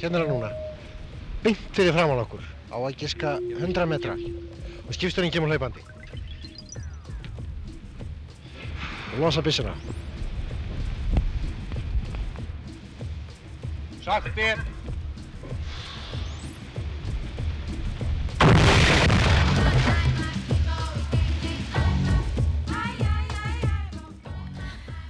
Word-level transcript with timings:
Hérna 0.00 0.18
er 0.18 0.26
hann 0.26 0.32
núna. 0.34 0.50
Beint 1.44 1.60
fyrir 1.72 1.94
framann 1.96 2.20
okkur. 2.20 2.44
Á 2.68 2.76
að 2.76 2.96
giska 3.00 3.36
100 3.40 3.86
metra. 3.88 4.16
Og 4.86 4.94
skipsturinn 4.94 5.32
kemur 5.32 5.48
hlaupandi. 5.48 5.84
Og 9.14 9.20
losa 9.24 9.42
byssuna. 9.42 9.74
Sakti! 14.04 14.75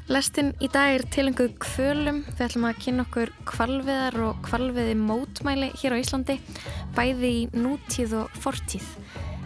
Lestinn 0.06 0.52
í 0.62 0.68
dag 0.70 0.92
er 0.94 1.02
tilenguð 1.10 1.56
kvölum. 1.58 2.20
Við 2.28 2.42
ætlum 2.44 2.64
að 2.68 2.76
kynna 2.84 3.04
okkur 3.08 3.30
kvalviðar 3.50 4.16
og 4.28 4.36
kvalviði 4.46 4.92
mótmæli 5.00 5.72
hér 5.80 5.96
á 5.96 5.98
Íslandi, 5.98 6.36
bæði 6.94 7.30
í 7.32 7.40
nútíð 7.58 8.14
og 8.20 8.36
fortíð. 8.38 8.86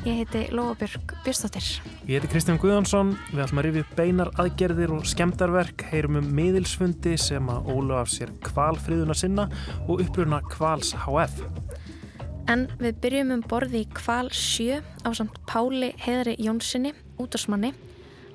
Ég 0.05 0.19
heiti 0.19 0.43
Lóabjörg 0.53 1.15
Björnstóttir. 1.25 1.65
Ég 2.05 2.21
heiti 2.21 2.29
Kristján 2.35 2.61
Guðjónsson, 2.61 3.15
við 3.31 3.41
ætlum 3.47 3.61
að 3.63 3.67
rifja 3.67 3.85
upp 3.87 3.95
beinar 3.97 4.33
aðgerðir 4.45 4.93
og 4.99 5.09
skemdarverk, 5.09 5.87
heyrum 5.95 6.21
um 6.21 6.29
miðilsfundi 6.37 7.17
sem 7.21 7.49
að 7.53 7.73
óla 7.73 8.03
af 8.03 8.13
sér 8.13 8.35
kvalfríðuna 8.45 9.17
sinna 9.17 9.49
og 9.87 10.05
uppruna 10.05 10.43
kvals 10.53 10.93
HF. 11.07 11.41
En 12.53 12.67
við 12.83 13.01
byrjum 13.01 13.33
um 13.39 13.47
borði 13.49 13.87
í 13.87 13.89
kval 13.97 14.29
7 14.29 14.83
á 15.05 15.09
samt 15.17 15.41
Páli 15.49 15.95
Heðri 16.05 16.37
Jónssoni, 16.37 16.93
útásmanni, 17.17 17.73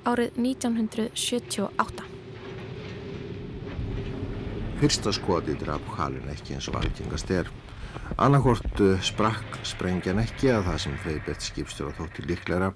árið 0.02 0.34
1978. 0.42 2.15
Fyrsta 4.76 5.08
skoti 5.08 5.54
draf 5.56 5.84
halin 5.96 6.26
ekki 6.28 6.52
eins 6.52 6.66
og 6.68 6.74
algengast 6.76 7.30
er. 7.32 7.46
Annarkort 8.20 8.80
sprakk 9.08 9.54
sprengjan 9.64 10.18
ekki 10.20 10.50
að 10.52 10.66
það 10.66 10.80
sem 10.82 10.96
Freyrbert 11.00 11.44
skipstjóra 11.46 11.94
þótti 11.96 12.24
líklæra 12.28 12.68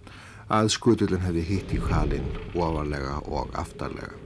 að 0.56 0.70
skutullin 0.72 1.20
hefði 1.20 1.42
hitt 1.44 1.74
í 1.76 1.80
halin 1.90 2.24
ofarlega 2.54 3.18
og 3.28 3.52
aftarlega. 3.60 4.16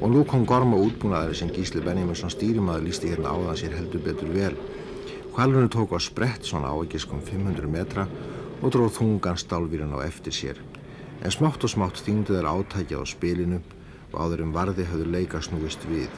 Og 0.00 0.08
nú 0.08 0.22
kom 0.28 0.46
gorma 0.48 0.78
útbúnaðari 0.80 1.36
sem 1.36 1.50
Gísli 1.52 1.82
Benjaminsson 1.84 2.32
stýrimaður 2.32 2.86
lísti 2.88 3.10
hérna 3.12 3.34
áðan 3.36 3.60
sér 3.60 3.76
heldur 3.76 4.00
betur 4.06 4.32
vel. 4.32 4.56
Hvalurinn 5.36 5.68
tók 5.72 5.92
á 5.92 6.00
sprett 6.00 6.48
svona 6.48 6.72
áegiskum 6.72 7.20
500 7.20 7.68
metra 7.76 8.06
og 8.62 8.72
dróð 8.72 8.94
þungan 8.96 9.36
stálvíran 9.36 9.92
á 9.92 10.00
eftir 10.08 10.32
sér. 10.32 10.64
En 11.20 11.28
smátt 11.28 11.60
og 11.60 11.74
smátt 11.74 12.00
þýngdu 12.00 12.38
þeir 12.38 12.48
átækjað 12.48 13.04
á 13.04 13.06
spilinu 13.12 13.60
og 14.14 14.16
áður 14.16 14.46
um 14.46 14.56
varði 14.56 14.88
höfðu 14.88 15.12
leika 15.12 15.44
snúist 15.44 15.84
við. 15.92 16.08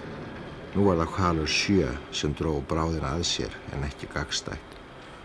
Nú 0.77 0.85
var 0.85 0.99
það 1.01 1.13
hvalur 1.17 1.49
sjö 1.49 1.93
sem 2.13 2.35
dró 2.37 2.59
bráðina 2.69 3.15
að 3.17 3.25
sér 3.31 3.55
en 3.73 3.87
ekki 3.87 4.09
gagstætt. 4.13 4.77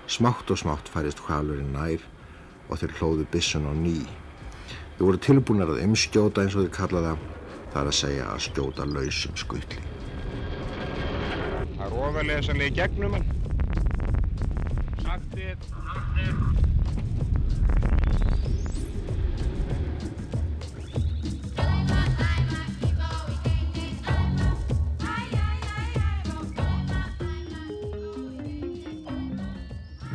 Smátt 0.08 0.52
og 0.54 0.60
smátt 0.62 0.92
færist 0.92 1.20
hvalurinn 1.26 1.74
nær 1.76 2.04
og 2.70 2.80
þeir 2.80 2.96
hlóðu 3.00 3.28
bissun 3.34 3.68
á 3.68 3.74
ný. 3.76 4.00
Þeir 4.96 5.06
voru 5.08 5.22
tilbúinar 5.28 5.74
að 5.74 5.84
umskjóta 5.84 6.46
eins 6.46 6.56
og 6.56 6.64
þeir 6.64 6.76
kallaða, 6.80 7.14
það 7.74 7.80
er 7.82 7.92
að 7.92 8.00
segja 8.00 8.28
að 8.32 8.44
skjóta 8.48 8.88
lausum 8.88 9.40
skutli. 9.44 9.84
Það 11.76 11.88
er 11.90 11.98
ofalega 12.08 12.60
í 12.64 12.76
gegnum 12.80 13.18
hann. 13.18 13.32
Sakti! 15.04 16.72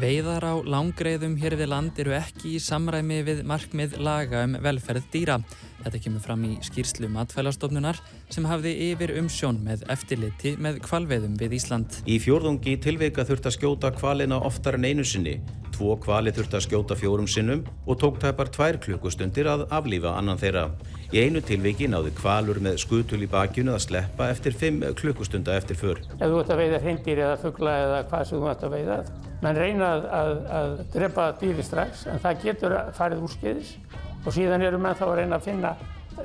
Veiðar 0.09 0.41
á 0.41 0.55
langreiðum 0.65 1.35
hér 1.37 1.53
við 1.61 1.69
land 1.69 1.99
eru 2.01 2.15
ekki 2.17 2.55
í 2.57 2.61
samræmi 2.65 3.19
við 3.27 3.43
markmið 3.45 3.99
laga 4.01 4.47
um 4.47 4.55
velferð 4.65 5.05
dýra. 5.13 5.35
Þetta 5.83 5.99
kemur 6.01 6.23
fram 6.25 6.47
í 6.49 6.53
skýrslu 6.65 7.11
matfælastofnunar 7.13 7.99
sem 8.33 8.47
hafði 8.49 8.73
yfir 8.87 9.13
umsjón 9.21 9.59
með 9.67 9.85
eftirliti 9.93 10.55
með 10.57 10.79
kvalveiðum 10.87 11.35
við 11.43 11.59
Ísland. 11.59 11.99
Í 12.09 12.17
fjórðungi 12.25 12.79
tilveika 12.87 13.27
þurft 13.29 13.51
að 13.51 13.57
skjóta 13.59 13.91
kvalina 13.99 14.39
oftar 14.49 14.79
en 14.79 14.89
einu 14.89 15.05
sinni. 15.05 15.43
Tvo 15.77 15.99
kvali 16.01 16.33
þurft 16.33 16.57
að 16.57 16.65
skjóta 16.71 16.97
fjórum 16.97 17.29
sinnum 17.29 17.67
og 17.85 18.01
tók 18.01 18.17
tæpar 18.23 18.49
tvær 18.55 18.81
klukkustundir 18.87 19.53
að 19.53 19.67
aflífa 19.69 20.17
annan 20.17 20.41
þeirra. 20.41 20.71
Í 21.09 21.23
einu 21.25 21.41
tilviki 21.41 21.87
náði 21.89 22.11
kvalur 22.19 22.59
með 22.61 22.75
skutul 22.83 23.23
í 23.25 23.27
bakjunu 23.33 23.73
að 23.73 23.87
sleppa 23.87 24.27
eftir 24.29 24.53
fimm 24.53 24.83
klukkustunda 24.93 25.55
eftir 25.57 25.79
för. 25.81 26.03
Ef 26.05 26.21
þú 26.21 26.41
ert 26.43 26.51
að 26.53 26.61
veiða 26.61 26.81
hreindir 26.83 27.23
eða 27.23 27.39
fuggla 27.41 27.77
eða 27.85 28.01
hvað 28.11 28.25
sem 28.29 28.43
þú 28.43 28.51
ert 28.51 28.67
að 28.67 28.75
veiða, 28.75 28.99
menn 29.41 29.61
reyna 29.63 29.89
að, 29.89 30.05
að, 30.19 30.33
að 30.59 30.75
drepa 30.93 31.29
dýri 31.41 31.65
strax 31.65 32.03
en 32.13 32.21
það 32.21 32.45
getur 32.45 32.77
farið 32.99 33.25
úrskeiðis 33.25 33.71
og 34.19 34.37
síðan 34.37 34.67
eru 34.69 34.83
menn 34.85 34.99
þá 35.01 35.07
að 35.09 35.15
reyna 35.23 35.39
að 35.39 35.49
finna 35.49 35.73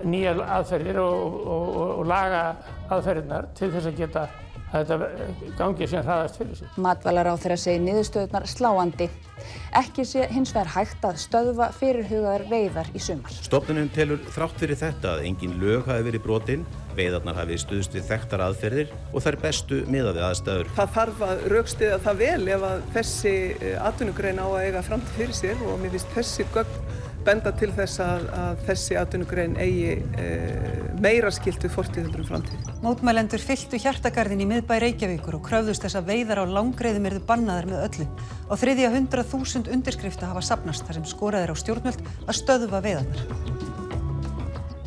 nýja 0.04 0.36
aðferðir 0.58 1.00
og, 1.00 1.16
og, 1.24 1.70
og, 1.78 1.96
og 2.02 2.12
laga 2.12 2.44
aðferðirnar 2.92 3.48
til 3.56 3.72
þess 3.72 3.88
að 3.88 4.04
geta 4.04 4.26
að 4.74 4.94
þetta 4.94 5.54
gangi 5.60 5.88
sem 5.90 6.06
hraðast 6.06 6.40
fyrir 6.40 6.58
sig. 6.58 6.72
Matvalar 6.82 7.30
á 7.30 7.36
þeirra 7.38 7.58
segi 7.62 7.82
niðurstöðunar 7.84 8.48
sláandi. 8.50 9.10
Ekki 9.78 10.06
sé 10.08 10.28
hins 10.32 10.54
vegar 10.56 10.72
hægt 10.76 11.04
að 11.06 11.20
stöðva 11.22 11.68
fyrirhugaðar 11.76 12.46
veiðar 12.50 12.90
í 12.96 13.02
sumar. 13.04 13.34
Stofnunum 13.44 13.90
telur 13.94 14.22
þrátt 14.34 14.62
fyrir 14.62 14.80
þetta 14.80 15.16
að 15.18 15.28
engin 15.30 15.58
lög 15.62 15.90
hafi 15.90 16.08
verið 16.08 16.26
brotinn, 16.26 16.66
veiðarnar 16.98 17.40
hafi 17.42 17.58
stuðst 17.62 17.98
við 17.98 18.08
þekktar 18.12 18.46
aðferðir 18.48 18.94
og 19.12 19.26
þær 19.26 19.40
bestu 19.44 19.82
miðaði 19.92 20.26
aðstæður. 20.30 20.74
Það 20.78 20.94
þarf 20.98 21.24
að 21.28 21.48
raukstiða 21.54 22.02
það 22.06 22.22
vel 22.24 22.44
ef 22.56 22.68
að 22.70 22.86
þessi 22.98 23.36
atvinnugrein 23.90 24.44
á 24.44 24.48
að 24.48 24.62
eiga 24.68 24.86
framtíð 24.90 25.18
fyrir 25.20 25.40
sér 25.42 25.66
og 25.68 25.82
mér 25.82 25.98
finnst 25.98 26.16
þessi 26.18 26.48
gögn 26.54 27.02
benda 27.26 27.52
til 27.56 27.70
þess 27.76 28.02
að, 28.04 28.26
að 28.38 28.64
þessi 28.68 28.98
atvinnugrein 29.00 29.56
eigi 29.62 29.96
e, 30.20 30.28
meira 31.04 31.32
skilt 31.34 31.64
við 31.64 31.74
fortíðöldur 31.76 32.24
um 32.24 32.30
framtíð. 32.30 32.72
Mótmælendur 32.84 33.44
fylltu 33.44 33.80
hjartagarðin 33.82 34.44
í 34.44 34.50
miðbæ 34.50 34.76
Reykjavíkur 34.84 35.40
og 35.40 35.46
kröfðust 35.48 35.86
þess 35.86 36.00
að 36.00 36.12
veiðar 36.12 36.44
á 36.44 36.46
langreiðum 36.58 37.10
erðu 37.10 37.24
bannaðar 37.30 37.70
með 37.72 37.86
öllu. 37.88 38.08
Á 38.52 38.54
þriðja 38.60 38.94
hundrað 38.96 39.32
þúsund 39.34 39.72
undirskrifta 39.74 40.32
hafa 40.32 40.44
sapnast 40.46 40.88
þar 40.88 41.00
sem 41.00 41.10
skoraðir 41.14 41.54
á 41.54 41.62
stjórnvöld 41.64 42.06
að 42.28 42.40
stöðuva 42.40 42.84
veiðarnar. 42.84 43.72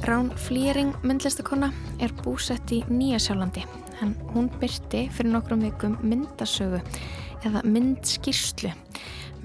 Rán 0.07 0.31
Flýring 0.39 0.95
myndlistakonna 1.03 1.73
er 1.99 2.13
búsett 2.23 2.71
í 2.71 2.85
Nýjasjálandi 2.87 3.65
en 4.05 4.13
hún 4.35 4.51
byrti 4.61 5.07
fyrir 5.15 5.33
nokkrum 5.33 5.65
vikum 5.65 5.97
myndasögu 6.05 6.83
eða 7.47 7.63
myndskýrslu. 7.67 8.71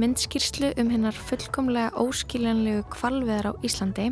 Myndskýrslu 0.01 0.72
um 0.81 0.88
hennar 0.89 1.13
fullkomlega 1.13 1.91
óskiljanlegu 2.01 2.88
kvalveðar 2.89 3.51
á 3.51 3.62
Íslandi 3.62 4.07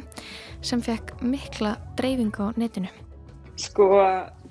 sem 0.61 0.83
fekk 0.85 1.16
mikla 1.25 1.72
dreifingu 1.97 2.45
á 2.45 2.53
netinu. 2.61 2.91
Sko, 3.57 3.88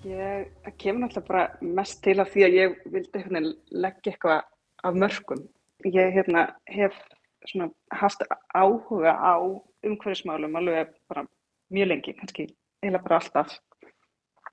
ég 0.03 0.49
kemur 0.83 1.05
náttúrulega 1.05 1.29
bara 1.29 1.45
mest 1.63 2.01
til 2.03 2.17
af 2.19 2.33
því 2.33 2.43
að 2.47 2.57
ég 2.57 2.75
vildi 2.91 3.23
hérna, 3.23 3.43
leggja 3.71 4.15
eitthvað 4.17 4.41
af 4.83 4.99
mörgum. 5.05 5.45
Ég 5.87 6.11
hérna, 6.17 6.43
hef 6.75 6.99
svona, 7.47 7.71
haft 7.95 8.27
áhuga 8.57 9.15
á 9.15 9.39
umhverfismálum 9.87 10.59
alveg 10.59 10.91
bara 11.07 11.23
mjög 11.71 11.93
lengi, 11.93 12.17
kannski 12.19 12.49
eiginlega 12.83 13.05
bara 13.07 13.21
alltaf. 13.23 13.55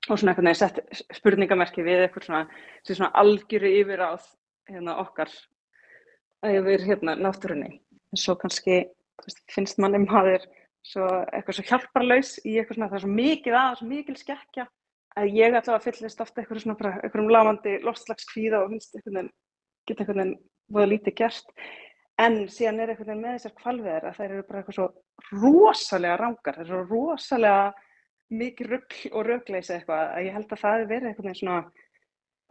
Og 0.06 0.20
svona 0.20 0.36
einhvern 0.36 0.52
veginn 0.52 0.62
sett 0.62 1.02
spurningamerki 1.18 1.82
við 1.82 2.06
eitthvað 2.06 2.30
svona, 2.30 2.46
svona 2.86 3.12
algjöru 3.24 3.74
yfir 3.82 4.06
á 4.06 4.14
hérna, 4.70 5.00
okkar 5.02 5.34
yfir 6.54 6.86
hérna, 6.86 7.16
náttúrunni. 7.18 7.80
En 8.12 8.20
svo 8.20 8.36
kannski 8.40 8.84
veist, 9.24 9.42
finnst 9.52 9.80
manni 9.82 10.00
maður 10.04 10.44
svo, 10.86 11.06
eitthvað 11.32 11.58
svo 11.58 11.66
hjálparlaus 11.70 12.36
í 12.44 12.56
eitthvað 12.56 12.78
svona, 12.78 12.90
það 12.90 12.98
er 12.98 13.04
svo 13.04 13.14
mikið 13.16 13.58
að, 13.60 13.78
svo 13.80 13.88
mikil 13.90 14.18
skekkja 14.20 14.66
að 15.16 15.32
ég 15.32 15.54
allavega 15.54 15.82
fyllist 15.86 16.20
ofta 16.20 16.42
eitthvað 16.42 16.62
svona 16.62 16.78
bara 16.78 16.92
eitthvað 17.00 17.24
um 17.24 17.32
lamandi 17.32 17.74
loftslagskvíða 17.86 18.60
og 18.62 18.74
finnst 18.74 18.96
eitthvað 18.98 19.20
en 19.22 19.32
geta 19.88 20.04
eitthvað 20.04 20.22
en 20.26 20.32
voða 20.76 20.90
lítið 20.92 21.18
gert. 21.22 21.50
En 22.20 22.38
síðan 22.52 22.80
er 22.80 22.92
eitthvað 22.92 23.18
með 23.20 23.36
þessar 23.36 23.56
kvalveðar 23.60 24.08
að 24.08 24.20
þær 24.20 24.28
eru 24.28 24.44
bara 24.48 24.62
eitthvað 24.62 24.78
svo 24.78 24.86
rosalega 25.40 26.20
rangar, 26.20 26.58
þær 26.58 26.64
eru 26.64 26.82
svo 26.84 26.84
rosalega 26.90 27.66
mikið 28.36 28.70
rugg 28.72 28.96
og 29.12 29.26
rögleysi 29.28 29.74
eitthvað 29.76 30.04
að 30.16 30.26
ég 30.26 30.36
held 30.36 30.52
að 30.52 30.62
það 30.62 30.80
er 30.80 30.88
verið 30.90 31.10
eitthvað 31.10 31.40
svona, 31.40 31.58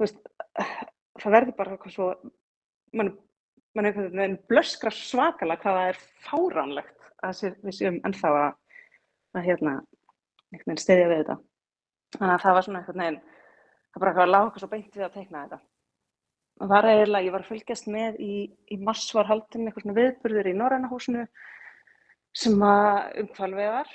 veist, 0.02 0.20
það 1.22 1.36
verður 1.36 1.58
bara 1.58 1.76
eitthvað 1.76 1.96
svo, 1.98 2.10
mann 2.96 3.12
mann 3.76 3.90
einhvern 3.90 4.16
veginn 4.16 4.40
blöskra 4.50 4.92
svakalega 4.94 5.62
hvað 5.62 5.80
það 5.80 5.90
er 5.92 6.02
fáránlegt 6.26 7.10
að 7.26 7.42
við 7.66 7.78
séum 7.78 8.00
ennþá 8.08 8.32
að, 8.40 8.50
að 9.36 9.48
hérna, 9.50 9.76
einhvern 10.54 10.72
veginn 10.72 10.84
steyðja 10.84 11.08
við 11.12 11.22
þetta. 11.22 11.38
Þannig 12.16 12.36
að 12.36 12.44
það 12.46 12.58
var 12.58 12.68
svona 12.68 12.82
einhvern 12.82 13.04
veginn, 13.04 13.22
það 13.92 14.04
bara 14.04 14.12
eitthvað 14.12 14.28
að 14.28 14.36
lága 14.36 14.62
svo 14.62 14.70
beint 14.72 15.00
við 15.00 15.08
að 15.08 15.18
teikna 15.18 15.44
þetta. 15.46 15.62
Það 16.56 16.72
var 16.72 16.88
eiginlega, 16.88 17.26
ég 17.26 17.34
var 17.36 17.44
að 17.44 17.52
fylgjast 17.52 17.88
með 17.92 18.20
í, 18.24 18.34
í 18.72 18.76
mars 18.80 19.06
var 19.16 19.28
haldin 19.28 19.68
eitthvað 19.68 19.84
svona 19.84 19.98
viðburður 19.98 20.48
í 20.48 20.54
Norrænahúsinu 20.56 21.26
sem 22.36 22.64
að 22.64 23.24
umhvalvegar. 23.26 23.90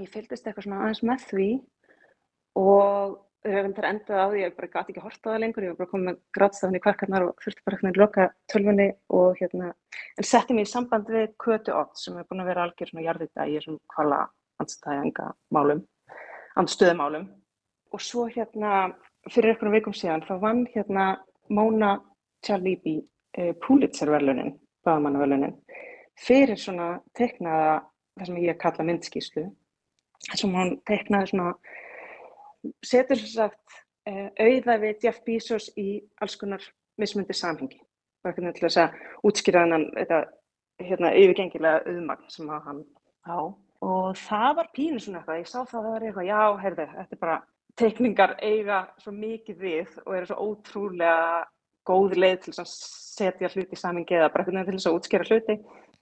Ég 0.00 0.12
fylgist 0.12 0.46
eitthvað 0.46 0.64
svona 0.64 0.86
aðeins 0.86 1.02
með 1.04 1.26
því 1.28 1.48
og 2.60 3.18
reyndar 3.44 3.86
endaði 3.88 4.20
á 4.20 4.26
því 4.28 4.40
að 4.40 4.42
ég 4.42 4.56
bara 4.56 4.68
gæti 4.74 4.92
ekki 4.92 5.02
horta 5.04 5.30
það 5.30 5.40
lengur, 5.40 5.64
ég 5.64 5.72
var 5.72 5.78
bara 5.80 5.90
komið 5.90 6.06
með 6.08 6.18
grátstafni 6.36 6.80
í 6.80 6.82
kvarkarnar 6.84 7.24
og 7.24 7.44
þurfti 7.44 7.64
bara 7.64 7.76
einhvern 7.76 7.88
veginn 7.88 8.02
loka 8.02 8.26
tölvunni 8.52 8.88
og 9.16 9.40
hérna, 9.40 9.70
en 10.20 10.28
setti 10.28 10.56
mér 10.56 10.68
í 10.68 10.70
samband 10.70 11.08
við 11.08 11.32
Kötu 11.40 11.76
Ott 11.76 11.96
sem 12.00 12.18
er 12.20 12.28
búin 12.28 12.44
að 12.44 12.50
vera 12.52 12.66
algjör 12.66 12.92
svona 12.92 13.06
jarðita 13.06 13.48
í 13.48 13.56
þessum 13.56 13.78
kvala 13.94 14.20
andstæðanga 14.60 15.30
málum, 15.56 15.84
andstöðumálum. 16.60 17.26
Og 17.90 18.04
svo 18.04 18.26
hérna 18.30 18.90
fyrir 19.32 19.54
einhvern 19.54 19.74
vikum 19.78 19.96
síðan 19.96 20.26
þá 20.28 20.34
vann 20.44 20.66
hérna 20.74 21.06
Móna 21.50 21.96
Tjalibi 22.44 23.00
eh, 23.36 23.54
Pulitzer-verlunin, 23.64 24.52
bagamannaverlunin, 24.84 25.56
fyrir 26.20 26.60
svona 26.60 26.98
teiknaða, 27.16 27.80
það 28.18 28.28
sem 28.28 28.42
ég 28.44 28.60
kalla 28.60 28.86
myndskíslu, 28.86 29.48
þar 30.28 30.42
sem 30.42 30.54
hún 30.54 30.76
teiknaði 30.88 31.32
svona 31.32 31.54
setur 32.84 33.20
sem 33.20 33.32
sagt 33.34 33.78
uh, 34.08 34.28
auða 34.40 34.76
við 34.82 35.06
Jeff 35.06 35.22
Bezos 35.26 35.70
í 35.80 36.02
alls 36.20 36.36
konar 36.40 36.64
mismundi 37.00 37.36
samhengi. 37.36 37.80
Bara 38.20 38.34
ekki 38.34 38.52
til 38.58 38.66
þess 38.66 38.82
að 38.82 38.98
útskýra 39.30 39.64
hennan 39.64 39.86
þetta 39.94 40.20
hérna, 40.84 41.12
yfirgengilega 41.16 41.84
auðmagn 41.88 42.32
sem 42.32 42.50
hann 42.50 42.82
á. 43.24 43.38
Og 43.80 44.10
það 44.20 44.50
var 44.58 44.68
pínu 44.76 45.00
svona 45.00 45.20
eitthvað, 45.20 45.40
ég 45.40 45.48
sá 45.48 45.58
það 45.60 45.78
að 45.78 45.84
það 45.84 45.94
var 45.94 46.04
eitthvað, 46.06 46.28
já, 46.28 46.40
heyrðu, 46.64 46.86
þetta 46.96 47.16
er 47.16 47.20
bara 47.22 47.36
teikningar 47.80 48.34
eiga 48.44 48.80
svo 49.00 49.12
mikið 49.16 49.62
við 49.64 49.94
og 50.04 50.16
eru 50.18 50.28
svo 50.28 50.48
ótrúlega 50.50 51.46
góð 51.88 52.16
leið 52.18 52.42
til 52.44 52.54
að 52.60 52.72
setja 52.74 53.50
hluti 53.54 53.76
í 53.76 53.80
samhengi 53.80 54.18
eða 54.18 54.32
bara 54.34 54.44
eitthvað 54.44 54.68
til 54.68 54.76
þess 54.76 54.90
að 54.90 54.98
útskýra 54.98 55.28
hluti. 55.30 55.56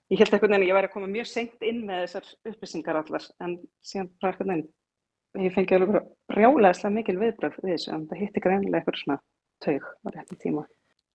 Ég 0.09 0.23
held 0.23 0.33
eitthvað 0.33 0.57
en 0.57 0.65
ég 0.65 0.75
væri 0.75 0.89
að 0.89 0.95
koma 0.95 1.11
mjög 1.13 1.29
seint 1.29 1.65
inn 1.69 1.83
með 1.87 2.05
þessar 2.07 2.29
upplýsingar 2.51 2.99
allar 3.03 3.27
en 3.45 3.57
síðan 3.85 4.11
bara 4.19 4.33
eitthvað 4.33 4.53
en 4.57 4.65
ég 5.37 5.55
fengi 5.55 5.77
alveg 5.77 6.09
brjálæðislega 6.31 6.95
mikil 6.95 7.19
viðbröð 7.21 7.61
við 7.63 7.75
þessu 7.75 7.95
en 7.95 8.07
það 8.09 8.23
hitti 8.23 8.43
greinilega 8.45 8.81
eitthvað 8.81 9.01
svona 9.03 9.19
taug 9.65 9.85
á 9.85 10.09
réttum 10.15 10.41
tíma. 10.43 10.65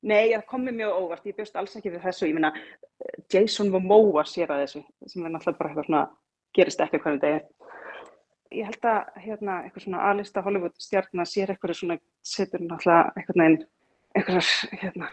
Nei, 0.03 0.33
það 0.33 0.45
kom 0.51 0.65
mér 0.67 0.75
mjög 0.81 0.97
óvart, 0.99 1.27
ég 1.27 1.37
bjóst 1.37 1.55
alls 1.55 1.75
ekki 1.79 1.93
við 1.93 2.03
þessu, 2.03 2.27
ég 2.27 2.35
minna 2.35 2.51
Jason 3.31 3.71
Momoa 3.71 4.25
sér 4.27 4.51
að 4.51 4.65
þessu 4.65 4.81
sem 5.07 5.23
er 5.23 5.31
náttúrulega 5.31 5.59
bara 5.59 5.71
eitthvað 5.71 5.87
svona 5.87 6.03
gerist 6.53 6.83
ekki 6.83 6.99
hvernig 7.03 7.23
degi. 7.23 7.43
Ég 8.53 8.67
held 8.69 8.85
að 8.85 9.21
hérna 9.23 9.59
eitthvað 9.63 9.85
svona 9.87 10.03
aðlista 10.09 10.43
Hollywood 10.45 10.75
stjarnar 10.77 11.29
sér 11.29 11.53
eitthvað 11.53 11.77
svona 11.79 11.97
setur 12.21 12.61
náttúrulega 12.61 13.13
eitthvað 13.15 13.39
neginn 13.41 13.63
eitthvað, 14.13 14.51
hérna, 14.81 15.09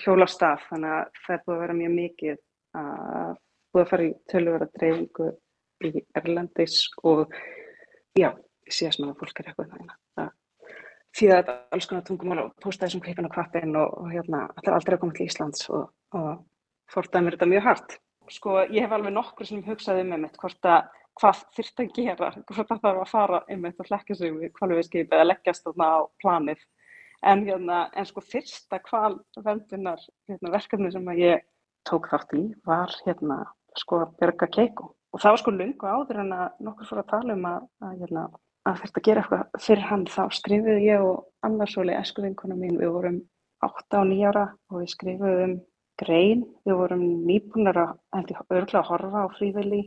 hjóla 0.00 0.26
á 0.26 0.30
stað 0.30 0.62
þannig 0.70 0.94
að 0.96 1.20
það 1.24 1.34
er 1.34 1.42
búið 1.44 1.56
að 1.56 1.62
vera 1.64 1.78
mjög 1.80 1.94
mikið 1.96 2.38
að 2.80 3.34
búið 3.70 3.82
að 3.82 3.90
fara 3.90 4.06
í 4.06 4.12
tölvöra 4.32 4.68
dreifingu 4.78 5.28
í 5.80 6.04
Erlendis 6.20 6.78
og 7.02 7.34
já, 8.18 8.30
ég 8.66 8.74
sé 8.74 8.90
að 8.90 9.16
fólk 9.18 9.42
er 9.42 9.52
eitthvað 9.52 9.74
það 9.74 10.30
því 11.16 11.30
að 11.30 11.40
þetta 11.40 11.56
alls 11.74 11.88
konar 11.90 12.06
tungumál 12.06 12.38
og 12.44 12.52
posta 12.62 12.86
þessum 12.86 13.02
klippin 13.04 13.26
og 13.26 13.34
kvappin 13.34 13.76
og, 13.78 13.96
og 13.98 14.12
hérna, 14.12 14.44
þetta 14.56 14.70
er 14.70 14.76
aldrei 14.76 14.96
að 14.96 15.02
koma 15.02 15.16
til 15.16 15.26
Íslands 15.26 15.66
og, 15.74 15.84
og 16.16 16.30
fórtaði 16.92 17.26
mér 17.26 17.36
þetta 17.36 17.50
mjög 17.50 17.66
hart. 17.66 17.96
Sko, 18.30 18.56
ég 18.70 18.84
hef 18.84 18.94
alveg 18.94 19.14
nokkur 19.16 19.48
sem 19.48 19.62
hugsaði 19.66 20.04
um 20.04 20.12
einmitt 20.14 20.38
hvort 20.38 20.68
að 20.70 20.90
hvað 21.18 21.40
þurft 21.56 21.82
að 21.82 21.94
gera, 21.96 22.28
hvort 22.46 22.68
það 22.68 22.84
þarf 22.84 23.00
að 23.00 23.10
fara 23.10 23.40
einmitt 23.50 23.82
og 23.82 23.90
hlekka 23.90 24.16
sig 24.16 24.36
við 24.36 24.52
kvalviðskip 24.58 25.16
eða 25.16 25.26
leggjast 25.26 25.66
þarna 25.66 25.88
á 25.90 26.00
planið. 26.22 26.62
En, 27.26 27.42
hérna, 27.44 27.80
en 27.98 28.06
sko 28.08 28.22
fyrsta 28.24 28.78
kvalvendunar 28.86 30.00
hérna, 30.30 30.54
verkefni 30.54 30.92
sem 30.94 31.10
ég 31.18 31.42
tók 31.88 32.06
þátt 32.12 32.32
í 32.38 32.46
var 32.68 32.94
hérna 33.04 33.42
sko 33.76 34.04
að 34.04 34.14
berga 34.22 34.48
keiku 34.48 34.88
og 35.10 35.22
það 35.22 35.34
var 35.34 35.42
sko 35.42 35.54
lungu 35.56 35.90
áður 35.90 36.22
en 36.22 36.32
að 36.36 36.62
nokkur 36.66 36.88
fór 36.88 37.02
að 37.02 37.10
tala 37.10 37.36
um 37.36 37.46
að, 37.50 37.66
að, 37.86 37.94
hérna, 38.02 38.24
að 38.70 38.82
þetta 38.84 39.04
gera 39.08 39.24
eitthvað 39.24 39.62
fyrir 39.66 39.88
hann 39.90 40.06
þá 40.10 40.22
skrifuðu 40.38 40.78
ég 40.84 41.06
og 41.06 41.46
annarsóli 41.46 41.96
eskuvinkona 41.98 42.58
mín, 42.58 42.78
við 42.80 42.92
vorum 42.96 43.20
8 43.66 44.00
og 44.00 44.10
9 44.10 44.28
ára 44.30 44.44
og 44.70 44.82
við 44.82 44.92
skrifuðum 44.94 45.56
grein, 46.00 46.44
við 46.64 46.78
vorum 46.80 47.06
nýbúnar 47.28 47.80
að 47.84 48.36
örgla 48.56 48.80
að 48.80 48.90
horfa 48.92 49.24
á 49.26 49.34
fríðvili 49.36 49.82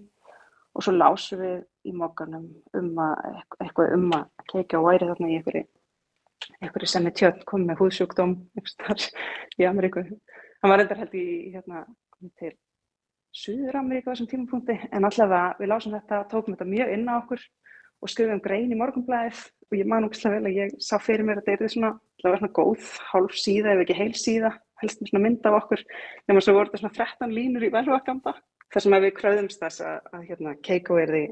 og 0.74 0.86
svo 0.86 0.94
lásum 0.96 1.42
við 1.42 1.56
í 1.90 1.94
mókanum 1.96 2.50
um 2.78 2.92
að 3.02 3.40
eitthvað 3.64 3.96
um 3.98 4.12
að 4.18 4.28
keikja 4.52 4.80
og 4.80 4.88
væri 4.90 5.10
þarna 5.10 5.30
í 5.30 5.40
einhverju 5.40 5.66
einhverju 6.60 6.90
sem 6.90 7.08
er 7.08 7.16
tjörn 7.18 7.44
komið 7.48 7.70
með 7.70 7.82
húðsjúkdóm 7.82 8.34
í 9.60 9.68
Ameríku. 9.68 10.04
Hann 10.64 10.72
var 10.72 10.82
reyndar 10.82 11.02
held 11.04 11.16
í 11.16 11.26
hérna 11.54 11.86
til 12.40 12.54
Suður-Ameríku 13.34 14.12
á 14.12 14.14
þessum 14.14 14.30
tímapunkti 14.30 14.76
en 14.94 15.08
allavega 15.08 15.58
við 15.58 15.72
lásum 15.72 15.94
þetta, 15.96 16.22
tókum 16.30 16.54
þetta 16.54 16.70
mjög 16.70 16.92
inn 16.94 17.08
á 17.10 17.18
okkur 17.18 17.42
og 18.04 18.12
skrifum 18.12 18.42
grein 18.44 18.74
í 18.74 18.78
morgunblæðið 18.78 19.40
og 19.72 19.78
ég 19.80 19.90
man 19.90 20.06
ógislega 20.06 20.38
vel 20.38 20.52
að 20.52 20.60
ég 20.60 20.76
sá 20.84 21.00
fyrir 21.02 21.26
mér 21.26 21.42
að 21.42 21.50
þetta 21.50 21.66
er 21.66 21.74
svona, 21.74 21.92
var 22.22 22.38
svona 22.42 22.54
góð 22.60 22.92
hálf 23.10 23.40
síða 23.42 23.74
ef 23.74 23.82
ekki 23.86 23.98
heil 23.98 24.14
síða, 24.20 24.54
helst 24.84 25.02
með 25.02 25.12
svona 25.12 25.24
mynd 25.26 25.50
af 25.50 25.58
okkur 25.64 25.84
nema 26.30 26.46
svo 26.46 26.56
voru 26.60 26.70
þetta 26.70 26.84
svona 26.84 26.98
13 27.00 27.36
línur 27.40 27.66
í 27.66 27.72
velvakanda 27.74 28.36
þar 28.74 28.86
sem 28.86 28.98
við 29.00 29.16
kröðumst 29.18 29.66
þess 29.66 29.86
að, 29.88 30.00
að 30.14 30.30
hérna, 30.30 30.56
Keiko 30.70 31.02
er 31.02 31.14
því 31.16 31.26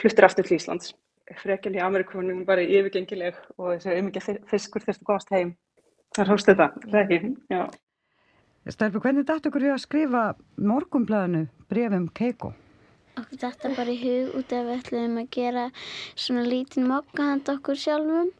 fluttir 0.00 0.28
aftur 0.28 0.48
til 0.48 0.56
Íslands. 0.56 0.94
Frekjali 1.42 1.80
í 1.80 1.84
Ameríkunum 1.84 2.42
bara 2.48 2.64
yfirgengileg 2.64 3.36
og 3.58 3.76
þessi 3.76 4.00
umikið 4.00 4.42
fiskur 4.50 4.84
þurfti 4.84 5.04
að 5.04 5.08
komast 5.08 5.32
heim. 5.32 5.54
Þar 6.16 6.32
hóst 6.32 6.48
þetta, 6.48 6.66
það 6.88 7.00
ekki, 7.02 7.20
já 7.52 7.62
Stelfi, 8.62 9.00
hvernig 9.02 9.24
dættu 9.26 9.50
ykkur 9.50 9.64
að 9.72 9.80
skrifa 9.82 10.20
morgumblæðinu 10.62 11.48
brefum 11.66 12.04
Keiko? 12.14 12.52
Okkur 13.18 13.40
dættu 13.42 13.70
bara 13.74 13.90
í 13.90 13.96
hug 13.98 14.36
út 14.38 14.52
af 14.54 14.68
við 14.68 14.76
ætlum 14.76 15.16
að 15.18 15.32
gera 15.34 15.64
svona 16.14 16.44
lítinn 16.46 16.86
mokka 16.86 17.26
handa 17.26 17.56
okkur 17.58 17.80
sjálfum 17.82 18.30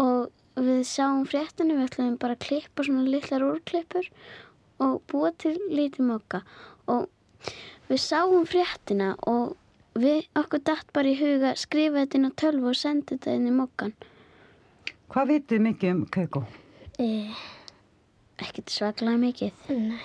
og 0.00 0.30
við 0.56 0.80
sáum 0.88 1.26
fréttinu, 1.28 1.76
við 1.76 1.84
ætlum 1.90 2.16
bara 2.22 2.38
að 2.38 2.46
klippa 2.46 2.86
svona 2.88 3.04
litlar 3.12 3.44
úrklippur 3.44 4.08
og 4.86 4.96
búa 5.12 5.34
til 5.36 5.52
lítinn 5.68 6.08
mokka 6.14 6.40
og 6.88 7.04
við 7.92 8.02
sáum 8.06 8.48
fréttina 8.48 9.12
og 9.28 9.52
við 10.00 10.24
okkur 10.32 10.64
dætt 10.64 10.96
bara 10.96 11.12
í 11.12 11.20
hug 11.20 11.44
að 11.44 11.60
skrifa 11.60 12.06
þetta 12.06 12.22
inn 12.22 12.32
á 12.32 12.38
tölvu 12.40 12.72
og 12.72 12.80
senda 12.86 13.18
þetta 13.18 13.36
inn 13.36 13.52
í 13.52 13.54
mokkan. 13.60 13.92
Hvað 15.12 15.32
vitið 15.34 15.64
mikið 15.68 15.96
um 15.98 16.04
Keiko? 16.16 16.46
Eh 16.96 17.57
ekkert 18.44 18.72
svaklega 18.72 19.20
mikið. 19.20 19.68
Nei. 19.74 20.00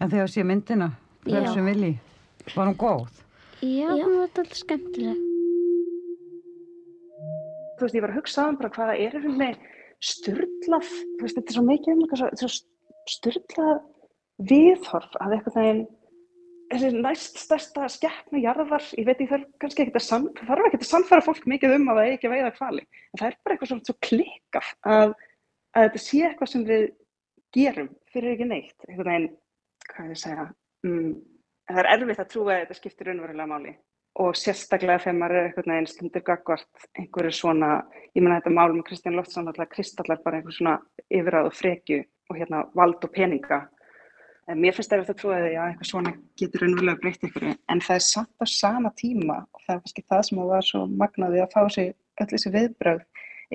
En 0.00 0.12
þegar 0.12 0.30
sé 0.32 0.44
myndina, 0.46 0.90
hver 1.26 1.48
sem 1.52 1.66
vilji, 1.68 1.92
var 2.54 2.70
hún 2.70 2.78
góð? 2.80 3.20
Já, 3.60 3.90
Já. 3.92 4.04
hún 4.04 4.16
var 4.16 4.26
alltaf 4.28 4.54
skemmtileg. 4.56 5.26
Þú 7.76 7.86
veist, 7.86 7.96
ég 7.96 8.04
var 8.04 8.12
að 8.12 8.18
hugsa 8.20 8.48
um 8.48 8.58
bara 8.60 8.72
hvaða 8.74 8.96
er 8.96 9.16
einhvern 9.16 9.40
veginn 9.40 9.70
styrlað, 10.00 10.88
þú 10.88 11.24
veist, 11.24 11.36
þetta 11.36 11.48
er 11.52 11.56
svo 11.56 11.64
mikið 11.68 11.94
um 11.94 12.04
eitthvað 12.04 12.40
svo 12.40 12.50
styrlað 13.10 13.80
viðhorf 14.50 15.16
að 15.20 15.34
eitthvað 15.36 15.56
þegar 15.58 15.80
þessi 16.70 16.90
næst 17.02 17.40
stærsta 17.42 17.88
skeppnu 17.90 18.40
jarðar, 18.44 18.84
ég 18.96 19.08
veit 19.08 19.20
ég 19.20 19.32
þarf 19.32 19.48
kannski 19.62 19.84
ekki 19.84 19.96
að 19.98 20.28
þarf 20.46 20.68
ekki 20.68 20.80
að 20.80 20.86
sannfæra 20.86 21.26
fólk 21.26 21.48
mikið 21.50 21.74
um 21.76 21.88
að 21.90 22.00
það 22.00 22.12
ekki 22.14 22.32
veiða 22.32 22.52
hvali, 22.60 22.84
en 22.86 23.20
það 23.20 23.26
er 23.28 23.38
bara 23.44 23.56
eitthvað 23.56 23.72
svo 23.88 23.96
klikkað 24.06 24.70
að, 24.86 25.14
að 25.74 25.88
þetta 25.88 26.02
sé 26.04 26.22
eitthvað 26.28 26.52
sem 26.54 26.66
við 26.68 26.86
gerum 27.54 27.90
fyrir 28.12 28.36
ekki 28.36 28.48
neitt 28.48 28.88
einhvern 28.88 29.10
veginn, 29.10 29.30
hvað 29.90 30.12
ég 30.14 30.20
segja 30.20 30.46
mm, 30.86 31.14
það 31.70 31.80
er 31.82 31.88
erfitt 31.94 32.22
að 32.22 32.30
trúa 32.34 32.52
að 32.54 32.60
þetta 32.64 32.78
skiptir 32.78 33.10
raunverulega 33.10 33.50
máli. 33.50 33.74
Og 34.20 34.36
sérstaklega 34.36 35.04
þegar 35.04 35.18
maður 35.20 35.38
er 35.38 35.48
einhvern 35.48 35.72
veginn 35.74 35.90
stundur 35.90 36.24
gagvart 36.26 36.86
einhverju 36.98 37.34
svona, 37.34 37.68
ég 38.16 38.24
menna 38.24 38.40
þetta 38.40 38.54
mál 38.56 38.72
með 38.74 38.86
Kristján 38.88 39.18
Loftsson 39.18 39.50
alltaf 39.50 39.70
kristallar 39.70 40.22
bara 40.24 40.40
einhver 40.40 40.56
svona 40.56 40.78
yfirráð 41.06 41.50
og 41.50 41.58
frekju 41.58 42.00
og 42.30 42.40
hérna 42.40 42.64
vald 42.74 43.06
og 43.06 43.14
peninga. 43.14 43.60
En 44.50 44.58
mér 44.58 44.74
finnst 44.74 44.90
það 44.90 45.04
erfitt 45.04 45.14
að 45.14 45.20
trúa 45.22 45.38
að 45.38 45.48
einhver 45.62 45.88
svona 45.88 46.14
getur 46.40 46.64
raunverulega 46.64 47.02
breytt 47.04 47.26
einhverju. 47.28 47.54
En 47.70 47.82
það 47.86 48.00
er 48.00 48.06
satt 48.08 48.42
á 48.42 48.46
sama 48.50 48.92
tíma 48.98 49.38
og 49.46 49.62
það 49.62 49.76
er 49.76 49.82
kannski 49.84 50.06
það 50.10 50.24
sem 50.26 50.44
var 50.50 50.66
svo 50.66 50.84
magnaði 50.90 51.44
að 51.44 51.54
fá 51.54 51.62
sig 51.70 51.92
öll 52.20 52.30
þessi 52.34 52.54
viðbröð 52.56 53.04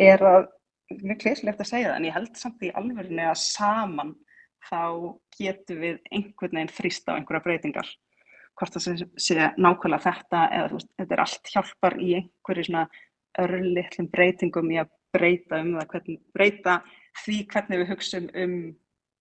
er 0.06 0.24
að 0.25 0.48
mjög 0.94 1.22
klíslegt 1.24 1.62
að 1.62 1.70
segja 1.72 1.92
það 1.92 2.00
en 2.00 2.08
ég 2.08 2.15
held 2.15 2.39
samt 2.39 2.63
í 2.65 2.72
alverðinni 2.77 3.25
að 3.25 3.39
saman 3.42 4.13
þá 4.65 4.82
getum 5.38 5.82
við 5.82 6.00
einhvern 6.12 6.60
veginn 6.60 6.74
þrýst 6.74 7.10
á 7.10 7.18
einhverja 7.18 7.46
breytingar. 7.46 7.89
Hvort 8.56 8.77
það 8.77 9.04
sé 9.20 9.50
nákvæmlega 9.60 10.06
þetta 10.06 10.46
eða 10.56 10.72
veist, 10.72 10.92
þetta 11.00 11.15
er 11.15 11.24
allt 11.25 11.51
hjálpar 11.51 11.98
í 12.00 12.10
einhverju 12.22 12.68
svona 12.70 12.86
örlitlum 13.44 14.10
breytingum 14.13 14.72
í 14.72 14.80
að 14.80 14.94
breyta 15.15 15.60
um 15.62 15.74
það 15.75 15.89
hvernig, 15.92 16.20
breyta 16.36 16.75
því 17.24 17.38
hvernig 17.51 17.82
við 17.82 17.92
hugsun 17.92 18.30
um 18.44 18.56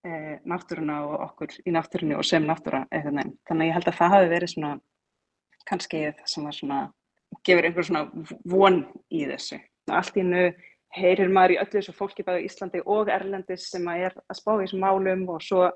e, 0.07 0.13
náttúruna 0.47 1.01
og 1.09 1.17
okkur 1.29 1.57
í 1.65 1.75
náttúrunni 1.75 2.19
og 2.19 2.27
sem 2.29 2.47
náttúra 2.47 2.85
eða 2.95 3.11
þannig 3.49 3.65
að 3.65 3.67
ég 3.69 3.77
held 3.79 3.91
að 3.91 3.99
það 4.01 4.15
hafi 4.15 4.31
verið 4.35 4.55
svona 4.55 4.73
kannski 5.69 6.05
það 6.05 6.31
sem 6.31 6.47
var 6.47 6.59
svona 6.59 6.81
gefur 7.45 7.69
einhver 7.69 7.89
svona 7.89 8.05
von 8.49 8.83
í 9.11 9.25
þessu. 9.29 9.59
Allt 9.93 10.17
í 10.17 10.25
nöu 10.25 10.49
heyrir 10.95 11.31
maður 11.33 11.57
í 11.57 11.61
öllu 11.63 11.81
þessu 11.81 11.95
fólki 11.97 12.25
bæði 12.27 12.45
í 12.45 12.49
Íslandi 12.49 12.83
og 12.95 13.11
Erlendis 13.13 13.69
sem 13.73 13.87
að 13.91 14.07
er 14.09 14.17
að 14.23 14.39
spá 14.39 14.51
í 14.55 14.65
þessum 14.65 14.85
málum. 14.85 15.25
Og 15.35 15.43
svo 15.45 15.69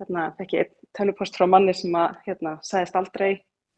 hérna, 0.00 0.30
fekk 0.38 0.56
ég 0.56 0.74
tölupost 0.96 1.38
frá 1.38 1.46
manni 1.50 1.74
sem 1.76 1.94
að 1.98 2.18
hérna, 2.26 2.56
sagðist 2.66 2.98
aldrei 3.00 3.30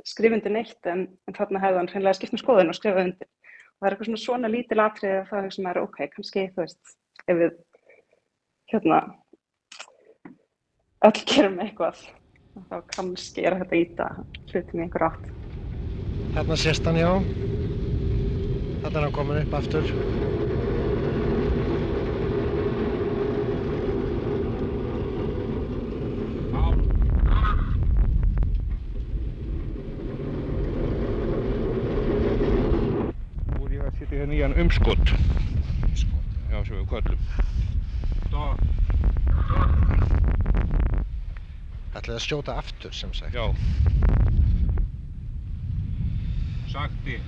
skrifundi 0.07 0.51
neitt 0.53 0.91
en, 0.91 1.07
en 1.29 1.37
þarna 1.37 1.63
hefði 1.63 1.81
hann 1.81 1.91
hreinlega 1.93 2.19
skipt 2.19 2.35
með 2.35 2.41
um 2.41 2.45
skoðun 2.45 2.73
og 2.73 2.79
skrifaði 2.79 3.11
undir. 3.11 3.31
Það 3.79 3.89
er 3.89 3.95
eitthvað 3.95 4.09
svona 4.11 4.23
svona 4.23 4.53
lítil 4.53 4.81
atrið 4.83 5.19
að 5.19 5.29
það 5.31 5.51
sem 5.57 5.69
er 5.71 5.83
ok, 5.83 6.01
kannski 6.15 6.49
þú 6.55 6.65
veist, 6.65 6.97
ef 7.27 7.39
við 7.39 7.55
hérna 8.73 8.99
öll 11.03 11.23
gerum 11.27 11.59
eitthvað 11.63 12.03
þá 12.71 12.77
kannski 12.95 13.47
er 13.47 13.59
þetta 13.63 13.79
íta 13.81 14.09
hlutin 14.53 14.83
í 14.83 14.85
einhver 14.85 15.09
átt. 15.09 15.31
Þarna 16.37 16.57
sést 16.61 16.87
hann 16.87 17.01
já. 17.01 17.11
Þarna 18.83 18.99
er 18.99 19.05
hann 19.07 19.15
komin 19.15 19.43
upp 19.43 19.53
aftur 19.55 19.91
Nú 33.53 33.67
er 33.67 33.75
ég 33.77 34.49
að 34.49 34.59
umskott. 34.73 35.13
Já, 36.51 36.65
sem 36.65 36.77
við 36.77 36.87
kvöllum. 36.89 37.19
Ætlaði 41.93 42.17
að 42.17 42.25
skjóta 42.25 42.55
aftur 42.57 42.95
sem 42.97 43.13
sagt 43.13 43.37
Já. 43.37 43.53
Sakti. 46.73 47.19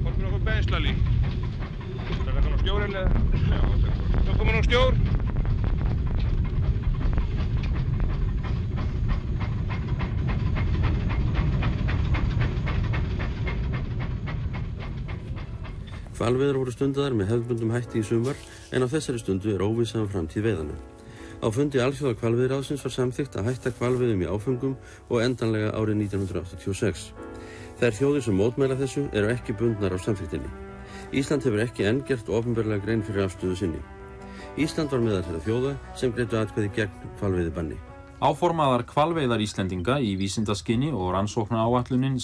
Komum 0.00 0.24
nokkuð 0.24 0.48
benslali. 0.48 0.96
Það 2.08 2.32
er 2.32 2.40
það 2.40 2.58
stjórinn 2.64 2.98
eða? 3.02 3.26
Já, 3.44 3.60
það 3.60 3.74
er 3.76 3.84
það. 3.84 3.96
Það 4.26 4.38
komur 4.40 4.56
nú 4.56 4.62
stjór. 4.66 4.98
Hvalveður 16.26 16.56
voru 16.58 16.72
stundaðar 16.74 17.14
með 17.14 17.28
hefðbundum 17.30 17.70
hætti 17.70 18.00
í 18.00 18.06
sumar 18.06 18.38
en 18.74 18.82
á 18.82 18.90
þessari 18.90 19.20
stundu 19.22 19.52
er 19.52 19.62
óvissaðan 19.62 20.08
framtíð 20.10 20.48
veiðana. 20.48 20.78
Á 21.38 21.46
fundi 21.54 21.78
alþjóða 21.78 22.16
hvalveðiráðsins 22.18 22.82
var 22.82 22.94
samþygt 22.96 23.38
að 23.38 23.46
hætta 23.52 23.70
hvalveðum 23.78 24.24
í 24.24 24.26
áfengum 24.26 24.72
og 25.06 25.22
endanlega 25.22 25.68
árið 25.78 26.00
1986. 26.08 27.04
Þær 27.78 27.96
þjóðir 28.00 28.26
sem 28.26 28.38
mótmæla 28.42 28.80
þessu 28.82 29.04
eru 29.14 29.30
ekki 29.36 29.54
bundnar 29.60 29.94
á 29.94 29.98
samþyktinni. 30.02 30.50
Ísland 31.14 31.46
hefur 31.46 31.62
ekki 31.62 31.86
enn 31.92 32.02
gert 32.10 32.26
ofinberlega 32.26 32.82
grein 32.82 33.06
fyrir 33.06 33.28
afstöðu 33.28 33.60
sinni. 33.62 33.86
Ísland 34.58 34.90
var 34.90 35.06
meðal 35.06 35.22
þeirra 35.28 35.46
þjóða 35.46 35.76
sem 35.94 36.16
greitu 36.18 36.42
atkvæði 36.42 36.74
gegn 36.80 37.08
hvalveiði 37.22 37.54
banni. 37.54 37.78
Áformaðar 38.18 38.82
kvalveiðar 38.90 39.46
Íslendinga 39.46 40.02
í 40.02 40.16
vísindaskinni 40.18 40.90
og 40.90 41.14
rannsókna 41.14 41.62
áallunin 41.62 42.18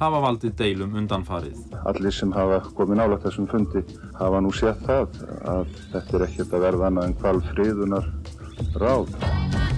hafa 0.00 0.20
valdið 0.24 0.54
deilum 0.56 0.94
undanfarið. 1.00 1.58
Allir 1.90 2.14
sem 2.16 2.32
hafa 2.32 2.62
komið 2.76 3.00
nála 3.02 3.18
þessum 3.24 3.48
fundi 3.50 3.84
hafa 4.16 4.40
nú 4.44 4.52
séð 4.56 4.80
það 4.86 5.18
að 5.54 5.74
þetta 5.92 6.16
er 6.18 6.26
ekkert 6.28 6.56
að 6.56 6.64
verða 6.68 6.88
annað 6.88 7.10
en 7.10 7.18
kvalfriðunar 7.20 8.08
ráð. 8.80 9.69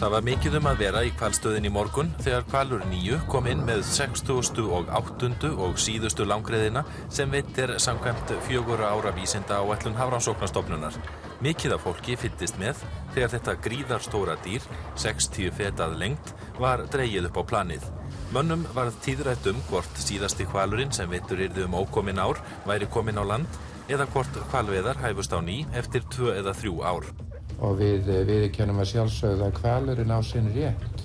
Það 0.00 0.12
var 0.14 0.22
mikið 0.24 0.54
um 0.56 0.66
að 0.70 0.78
vera 0.80 1.00
í 1.04 1.10
kvalstöðin 1.12 1.66
í 1.68 1.70
morgun 1.74 2.14
þegar 2.24 2.46
kvalur 2.48 2.84
nýju 2.88 3.18
kom 3.28 3.44
inn 3.50 3.60
með 3.66 3.82
60. 3.84 4.62
og 4.72 4.88
8. 4.96 5.50
og 5.60 5.76
síðustu 5.76 6.24
langreðina 6.24 6.86
sem 7.12 7.28
veitt 7.28 7.58
er 7.60 7.74
samkvæmt 7.84 8.32
fjögur 8.46 8.80
ára 8.80 9.12
vísinda 9.12 9.60
á 9.60 9.64
ætlun 9.74 9.98
Hafránsóknastofnunar. 10.00 10.96
Mikið 11.44 11.76
af 11.76 11.84
fólki 11.84 12.16
fylltist 12.16 12.56
með 12.56 12.80
þegar 13.12 13.34
þetta 13.34 13.56
gríðarstóra 13.68 14.40
dýr, 14.40 14.64
60 14.96 15.52
fetað 15.60 15.98
lengt, 16.00 16.32
var 16.56 16.86
dreyið 16.88 17.28
upp 17.28 17.44
á 17.44 17.48
planið. 17.52 17.84
Mönnum 18.32 18.64
varð 18.72 18.96
tíðrætt 19.04 19.50
um 19.52 19.60
hvort 19.68 20.00
síðasti 20.00 20.48
kvalurinn 20.48 20.96
sem 20.96 21.12
vittur 21.12 21.44
yrði 21.44 21.68
um 21.68 21.76
ókomin 21.76 22.24
ár 22.24 22.40
væri 22.64 22.88
komin 22.88 23.20
á 23.20 23.24
land 23.34 23.60
eða 23.92 24.08
hvort 24.14 24.46
kvalveðar 24.48 25.04
hæfust 25.04 25.36
á 25.36 25.44
ný 25.44 25.66
eftir 25.76 26.08
2 26.08 26.38
eða 26.40 26.56
3 26.56 26.80
ár 26.88 27.12
og 27.60 27.78
við 27.80 28.08
viðkennum 28.28 28.80
að 28.80 28.92
sjálfsögða 28.94 29.48
að 29.50 29.56
kvalurinn 29.60 30.14
á 30.14 30.20
sinn 30.24 30.50
rétt. 30.54 31.04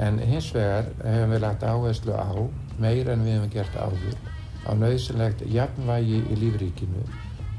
En 0.00 0.18
hins 0.18 0.48
vegar 0.54 0.88
hefum 1.04 1.34
við 1.34 1.42
lagt 1.44 1.66
áherslu 1.68 2.16
á, 2.16 2.32
meira 2.80 3.12
en 3.12 3.26
við 3.26 3.36
hefum 3.36 3.52
gert 3.52 3.76
áður, 3.76 4.16
á 4.64 4.70
nöðsynlegt 4.78 5.44
jafnvægi 5.52 6.22
í 6.32 6.38
lífríkinu 6.40 7.04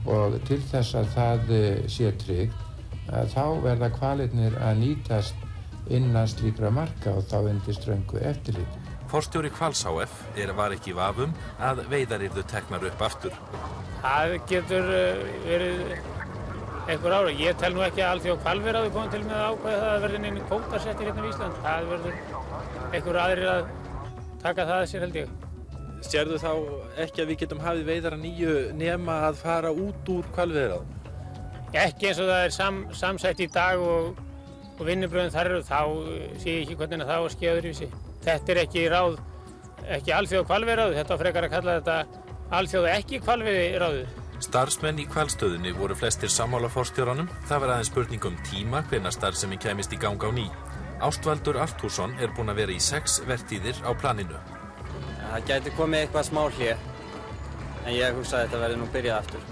og 0.10 0.36
til 0.48 0.60
þess 0.72 0.98
að 1.00 1.12
það 1.14 1.52
sé 1.92 2.10
tryggt, 2.20 2.58
að 3.14 3.30
þá 3.36 3.46
verða 3.64 3.92
kvalirnir 3.94 4.58
að 4.64 4.82
nýtast 4.82 5.92
innan 5.94 6.28
slíkra 6.28 6.72
marka 6.74 7.14
og 7.18 7.28
þá 7.30 7.38
undir 7.52 7.78
ströngu 7.78 8.20
eftirlit. 8.24 8.80
Forstjóri 9.12 9.52
Kvals 9.54 9.84
HF 9.86 10.14
er 10.42 10.54
var 10.58 10.74
ekki 10.74 10.96
vafum 10.98 11.36
að 11.62 11.84
veiðar 11.92 12.24
yrðu 12.26 12.44
teknar 12.50 12.88
upp 12.88 13.04
aftur. 13.06 13.36
Það 14.02 14.38
getur 14.50 14.90
verið 15.46 15.84
einhver 16.88 17.16
ára. 17.16 17.32
Ég 17.32 17.56
tel 17.60 17.72
nú 17.76 17.84
ekki 17.86 18.04
að 18.04 18.12
allþjóð 18.14 18.42
kvalveraðu 18.44 18.92
komið 18.96 19.14
til 19.14 19.22
með 19.28 19.38
að 19.38 19.46
ákvæða 19.54 19.80
það 19.84 19.94
að 19.94 20.04
verði 20.04 20.22
neina 20.24 20.48
kótasettir 20.50 21.10
hérna 21.10 21.24
í 21.24 21.30
Ísland. 21.32 21.62
Það 21.64 21.88
verður 21.94 22.18
einhver 22.98 23.20
aðrir 23.24 23.52
að 23.54 23.72
taka 24.44 24.68
það 24.68 24.80
að 24.80 24.90
sér 24.92 25.06
held 25.06 25.20
ég. 25.22 25.32
Sérðu 26.04 26.40
þá 26.42 26.52
ekki 27.06 27.24
að 27.24 27.30
við 27.32 27.40
getum 27.44 27.64
hafið 27.64 27.90
veiðar 27.92 28.18
að 28.18 28.26
nýju 28.26 28.56
nema 28.76 29.20
að 29.30 29.40
fara 29.40 29.72
út 29.72 30.12
úr 30.12 30.28
kvalveraðum? 30.36 30.90
Ekki 31.74 32.10
eins 32.10 32.20
og 32.22 32.28
það 32.30 32.42
er 32.48 32.54
sam, 32.54 32.82
samsætt 32.94 33.40
í 33.42 33.48
dag 33.54 33.82
og, 33.82 34.20
og 34.76 34.84
vinnubröðin 34.86 35.32
þar 35.34 35.52
eru, 35.54 35.62
þá 35.66 35.80
sé 36.44 36.58
ég 36.58 36.66
ekki 36.66 36.78
hvernig 36.82 37.08
það 37.08 37.16
á 37.16 37.24
að 37.24 37.32
skeiða 37.38 37.56
öðruvísi. 37.62 37.88
Þetta 38.24 38.54
er 38.54 38.60
ekki 38.66 38.84
ráð, 38.92 39.16
ekki 39.96 40.14
allþjóð 40.18 40.46
kvalveraðu, 40.52 41.00
þetta 41.00 41.20
frekar 41.24 41.48
að 41.48 41.56
kalla 41.56 41.80
þetta 41.80 41.98
allþjóð 42.60 42.90
ekki 42.92 43.24
kvalveraðu 43.24 43.82
ráðu. 43.82 44.06
Starfsmenn 44.44 44.98
í 45.00 45.06
kvalstöðinni 45.08 45.72
voru 45.78 45.96
flestir 45.96 46.32
sammála 46.32 46.68
fórstjóranum. 46.72 47.30
Það 47.48 47.62
var 47.64 47.72
aðeins 47.76 47.92
spurning 47.92 48.26
um 48.28 48.36
tíma 48.50 48.82
hvenna 48.90 49.12
starfsemi 49.14 49.56
kemist 49.62 49.94
í 49.96 50.00
gang 50.02 50.20
á 50.20 50.30
ný. 50.36 50.50
Ástvaldur 51.04 51.62
Artúrsson 51.64 52.18
er 52.20 52.34
búinn 52.36 52.52
að 52.52 52.60
vera 52.60 52.76
í 52.76 52.82
sex 52.84 53.22
vertíðir 53.28 53.80
á 53.88 53.96
planinu. 53.96 54.42
Það 55.32 55.48
gæti 55.48 55.74
komið 55.78 56.04
eitthvað 56.04 56.28
smá 56.28 56.42
hlið, 56.58 56.84
en 57.86 57.96
ég 57.96 58.20
hugsa 58.20 58.42
að 58.42 58.44
þetta 58.44 58.62
verði 58.66 58.82
nú 58.82 58.90
byrjað 58.94 59.22
aftur. 59.22 59.48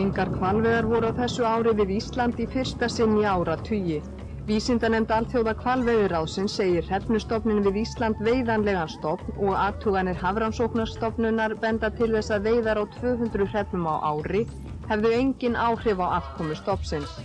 Engar 0.00 0.32
kvalveðar 0.32 0.90
voru 0.90 1.12
á 1.12 1.18
þessu 1.20 1.44
ári 1.46 1.76
við 1.82 1.94
Ísland 1.98 2.40
í 2.40 2.48
fyrsta 2.56 2.88
sinn 2.90 3.18
í 3.20 3.28
ára 3.28 3.58
tugi. 3.68 4.00
Vísindanemnd 4.44 5.08
alþjóða 5.08 5.54
kvalveiðiráðsins 5.56 6.58
segir 6.58 6.84
hrefnustofnin 6.84 7.62
við 7.64 7.78
Ísland 7.80 8.18
veiðanlegan 8.20 8.90
stofn 8.92 9.38
og 9.40 9.54
aðtuganir 9.56 10.18
hafrannsóknarstofnunar 10.20 11.54
benda 11.62 11.88
til 11.96 12.10
þess 12.12 12.34
að 12.36 12.50
veiðar 12.50 12.82
á 12.82 12.84
200 12.98 13.48
hrefnum 13.54 13.88
á 13.88 14.04
ári 14.04 14.44
hefðu 14.90 15.14
engin 15.16 15.56
áhrif 15.56 15.96
á 15.96 16.20
afkomu 16.20 16.52
stofnsins. 16.60 17.16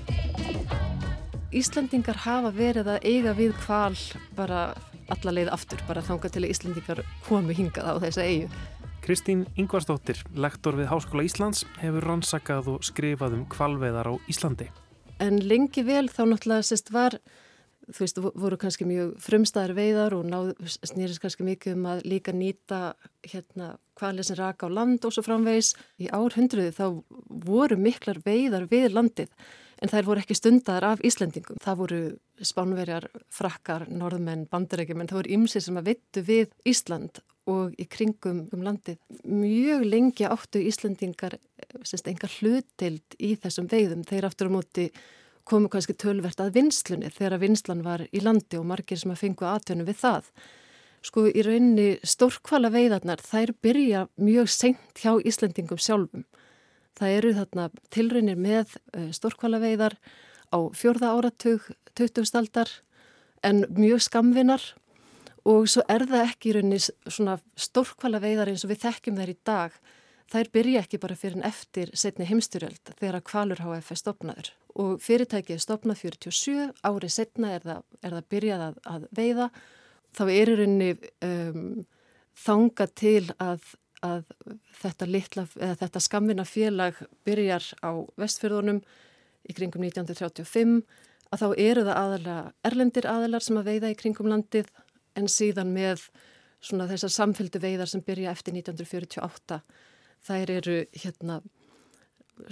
Íslandingar 1.52 2.24
hafa 2.24 2.56
verið 2.56 2.94
að 2.96 3.12
eiga 3.12 3.36
við 3.36 3.56
kval 3.66 4.00
bara 4.40 4.70
alla 5.12 5.34
leið 5.36 5.52
aftur, 5.52 5.84
bara 5.92 6.06
þanga 6.06 6.32
til 6.32 6.46
að 6.46 6.52
Íslandingar 6.56 7.06
komi 7.28 7.58
hingað 7.58 7.90
á 7.90 7.96
þessa 8.00 8.24
eigu. 8.24 8.48
Kristín 9.04 9.44
Ingvarsdóttir, 9.60 10.24
lektor 10.40 10.80
við 10.80 10.88
Háskóla 10.94 11.28
Íslands, 11.28 11.68
hefur 11.84 12.14
rannsakað 12.14 12.78
og 12.78 12.86
skrifað 12.88 13.42
um 13.42 13.50
kvalveiðar 13.52 14.08
á 14.08 14.14
Íslandi. 14.32 14.70
En 15.20 15.40
lengi 15.44 15.84
vel 15.84 16.08
þá 16.08 16.24
náttúrulega 16.30 16.66
sérst 16.66 16.92
var, 16.96 17.18
þú 17.90 18.04
veist, 18.06 18.20
voru 18.40 18.58
kannski 18.60 18.88
mjög 18.88 19.16
frumstæðar 19.24 19.76
veiðar 19.76 20.16
og 20.16 20.28
náð, 20.30 20.52
snýrist 20.88 21.22
kannski 21.24 21.48
mikið 21.48 21.76
um 21.76 21.88
að 21.92 22.04
líka 22.08 22.36
nýta 22.36 22.82
hérna 23.28 23.74
kvalið 24.00 24.30
sem 24.30 24.40
raka 24.40 24.70
á 24.72 24.76
land 24.78 25.04
og 25.04 25.16
svo 25.16 25.26
framvegis. 25.26 25.74
Í 26.00 26.08
árhundruði 26.16 26.72
þá 26.78 26.86
voru 27.50 27.80
miklar 27.80 28.22
veiðar 28.24 28.70
við 28.72 28.94
landið 28.96 29.34
en 29.80 29.92
þær 29.92 30.08
voru 30.08 30.24
ekki 30.24 30.36
stundar 30.36 30.86
af 30.88 31.04
Íslendingum. 31.08 31.60
Það 31.64 31.82
voru 31.84 32.00
spánverjar, 32.44 33.10
frakkar, 33.32 33.88
norðmenn, 33.92 34.48
bandarækjum 34.52 35.04
en 35.04 35.12
það 35.12 35.22
voru 35.22 35.36
ymsið 35.36 35.66
sem 35.66 35.80
að 35.80 35.92
vittu 35.92 36.24
við 36.28 36.56
Ísland 36.68 37.22
og 37.50 37.76
í 37.80 37.86
kringum 37.90 38.44
um 38.54 38.64
landið. 38.66 39.00
Mjög 39.24 39.86
lengi 39.88 40.28
áttu 40.28 40.62
Íslandingar 40.62 41.38
enga 42.10 42.30
hlutild 42.40 43.18
í 43.20 43.36
þessum 43.40 43.70
veiðum. 43.72 44.04
Þeir 44.04 44.28
aftur 44.28 44.52
á 44.52 44.56
móti 44.58 44.90
komu 45.50 45.70
kannski 45.72 45.96
tölvert 45.98 46.42
að 46.42 46.56
vinslunni 46.60 47.10
þegar 47.14 47.42
vinslan 47.42 47.84
var 47.86 48.06
í 48.12 48.22
landi 48.22 48.60
og 48.60 48.68
margir 48.70 49.00
sem 49.00 49.14
að 49.14 49.24
fengu 49.24 49.48
aðtönu 49.50 49.88
við 49.88 50.02
það. 50.04 50.30
Sko 51.06 51.26
í 51.32 51.44
rauninni 51.46 51.90
stórkvala 52.04 52.72
veiðarnar 52.74 53.22
þær 53.24 53.54
byrja 53.64 54.08
mjög 54.20 54.50
seint 54.52 55.00
hjá 55.00 55.16
Íslandingum 55.24 55.80
sjálfum. 55.80 56.26
Það 57.00 57.16
eru 57.16 57.32
þarna 57.38 57.70
tilraunir 57.94 58.40
með 58.40 58.76
stórkvala 59.16 59.62
veiðar 59.64 59.96
á 60.52 60.60
fjörða 60.76 61.14
áratug, 61.16 61.64
20. 61.96 62.28
aldar 62.36 62.74
en 63.46 63.64
mjög 63.78 64.04
skamvinar 64.04 64.64
og 65.48 65.68
svo 65.72 65.84
er 65.92 66.06
það 66.10 66.26
ekki 66.26 66.52
í 66.52 66.56
rauninni 66.58 66.80
svona 66.82 67.38
stórkvala 67.60 68.22
veiðar 68.24 68.52
eins 68.52 68.66
og 68.66 68.74
við 68.74 68.84
þekkjum 68.86 69.20
þær 69.20 69.32
í 69.32 69.38
dag. 69.48 69.76
Þær 70.30 70.50
byrja 70.54 70.82
ekki 70.84 71.00
bara 71.02 71.18
fyrir 71.18 71.40
en 71.40 71.48
eftir 71.48 71.92
setni 71.98 72.28
heimstyrjöld 72.30 72.92
þegar 73.00 73.18
að 73.18 73.28
Kvalur 73.32 73.64
HF 73.66 73.94
er 73.96 74.02
stopnaður 74.04 74.52
og 74.80 75.00
fyrirtækið 75.02 75.56
er 75.56 75.64
stopnað 75.64 76.02
47, 76.04 76.68
árið 76.86 77.14
setna 77.14 77.54
er 77.56 77.66
það, 77.66 77.80
er 78.06 78.16
það 78.16 78.28
byrjað 78.36 78.66
að, 78.68 78.80
að 78.94 79.08
veiða. 79.18 79.48
Þá 80.16 80.24
er 80.28 80.52
í 80.52 80.58
rauninni 80.60 80.90
um, 81.26 81.64
þanga 82.46 82.88
til 83.02 83.26
að, 83.42 83.66
að 84.06 84.24
þetta, 84.80 85.10
litla, 85.10 85.46
þetta 85.82 86.04
skammina 86.04 86.46
félag 86.48 87.02
byrjar 87.28 87.66
á 87.82 87.92
vestfjörðunum 88.22 88.84
í 89.50 89.56
kringum 89.58 89.86
1935 89.88 90.80
að 91.30 91.44
þá 91.44 91.50
eru 91.62 91.86
það 91.86 91.98
aðalega 92.04 92.44
erlendir 92.70 93.10
aðalar 93.10 93.46
sem 93.46 93.60
að 93.60 93.70
veiða 93.74 93.92
í 93.92 93.98
kringum 94.00 94.30
landið 94.32 94.70
en 95.18 95.30
síðan 95.32 95.72
með 95.74 96.10
svona 96.60 96.90
þessar 96.90 97.14
samféldu 97.16 97.62
veiðar 97.64 97.90
sem 97.90 98.04
byrja 98.04 98.34
eftir 98.36 98.58
1948 98.58 99.62
þær 100.28 100.54
eru 100.58 100.78
hérna 101.04 101.40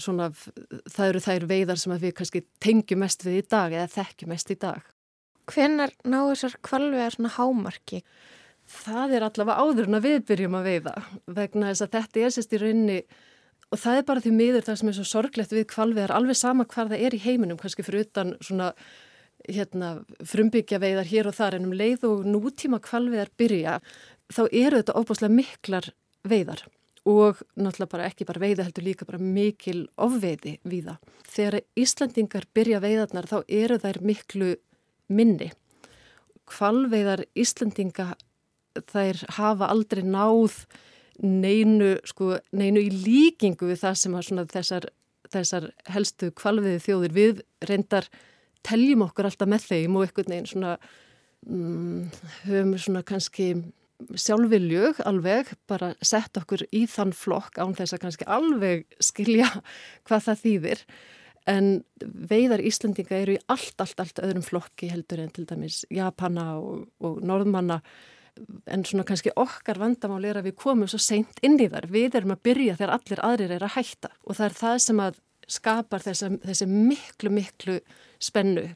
svona, 0.02 0.30
það 0.92 1.10
eru 1.10 1.24
þær 1.24 1.48
veiðar 1.50 1.82
sem 1.82 1.96
við 2.00 2.16
kannski 2.18 2.44
tengjum 2.64 3.04
mest 3.04 3.26
við 3.26 3.42
í 3.42 3.46
dag 3.52 3.76
eða 3.76 3.92
þekkjum 3.94 4.34
mest 4.34 4.52
í 4.52 4.58
dag. 4.60 4.82
Hvenar 5.48 5.94
ná 6.04 6.20
þessar 6.26 6.58
kvalvegar 6.66 7.16
svona 7.16 7.32
hámarki? 7.38 8.02
Það 8.68 9.16
er 9.16 9.26
allavega 9.30 9.64
áður 9.64 9.88
en 9.88 10.00
að 10.00 10.08
við 10.10 10.18
byrjum 10.28 10.58
að 10.60 10.68
veiða 10.68 10.94
vegna 11.38 11.72
þess 11.72 11.86
að 11.86 11.94
þetta 11.96 12.24
er 12.24 12.34
sérst 12.36 12.56
í 12.56 12.62
raunni 12.64 12.98
og 13.72 13.80
það 13.80 14.00
er 14.00 14.08
bara 14.10 14.24
því 14.24 14.34
miður 14.36 14.66
það 14.68 14.80
sem 14.82 14.90
er 14.92 14.98
svo 14.98 15.06
sorglegt 15.08 15.56
við 15.56 15.70
kvalvegar 15.72 16.14
alveg 16.16 16.40
sama 16.40 16.68
hvað 16.68 16.92
það 16.92 17.06
er 17.08 17.16
í 17.16 17.22
heiminum 17.24 17.60
kannski 17.60 17.86
fyrir 17.88 18.08
utan 18.08 18.36
svona 18.44 18.74
hérna, 19.46 19.92
frumbyggja 20.26 20.80
veiðar 20.82 21.08
hér 21.10 21.30
og 21.30 21.38
þar 21.38 21.60
en 21.60 21.70
um 21.70 21.76
leið 21.78 22.08
og 22.10 22.26
nútíma 22.28 22.82
kvalveðar 22.84 23.32
byrja 23.38 23.78
þá 24.34 24.42
eru 24.48 24.82
þetta 24.82 24.98
óbúslega 24.98 25.38
miklar 25.38 25.92
veiðar 26.28 26.66
og 27.08 27.40
náttúrulega 27.56 27.92
bara 27.94 28.08
ekki 28.10 28.28
bara 28.28 28.44
veiða 28.44 28.66
heldur 28.68 28.84
líka 28.84 29.08
bara 29.08 29.22
mikil 29.22 29.86
ofveiði 29.96 30.58
við 30.68 30.90
það. 30.90 31.14
Þegar 31.28 31.58
Íslandingar 31.80 32.48
byrja 32.58 32.82
veiðarnar 32.84 33.30
þá 33.30 33.38
eru 33.48 33.78
þær 33.80 34.00
miklu 34.04 34.50
minni. 35.08 35.52
Kvalveiðar 36.48 37.24
Íslandinga 37.36 38.10
þær 38.92 39.24
hafa 39.38 39.72
aldrei 39.72 40.04
náð 40.04 40.66
neinu, 41.24 41.96
sko, 42.06 42.36
neinu 42.52 42.84
í 42.84 42.92
líkingu 42.92 43.72
við 43.72 43.82
það 43.86 44.00
sem 44.02 44.18
þessar, 44.52 44.90
þessar 45.32 45.72
helstu 45.90 46.32
kvalveiði 46.36 46.84
þjóðir 46.84 47.16
við 47.16 47.42
reyndar 47.72 48.10
teljum 48.66 49.06
okkur 49.08 49.30
alltaf 49.30 49.50
með 49.50 49.68
þeim 49.68 49.98
og 49.98 50.08
einhvern 50.08 50.34
veginn 50.34 50.50
svona 50.52 50.78
um, 51.48 52.08
höfum 52.46 52.78
svona 52.82 53.04
kannski 53.08 53.52
sjálfviljug 53.98 55.02
alveg 55.10 55.54
bara 55.70 55.94
sett 56.06 56.38
okkur 56.38 56.64
í 56.76 56.84
þann 56.90 57.14
flokk 57.18 57.58
án 57.58 57.74
þess 57.78 57.96
að 57.96 58.04
kannski 58.04 58.28
alveg 58.30 58.84
skilja 59.02 59.48
hvað 60.08 60.28
það 60.28 60.44
þýðir. 60.44 60.84
En 61.48 61.70
veiðar 62.04 62.62
Íslandinga 62.68 63.22
eru 63.24 63.38
í 63.38 63.42
allt, 63.48 63.80
allt, 63.80 63.98
allt 64.04 64.22
öðrum 64.22 64.44
flokki 64.44 64.92
heldur 64.92 65.24
en 65.24 65.32
til 65.34 65.48
dæmis 65.48 65.86
Japana 65.94 66.58
og, 66.60 66.90
og 67.00 67.22
Norðmanna. 67.26 67.80
En 68.70 68.84
svona 68.86 69.06
kannski 69.08 69.32
okkar 69.34 69.80
vandamál 69.82 70.28
er 70.28 70.42
að 70.42 70.52
við 70.52 70.58
komum 70.60 70.90
svo 70.92 71.00
seint 71.02 71.40
inn 71.42 71.56
í 71.58 71.70
þar 71.72 71.88
við 71.90 72.20
erum 72.20 72.36
að 72.36 72.44
byrja 72.46 72.76
þegar 72.78 72.94
allir 73.00 73.24
aðrir 73.26 73.56
er 73.56 73.66
að 73.66 73.78
hætta. 73.80 74.12
Og 74.28 74.38
það 74.38 74.50
er 74.50 74.58
það 74.60 74.78
sem 74.84 75.02
að 75.08 75.22
skapar 75.48 76.04
þessi, 76.04 76.34
þessi 76.44 76.68
miklu, 76.70 77.32
miklu 77.34 77.80
spennu 78.20 78.68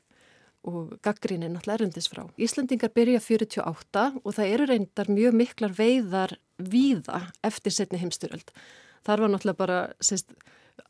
og 0.68 0.94
gaggrín 1.02 1.44
er 1.44 1.50
náttúrulega 1.50 1.80
erundis 1.80 2.08
frá. 2.12 2.28
Íslandingar 2.38 2.94
byrja 2.94 3.22
48 3.24 4.06
og 4.22 4.36
það 4.38 4.54
eru 4.56 4.68
reyndar 4.70 5.10
mjög 5.10 5.38
miklar 5.40 5.74
veiðar 5.78 6.36
víða 6.62 7.24
eftir 7.46 7.74
setni 7.74 8.02
heimstyröld. 8.02 8.54
Þar 9.06 9.24
var 9.24 9.34
náttúrulega 9.34 9.62
bara 9.64 9.80
sérst, 10.04 10.36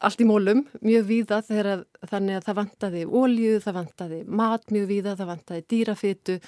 allt 0.03 0.21
í 0.21 0.27
mólum 0.27 0.65
mjög 0.83 1.07
víða 1.07 1.39
þegar 1.47 1.85
þannig 2.11 2.39
að 2.39 2.47
það 2.49 2.59
vantaði 2.59 3.05
ólju, 3.07 3.53
það 3.63 3.77
vantaði 3.79 4.23
mat 4.27 4.75
mjög 4.75 4.89
víða, 4.91 5.15
það 5.19 5.31
vantaði 5.31 5.67
dýrafytu 5.73 6.39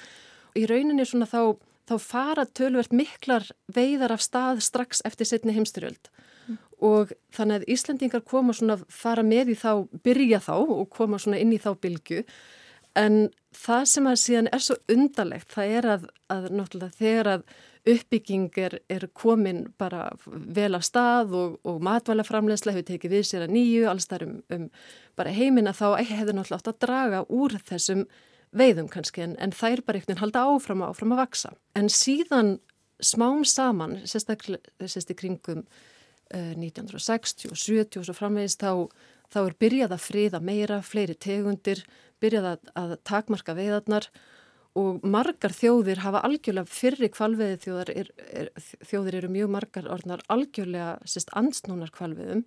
í 0.54 0.66
rauninni 0.70 1.06
svona 1.08 1.28
þá, 1.30 1.56
þá 1.88 1.96
fara 2.04 2.44
tölvert 2.44 2.92
miklar 2.92 3.48
veiðar 3.72 4.18
af 4.18 4.24
stað 4.24 4.60
strax 4.68 5.00
eftir 5.08 5.32
setni 5.32 5.56
heimstyröld 5.56 6.12
og 6.82 7.12
þannig 7.34 7.62
að 7.62 7.68
Íslandingar 7.74 8.24
koma 8.26 8.54
svona 8.56 8.78
fara 8.88 9.22
með 9.26 9.54
í 9.54 9.58
þá, 9.58 9.86
byrja 10.04 10.40
þá 10.44 10.54
og 10.56 10.88
koma 10.92 11.20
svona 11.22 11.40
inn 11.42 11.54
í 11.54 11.60
þá 11.62 11.72
bylgu 11.80 12.24
en 12.98 13.28
það 13.54 13.86
sem 13.90 14.08
að 14.10 14.18
síðan 14.22 14.50
er 14.54 14.62
svo 14.62 14.76
undarlegt 14.90 15.54
það 15.54 15.76
er 15.78 15.88
að, 15.94 16.10
að 16.32 16.50
náttúrulega 16.54 16.98
þegar 16.98 17.30
að 17.34 17.46
uppbygging 17.84 18.58
er, 18.62 18.78
er 18.88 19.06
komin 19.12 19.64
bara 19.78 20.06
vel 20.26 20.72
af 20.76 20.86
stað 20.86 21.34
og, 21.36 21.56
og 21.68 21.82
matvælaframlegslega 21.84 22.78
hefur 22.78 22.88
tekið 22.88 23.16
við 23.18 23.26
sér 23.28 23.44
að 23.44 23.56
nýju 23.58 23.88
alls 23.90 24.08
þar 24.08 24.26
um, 24.26 24.36
um 24.56 24.68
bara 25.18 25.34
heimina 25.36 25.74
þá 25.76 26.00
hefur 26.00 26.32
náttúrulega 26.32 26.60
átt 26.62 26.70
að 26.72 26.78
draga 26.86 27.24
úr 27.28 27.58
þessum 27.68 28.06
veiðum 28.54 28.88
kannski. 28.88 29.24
En, 29.26 29.34
en 29.42 29.52
það 29.52 29.76
er 29.76 29.82
bara 29.84 29.98
einhvern 29.98 30.14
veginn 30.14 30.22
halda 30.22 30.46
áfram 30.48 30.84
og 30.84 30.94
áfram 30.94 31.14
að 31.16 31.22
vaksa 31.24 31.52
en 31.76 31.90
síðan 31.92 32.54
smám 33.04 33.44
saman 33.44 33.98
sérstaklega 34.08 34.88
sérst 34.88 35.12
kringum 35.18 35.66
1960 36.34 37.50
og 37.52 37.58
70 37.58 38.00
og 38.00 38.06
svo 38.08 38.16
framvegist 38.16 38.62
þá, 38.62 38.86
þá 39.32 39.40
er 39.44 39.58
byrjað 39.64 39.96
að 39.96 40.04
friða 40.04 40.40
meira, 40.44 40.80
fleiri 40.84 41.16
tegundir, 41.16 41.84
byrjað 42.22 42.48
að, 42.52 42.72
að 42.80 42.96
takmarka 43.06 43.56
veiðarnar 43.56 44.08
og 44.78 45.04
margar 45.06 45.54
þjóðir 45.54 46.02
hafa 46.02 46.24
algjörlega 46.26 46.70
fyrri 46.70 47.10
kvalveði 47.14 47.60
þjóðar, 47.62 47.92
er, 47.94 48.08
er, 48.34 48.48
þjóðir 48.82 49.20
eru 49.20 49.30
mjög 49.30 49.52
margar 49.54 49.90
orðnar 49.94 50.24
algjörlega 50.32 50.96
sérst 51.06 51.30
ansnúnar 51.38 51.94
kvalveðum. 51.94 52.42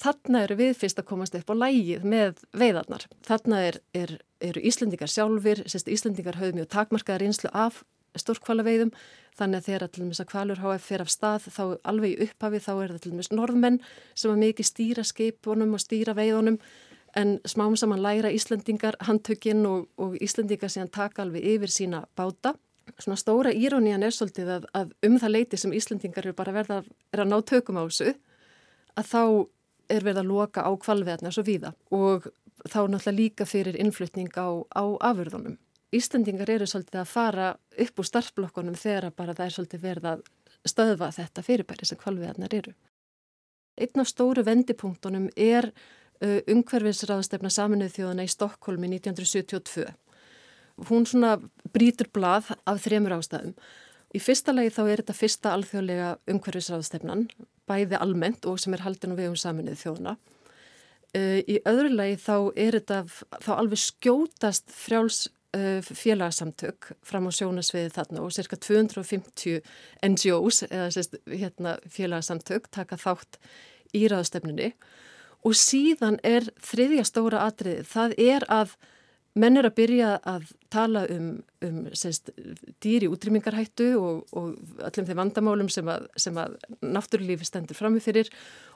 Þarna 0.00 0.44
eru 0.46 0.56
við 0.56 0.76
fyrst 0.78 1.00
að 1.02 1.08
komast 1.10 1.34
upp 1.36 1.50
á 1.52 1.54
lægið 1.66 2.04
með 2.08 2.40
veiðarnar. 2.56 3.04
Þarna 3.26 3.62
er, 3.68 3.80
eru 3.92 4.62
Íslendingar 4.70 5.10
sjálfur, 5.10 5.64
sérst 5.68 5.90
Íslendingar 5.90 6.38
höfðu 6.40 6.60
mjög 6.60 6.70
takmarkaðar 6.72 7.26
einslu 7.26 7.50
af 7.52 7.82
stórkvalaveiðum 8.18 8.92
þannig 9.38 9.60
að 9.60 9.66
þegar 9.68 9.88
til 9.88 10.04
dæmis 10.04 10.20
að 10.22 10.30
kvalur 10.32 10.62
HF 10.62 10.86
fer 10.90 11.04
af 11.04 11.10
stað 11.12 11.48
þá 11.54 11.62
alveg 11.88 12.14
í 12.14 12.26
upphafi 12.26 12.62
þá 12.64 12.72
er 12.72 12.94
það 12.94 13.02
til 13.04 13.12
dæmis 13.14 13.30
norðmenn 13.32 13.78
sem 14.14 14.32
að 14.32 14.42
mikið 14.44 14.68
stýra 14.68 15.04
skipunum 15.06 15.76
og 15.76 15.82
stýra 15.82 16.16
veiðunum 16.18 16.58
en 17.18 17.38
smám 17.48 17.76
saman 17.76 18.02
læra 18.02 18.30
Íslandingar 18.30 18.98
handtökinn 19.06 19.64
og, 19.66 19.86
og 19.98 20.16
Íslandingar 20.22 20.70
síðan 20.70 20.92
taka 20.94 21.24
alveg 21.24 21.46
yfir 21.56 21.72
sína 21.72 22.04
báta. 22.16 22.54
Svona 22.98 23.18
stóra 23.18 23.52
írónían 23.54 24.04
er 24.06 24.14
svolítið 24.14 24.50
að, 24.56 24.66
að 24.74 24.92
um 25.06 25.18
það 25.18 25.34
leiti 25.34 25.58
sem 25.58 25.74
Íslandingar 25.74 26.26
eru 26.26 26.36
bara 26.38 26.54
verða 26.54 26.82
er 27.14 27.24
að 27.24 27.32
ná 27.32 27.38
tökum 27.46 27.78
á 27.78 27.86
þessu 27.86 28.14
að 28.98 29.10
þá 29.10 29.22
er 29.90 30.06
verið 30.06 30.22
að 30.22 30.30
loka 30.30 30.62
á 30.66 30.70
kvalveðna 30.78 31.32
svo 31.34 31.44
víða 31.46 31.72
og 31.94 32.30
þá 32.68 32.80
náttúrulega 32.90 33.16
líka 33.16 33.46
fyrir 33.48 33.78
innflutning 33.78 34.30
á, 34.36 34.48
á 34.70 34.84
afurðunum. 35.10 35.58
Íslandingar 35.90 36.50
eru 36.54 36.66
svolítið 36.70 37.00
að 37.00 37.08
fara 37.10 37.46
upp 37.82 37.98
úr 37.98 38.06
starfblokkonum 38.06 38.76
þegar 38.78 39.10
bara 39.16 39.34
það 39.34 39.46
er 39.48 39.54
svolítið 39.56 39.82
verið 39.82 40.08
að 40.12 40.22
stöðva 40.70 41.08
þetta 41.16 41.42
fyrirbæri 41.42 41.88
sem 41.88 41.98
kvalviðarnar 41.98 42.54
eru. 42.54 42.74
Einn 43.80 44.02
af 44.02 44.10
stóru 44.10 44.44
vendipunktunum 44.46 45.30
er 45.34 45.70
uh, 45.70 46.38
umhverfisraðstefna 46.52 47.50
saminuð 47.50 47.94
þjóðana 47.96 48.26
í 48.26 48.30
Stokkólmi 48.30 48.90
1972. 48.92 49.88
Hún 50.90 51.06
svona 51.08 51.36
brítur 51.74 52.10
blað 52.12 52.52
af 52.68 52.82
þremur 52.84 53.16
ástæðum. 53.18 53.56
Í 54.14 54.22
fyrsta 54.22 54.54
lagi 54.54 54.72
þá 54.74 54.82
er 54.84 55.02
þetta 55.02 55.16
fyrsta 55.16 55.54
alþjóðlega 55.56 56.12
umhverfisraðstefnan, 56.30 57.26
bæði 57.70 57.98
almennt 57.98 58.46
og 58.50 58.58
sem 58.62 58.74
er 58.74 58.84
haldin 58.84 59.14
og 59.14 59.20
við 59.20 59.32
um 59.32 59.38
saminuð 59.38 59.82
þjóðana. 59.82 60.16
Uh, 61.10 61.42
í 61.50 61.58
öðru 61.66 61.90
lagi 61.96 62.20
þá 62.22 62.36
er 62.54 62.78
þetta 62.78 63.02
þá 63.42 63.52
alveg 63.56 63.82
skjótast 63.88 64.70
frjáls 64.70 65.24
félagsamtök 65.82 66.92
fram 67.02 67.26
á 67.26 67.32
sjónasviði 67.34 67.90
þarna 67.96 68.22
og 68.22 68.34
cirka 68.34 68.58
250 68.60 69.60
NGOs 70.06 70.62
eða 70.68 70.90
sérst, 70.94 71.16
hérna, 71.26 71.78
félagsamtök 71.90 72.70
taka 72.70 72.98
þátt 73.00 73.40
í 73.96 74.04
raðstefnunni 74.10 74.70
og 75.46 75.56
síðan 75.58 76.20
er 76.26 76.46
þriðja 76.62 77.04
stóra 77.08 77.44
atriði, 77.48 77.82
það 77.88 78.16
er 78.20 78.46
að 78.52 78.76
menn 79.38 79.58
er 79.60 79.68
að 79.68 79.76
byrja 79.78 80.14
að 80.26 80.48
tala 80.74 81.04
um, 81.10 81.28
um 81.64 81.78
sérst, 81.96 82.32
dýri 82.82 83.08
útrýmingarhættu 83.10 83.92
og, 83.98 84.24
og 84.36 84.56
öllum 84.86 85.06
þeim 85.06 85.20
vandamálum 85.22 85.70
sem 85.72 85.90
að, 85.90 86.08
að 86.34 86.56
náttúrulífi 86.82 87.46
stendur 87.46 87.78
framifyrir 87.78 88.30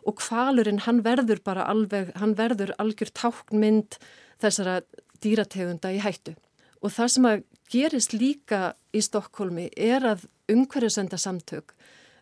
og 0.07 0.19
kvalurinn 0.23 0.85
hann 0.87 1.03
verður 1.07 1.43
bara 1.45 1.67
alveg, 1.71 2.15
hann 2.19 2.37
verður 2.39 2.75
algjör 2.79 3.11
táknmynd 3.19 3.99
þessara 4.43 4.81
dýrategunda 5.25 5.93
í 5.95 6.01
hættu. 6.05 6.37
Og 6.85 6.93
það 6.93 7.13
sem 7.15 7.29
að 7.29 7.45
gerist 7.73 8.13
líka 8.13 8.63
í 8.93 9.01
Stokkólmi 9.03 9.71
er 9.73 10.05
að 10.05 10.27
umhverjusenda 10.53 11.17
samtök, 11.19 11.73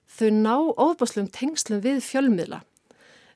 þau 0.07 0.31
ná 0.37 0.55
óbáslum 0.79 1.27
tengslum 1.35 1.83
við 1.83 2.03
fjölmiðla. 2.07 2.63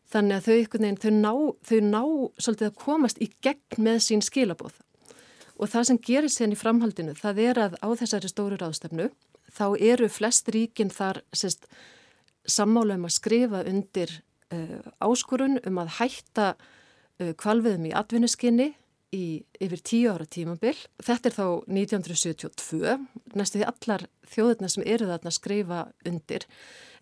Þannig 0.07 0.37
að 0.37 0.47
þau, 0.47 0.59
veginn, 0.77 0.99
þau, 1.03 1.12
ná, 1.19 1.33
þau 1.67 1.79
ná 1.83 2.03
svolítið 2.39 2.69
að 2.69 2.77
komast 2.85 3.19
í 3.19 3.31
gegn 3.43 3.83
með 3.83 4.03
sín 4.07 4.23
skilabóð. 4.23 4.77
Og 5.57 5.73
það 5.73 5.89
sem 5.89 5.99
gerir 6.05 6.31
sérn 6.31 6.55
í 6.55 6.61
framhaldinu, 6.61 7.17
það 7.19 7.41
er 7.43 7.61
að 7.65 7.79
á 7.83 7.89
þessari 7.99 8.31
stóru 8.31 8.59
ráðstefnu 8.61 9.09
þá 9.57 9.67
eru 9.81 10.09
flest 10.12 10.49
ríkin 10.53 10.93
þar 10.93 11.23
sérst, 11.35 11.67
sammála 12.47 12.99
um 12.99 13.07
að 13.09 13.17
skrifa 13.17 13.62
undir 13.67 14.12
uh, 14.55 14.81
áskorun 15.03 15.59
um 15.67 15.81
að 15.83 15.95
hætta 15.99 16.49
uh, 16.55 17.33
kvalviðum 17.41 17.89
í 17.91 17.95
atvinnuskinni 17.97 18.69
í 19.14 19.45
yfir 19.62 19.83
tíu 19.87 20.12
ára 20.12 20.27
tímabil. 20.27 20.75
Þetta 21.03 21.31
er 21.31 21.37
þá 21.37 21.47
1972, 21.71 22.97
næstu 23.38 23.61
því 23.61 23.69
allar 23.71 24.07
þjóðurna 24.33 24.71
sem 24.73 24.87
eru 24.87 25.09
þarna 25.11 25.33
skrifa 25.35 25.81
undir. 26.09 26.47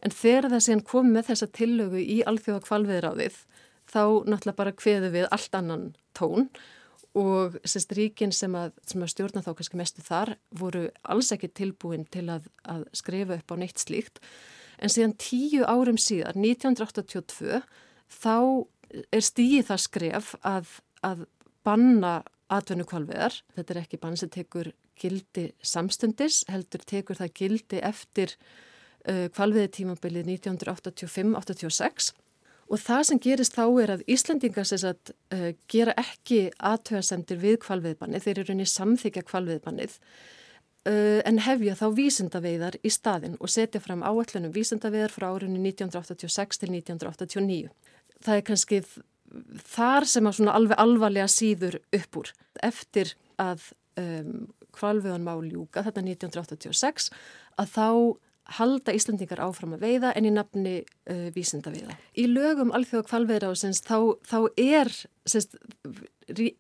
En 0.05 0.13
þegar 0.13 0.51
það 0.53 0.65
séðan 0.67 0.87
kom 0.91 1.13
með 1.15 1.31
þessa 1.31 1.51
tillögu 1.57 2.01
í 2.03 2.21
alþjóða 2.29 2.65
kvalviðráðið 2.69 3.39
þá 3.91 4.03
náttúrulega 4.29 4.59
bara 4.59 4.77
kveðu 4.77 5.13
við 5.15 5.29
allt 5.33 5.57
annan 5.59 5.85
tón 6.17 6.49
og 7.15 7.59
sérst 7.69 7.93
ríkin 7.95 8.33
sem 8.35 8.55
að, 8.59 8.73
að 8.97 9.11
stjórna 9.13 9.45
þá 9.45 9.53
kannski 9.55 9.79
mestu 9.79 10.03
þar 10.05 10.35
voru 10.57 10.89
alls 11.03 11.31
ekki 11.35 11.53
tilbúin 11.55 12.07
til 12.11 12.27
að, 12.33 12.49
að 12.67 12.87
skrifa 12.97 13.39
upp 13.39 13.55
á 13.55 13.57
neitt 13.61 13.79
slíkt 13.79 14.19
en 14.83 14.91
síðan 14.91 15.15
tíu 15.21 15.63
árum 15.69 16.01
síðar, 16.01 16.35
1982 16.35 17.61
þá 18.11 18.37
er 19.15 19.25
stíið 19.25 19.69
það 19.71 19.85
skref 19.85 20.35
að, 20.43 20.73
að 21.07 21.25
banna 21.65 22.21
atvennu 22.53 22.85
kvalveðar, 22.89 23.39
þetta 23.57 23.75
er 23.75 23.81
ekki 23.85 24.01
bann 24.03 24.19
sem 24.21 24.31
tekur 24.33 24.73
gildi 25.01 25.49
samstundis 25.65 26.45
heldur 26.53 26.85
tekur 26.87 27.19
það 27.19 27.33
gildi 27.41 27.81
eftir 27.83 28.37
uh, 29.09 29.27
kvalveði 29.35 29.73
tímabilið 29.81 30.29
1985-86 30.37 32.13
Og 32.73 32.81
það 32.81 33.03
sem 33.09 33.21
gerist 33.21 33.57
þá 33.57 33.65
er 33.83 33.93
að 33.95 34.05
Íslandingar 34.11 34.67
sagt, 34.69 35.13
uh, 35.35 35.51
gera 35.71 35.95
ekki 36.01 36.49
aðtöðasemtir 36.57 37.41
við 37.43 37.59
kvalviðbannið, 37.65 38.25
þeir 38.25 38.39
eru 38.39 38.47
rauninni 38.49 38.69
samþykja 38.71 39.25
kvalviðbannið 39.29 39.99
uh, 40.89 41.21
en 41.29 41.43
hefja 41.45 41.77
þá 41.81 41.87
vísindaveiðar 41.99 42.79
í 42.81 42.93
staðin 42.93 43.37
og 43.41 43.53
setja 43.53 43.83
fram 43.85 44.05
áallunum 44.05 44.55
vísindaveiðar 44.55 45.13
frá 45.13 45.29
árunni 45.33 45.61
1986 45.61 46.63
til 46.63 46.73
1989. 46.73 47.75
Það 48.25 48.41
er 48.41 48.47
kannski 48.49 48.81
þar 49.75 50.09
sem 50.09 50.29
að 50.29 50.39
svona 50.39 50.57
alveg 50.59 50.81
alvarlega 50.83 51.31
síður 51.31 51.79
upp 51.95 52.21
úr 52.21 52.31
eftir 52.63 53.15
að 53.43 53.71
um, 54.01 54.47
kvalviðan 54.75 55.27
má 55.27 55.35
ljúka 55.43 55.85
þetta 55.87 56.05
1986 56.05 57.11
að 57.61 57.75
þá 57.75 57.89
halda 58.59 58.93
Íslandingar 58.93 59.41
áfram 59.41 59.77
að 59.77 59.87
veiða 59.87 60.11
en 60.19 60.27
í 60.29 60.33
nafni 60.35 60.75
uh, 60.83 61.29
vísindaveiða. 61.35 61.97
Í 62.21 62.27
lögum 62.29 62.75
alþjóða 62.77 63.07
kvalveðrásins 63.09 63.81
þá, 63.87 63.97
þá 64.21 64.39
er 64.61 64.91
sérst, 65.25 65.57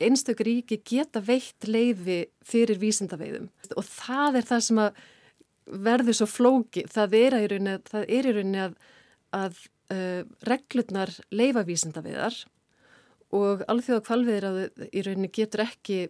einstök 0.00 0.40
ríki 0.46 0.80
geta 0.80 1.20
veitt 1.24 1.68
leiði 1.68 2.24
fyrir 2.44 2.80
vísindaveiðum 2.80 3.50
og 3.76 3.84
það 3.88 4.40
er 4.40 4.48
það 4.48 4.64
sem 4.68 4.80
að 4.87 5.04
verður 5.84 6.18
svo 6.20 6.28
flóki. 6.28 6.84
Það 6.92 7.18
er 7.20 7.38
í 7.40 7.46
rauninni 7.52 8.64
að, 8.64 8.74
að, 9.37 9.60
uh, 9.92 10.24
reglurnar 10.48 11.12
leifa 11.37 11.64
vísindaveiðar 11.68 12.40
og 13.35 13.64
alþjóða 13.70 14.05
kvalveðráð 14.09 14.61
í 14.90 15.05
rauninni 15.05 15.31
getur 15.35 15.64
ekki 15.66 16.05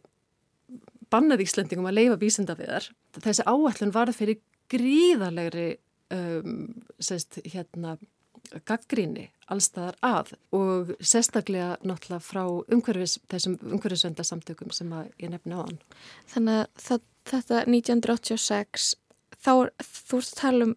bannað 1.12 1.44
Íslandingum 1.44 1.88
að 1.88 1.98
leifa 2.00 2.18
vísindaveiðar. 2.20 2.88
Þessi 3.22 3.46
áallun 3.46 3.94
varð 3.94 4.18
fyrir 4.18 4.40
gríðalegri 4.72 5.68
um, 6.14 6.66
sest, 7.02 7.38
hérna, 7.44 7.96
gaggríni 8.68 9.28
allstaðar 9.52 9.96
að 10.04 10.34
og 10.56 10.92
sérstaklega 11.04 11.74
náttúrulega 11.84 12.24
frá 12.24 12.42
umhverfis, 12.44 13.18
þessum 13.32 13.56
umhverfisvendarsamtökum 13.62 14.72
sem 14.74 14.92
ég 15.20 15.32
nefna 15.32 15.60
á 15.60 15.64
hann. 15.64 15.80
Þannig 16.32 16.60
að 16.60 16.84
það, 16.86 17.04
þetta 17.32 17.60
1986 17.72 18.90
þá 19.44 19.52
þú 19.84 20.20
ert 20.20 20.32
að 20.32 20.40
tala 20.40 20.68
um 20.68 20.74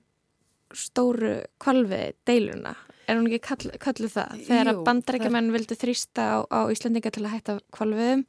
stóru 0.75 1.33
kvalvi 1.63 2.01
deiluna 2.27 2.75
er 3.07 3.17
hún 3.17 3.27
ekki 3.29 3.41
kall, 3.47 3.73
kalluð 3.81 4.15
það 4.17 4.45
þegar 4.47 4.71
að 4.71 4.81
bandrækjumenn 4.87 5.51
vildi 5.55 5.77
þrýsta 5.79 6.25
á, 6.27 6.37
á 6.51 6.59
Íslandinga 6.73 7.11
til 7.13 7.25
að 7.25 7.33
hætta 7.35 7.57
kvalviðum 7.75 8.25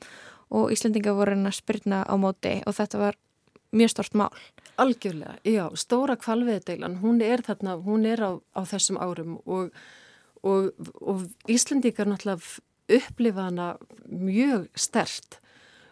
og 0.58 0.72
Íslandinga 0.74 1.14
voru 1.18 1.34
hann 1.34 1.50
að 1.50 1.58
spyrna 1.58 2.04
á 2.06 2.14
móti 2.20 2.54
og 2.64 2.76
þetta 2.78 3.02
var 3.02 3.18
mjög 3.74 3.92
stort 3.92 4.16
mál. 4.16 4.32
Algjörlega, 4.80 5.36
já, 5.44 5.64
stóra 5.76 6.16
kvalviðdeilan, 6.16 7.00
hún 7.02 7.20
er 7.24 7.42
þarna, 7.44 7.76
hún 7.84 8.06
er 8.08 8.22
á, 8.22 8.30
á 8.54 8.60
þessum 8.70 9.00
árum 9.02 9.36
og, 9.44 9.74
og, 10.46 10.70
og 11.02 11.26
Íslandíkar 11.50 12.08
náttúrulega 12.08 12.62
upplifa 12.98 13.48
hana 13.50 13.72
mjög 14.08 14.68
stert 14.78 15.40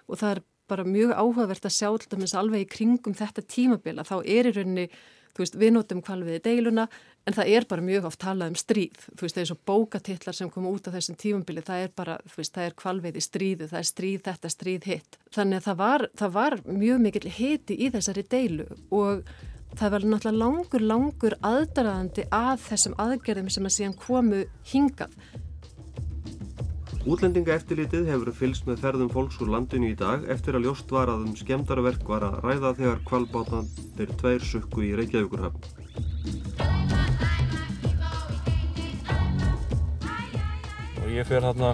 og 0.07 0.21
það 0.23 0.37
er 0.37 0.43
bara 0.71 0.87
mjög 0.87 1.13
áhugavert 1.15 1.67
að 1.67 1.77
sjá 1.77 1.89
alltaf 1.91 2.39
alveg 2.39 2.65
í 2.65 2.71
kringum 2.71 3.15
þetta 3.15 3.45
tímabila, 3.45 4.07
þá 4.07 4.17
er 4.23 4.49
í 4.49 4.55
rauninni 4.55 4.87
þú 5.37 5.45
veist, 5.45 5.59
við 5.61 5.73
notum 5.77 6.03
kvalviði 6.05 6.41
deiluna 6.47 6.87
en 7.27 7.37
það 7.37 7.51
er 7.53 7.67
bara 7.69 7.85
mjög 7.85 8.07
oft 8.09 8.21
talað 8.23 8.53
um 8.53 8.59
stríð. 8.61 9.03
Þú 9.13 9.27
veist, 9.27 9.37
það 9.37 9.43
er 9.43 9.51
svo 9.51 9.59
bókatillar 9.69 10.39
sem 10.39 10.53
koma 10.53 10.73
út 10.73 10.89
á 10.89 10.95
þessum 10.95 11.19
tífumbili, 11.21 11.65
það 11.67 11.83
er 11.85 11.93
bara, 12.01 12.17
þú 12.25 12.41
veist, 12.41 12.55
það 12.55 12.69
er 12.69 12.79
kvalviði 12.83 13.25
stríðu, 13.27 13.69
það 13.73 13.83
er 13.83 13.91
stríð 13.91 14.23
þetta, 14.31 14.53
stríð 14.55 14.89
hitt. 14.93 15.19
Þannig 15.37 15.61
að 15.61 15.69
það 15.69 15.81
var, 15.83 16.07
það 16.23 16.37
var 16.39 16.59
mjög 16.71 17.05
mikil 17.05 17.27
hiti 17.37 17.77
í 17.77 17.91
þessari 17.93 18.27
deilu 18.33 18.69
og 18.95 19.27
það 19.77 19.93
var 19.93 20.07
náttúrulega 20.07 20.41
langur, 20.41 20.87
langur 20.93 21.37
aðdaraðandi 21.45 22.29
að 22.33 22.63
þessum 22.71 22.97
aðgerðum 23.03 23.51
sem 23.53 23.69
að 23.69 23.77
síðan 23.77 23.99
komu 24.07 24.47
hingað 24.71 25.13
Útlendingaeftilitið 27.07 28.09
hefur 28.11 28.33
fylst 28.35 28.65
með 28.67 28.81
ferðum 28.83 29.11
fólks 29.13 29.37
úr 29.39 29.53
landinu 29.53 29.93
í 29.93 29.97
dag 29.99 30.25
eftir 30.33 30.57
að 30.59 30.65
ljóst 30.67 30.91
var 30.91 31.07
að 31.13 31.21
um 31.29 31.35
skemdarverk 31.39 32.09
var 32.11 32.25
að 32.27 32.41
ræða 32.43 32.73
þegar 32.81 33.05
kvalbátanir 33.07 34.11
tveir 34.19 34.43
sukku 34.43 34.83
í 34.83 34.89
Reykjavíkurhafn. 34.99 35.61
Og 41.05 41.13
ég 41.15 41.31
fer 41.31 41.47
hérna, 41.47 41.71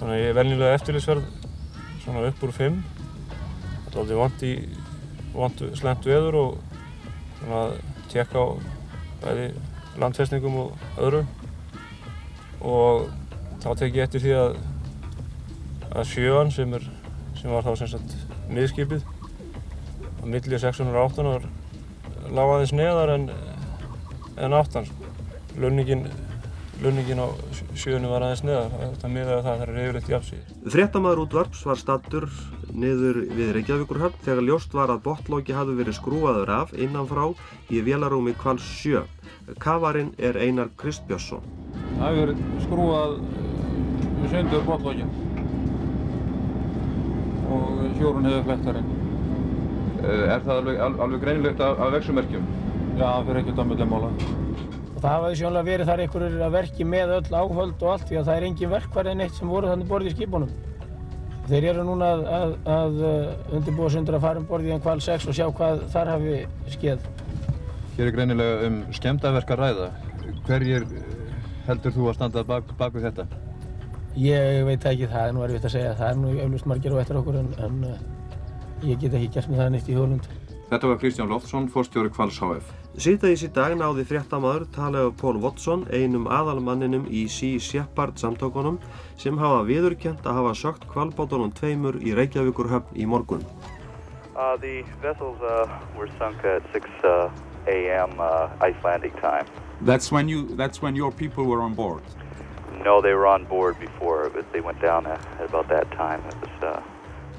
svona 0.00 0.18
ég 0.18 0.32
er 0.32 0.36
velnilega 0.40 0.80
eftirlitsverð, 0.80 1.30
svona 2.02 2.26
upp 2.32 2.44
úr 2.48 2.56
fimm. 2.58 2.82
Það 3.28 3.94
er 3.94 4.00
aldrei 4.02 4.20
vant 4.24 4.44
í, 4.48 4.52
vant 5.36 5.64
slemt 5.78 6.10
veður 6.10 6.40
og 6.42 6.58
svona 7.38 7.62
tjekka 8.10 8.42
á 8.42 8.46
bæði 9.22 9.48
landfestningum 10.02 10.60
og 10.66 10.84
öðru. 10.98 11.24
Og 12.58 13.06
þá 13.62 13.70
tek 13.78 13.96
ég 13.96 14.06
eftir 14.06 14.22
því 14.22 14.34
að, 14.38 14.58
að 15.90 16.10
sjöan 16.12 16.52
sem, 16.54 16.74
er, 16.78 16.86
sem 17.40 17.52
var 17.52 17.66
þá 17.66 17.72
sem 17.80 17.90
sagt 17.94 18.14
miðskipið 18.52 19.04
á 19.04 20.24
millið 20.28 20.62
618 20.62 21.30
var 21.32 21.48
lág 22.28 22.54
aðeins 22.54 22.74
neðar 22.76 23.14
en, 23.16 23.28
en 24.38 24.56
8 24.56 24.84
lunningin, 25.58 26.06
lunningin 26.84 27.24
á 27.24 27.28
sjöunum 27.74 28.12
var 28.12 28.26
aðeins 28.28 28.44
neðar 28.46 28.74
þetta 28.82 29.12
miðaði 29.14 29.44
það 29.48 29.60
þar 29.62 29.74
er 29.74 29.82
yfirleitt 29.84 30.12
jafnsíð 30.14 30.72
Fréttamaður 30.74 31.24
útvarps 31.24 31.64
var 31.66 31.80
stattur 31.80 32.28
niður 32.78 33.22
við 33.32 33.54
Reykjavíkurhöfn 33.56 34.24
þegar 34.26 34.44
ljóst 34.44 34.74
var 34.76 34.92
að 34.92 35.04
botlóki 35.06 35.56
hafði 35.56 35.78
verið 35.80 35.98
skrúaður 35.98 36.52
af 36.60 36.74
innanfrá 36.76 37.30
í 37.72 37.80
vélarúmi 37.86 38.36
kvals 38.38 38.66
7 38.82 39.06
Kavarinn 39.56 40.10
er 40.18 40.36
Einar 40.36 40.68
Kristbjörnsson. 40.76 41.44
Það 41.98 42.18
hefur 42.18 42.32
skrúað 42.66 43.14
við 44.22 44.32
söndur 44.34 44.64
botlókin 44.66 45.10
og 47.48 47.84
sjórun 47.98 48.28
hefur 48.28 48.46
flektarinn. 48.48 48.90
Er 50.08 50.42
það 50.44 50.54
alveg, 50.54 50.80
alveg 50.86 51.22
greinilegt 51.24 51.62
af, 51.64 51.80
af 51.82 51.94
vexumerkjum? 51.96 52.44
Já, 52.98 53.06
það 53.06 53.28
fyrir 53.28 53.40
ekkert 53.42 53.62
að 53.62 53.70
möglega 53.72 53.90
mála. 53.90 54.10
Og 54.98 55.02
það 55.02 55.12
hafaði 55.14 55.38
sjónlega 55.40 55.68
verið 55.68 55.90
þar 55.90 56.02
einhverjir 56.04 56.44
að 56.44 56.56
verki 56.56 56.86
með 56.92 57.14
öll 57.16 57.38
áhöld 57.38 57.84
og 57.84 57.92
allt 57.92 58.08
því 58.08 58.18
að 58.18 58.28
það 58.28 58.38
er 58.40 58.46
engin 58.48 58.72
verkvarðin 58.72 59.24
eitt 59.24 59.38
sem 59.38 59.52
voru 59.52 59.70
þannig 59.70 59.90
borðið 59.92 60.10
í 60.10 60.16
skipunum. 60.16 60.54
Þeir 61.48 61.66
eru 61.70 61.84
núna 61.86 62.08
að, 62.12 62.24
að, 62.38 62.54
að 62.74 62.98
undirbúa 63.56 63.92
sundur 63.94 64.18
að 64.18 64.26
fara 64.26 64.42
um 64.42 64.48
borðið 64.50 64.72
í 64.72 64.76
en 64.76 64.84
kval 64.84 64.98
6 65.00 65.28
og 65.30 65.38
sjá 65.38 65.46
hvað 65.48 65.84
þar 65.94 66.12
hafi 66.12 66.40
skeið. 66.74 67.06
Hér 67.96 68.10
er 68.10 68.16
greinilega 68.18 68.68
um 68.68 68.80
skemdaverk 68.98 69.54
að 69.54 69.62
ræða. 69.62 69.90
Hverjir 70.48 70.88
heldur 71.68 71.94
þú 71.94 72.10
að 72.10 72.18
standa 72.18 72.44
bak, 72.50 72.74
bak 72.78 72.98
við 72.98 73.08
þetta? 73.08 73.47
Ég 74.18 74.64
veit 74.66 74.82
ekki, 74.82 75.06
það 75.06 75.28
er 75.28 75.34
nú 75.36 75.42
erfitt 75.46 75.66
að 75.68 75.74
segja. 75.76 75.94
Það 75.94 76.08
er 76.10 76.16
nú 76.18 76.30
eflust 76.42 76.66
margir 76.66 76.94
á 76.96 76.98
eftir 77.04 77.18
okkur 77.20 77.36
en, 77.38 77.50
en 77.62 77.76
uh, 77.86 78.00
ég 78.82 78.98
get 78.98 79.14
ekki 79.14 79.30
gert 79.36 79.50
með 79.52 79.60
það 79.62 79.70
neitt 79.74 79.90
í 79.92 79.98
hólund. 79.98 80.26
Þetta 80.68 80.90
var 80.90 80.98
Kristján 81.00 81.30
Loftsson, 81.30 81.68
fórstjóri 81.72 82.10
Kvals 82.12 82.40
HF. 82.42 82.72
Sýtaðis 82.98 83.44
í 83.46 83.50
dag 83.54 83.76
náði 83.78 84.02
fréttamaður 84.08 84.66
talaðu 84.74 85.12
Pól 85.20 85.38
Watson, 85.44 85.86
einum 85.94 86.26
aðalmanninum 86.34 87.06
í 87.06 87.22
Sea 87.30 87.62
Shepherd 87.62 88.18
samtökunum 88.18 88.80
sem 89.22 89.38
hafa 89.38 89.62
viðurkjent 89.70 90.26
að 90.26 90.40
hafa 90.40 90.56
sökt 90.64 90.88
kvalbátunum 90.90 91.54
tveimur 91.54 92.00
í 92.02 92.16
Reykjavíkur 92.18 92.72
höfn 92.74 92.98
í 92.98 93.06
morgun. 93.06 93.46
Uh, 94.34 94.56
the 94.58 94.82
vessels 95.00 95.38
uh, 95.46 95.70
were 95.96 96.10
sunk 96.18 96.42
at 96.42 96.66
6 96.74 96.90
uh, 97.06 97.30
a.m. 97.70 98.18
Uh, 98.18 98.50
Icelandic 98.66 99.14
time. 99.22 99.46
That's 99.80 100.10
when 100.10 100.28
you. 100.28 100.48
That's 100.56 100.82
when 100.82 100.96
your 100.96 101.12
people 101.12 101.44
were 101.46 101.62
on 101.62 101.74
board. 101.74 102.02
No, 102.84 103.00
they 103.00 103.12
were 103.12 103.26
on 103.26 103.44
board 103.44 103.78
before, 103.80 104.30
but 104.30 104.50
they 104.52 104.60
went 104.60 104.80
down 104.80 105.06
at, 105.06 105.20
about 105.40 105.68
that 105.68 105.90
time. 105.92 106.22
It 106.28 106.36
was 106.40 106.62
uh, 106.62 106.80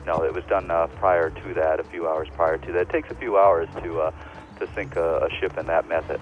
No, 0.09 0.23
it 0.23 0.33
was 0.33 0.43
done 0.45 0.71
uh, 0.71 0.87
prior 0.99 1.29
to 1.29 1.53
that, 1.53 1.79
a 1.79 1.83
few 1.83 2.07
hours 2.07 2.27
prior 2.35 2.57
to 2.57 2.71
that. 2.71 2.81
It 2.81 2.89
takes 2.89 3.11
a 3.11 3.15
few 3.15 3.37
hours 3.37 3.67
to, 3.83 4.01
uh, 4.01 4.11
to 4.59 4.67
sink 4.73 4.95
a, 4.95 5.27
a 5.27 5.29
ship 5.39 5.57
in 5.57 5.67
that 5.67 5.87
method. 5.87 6.19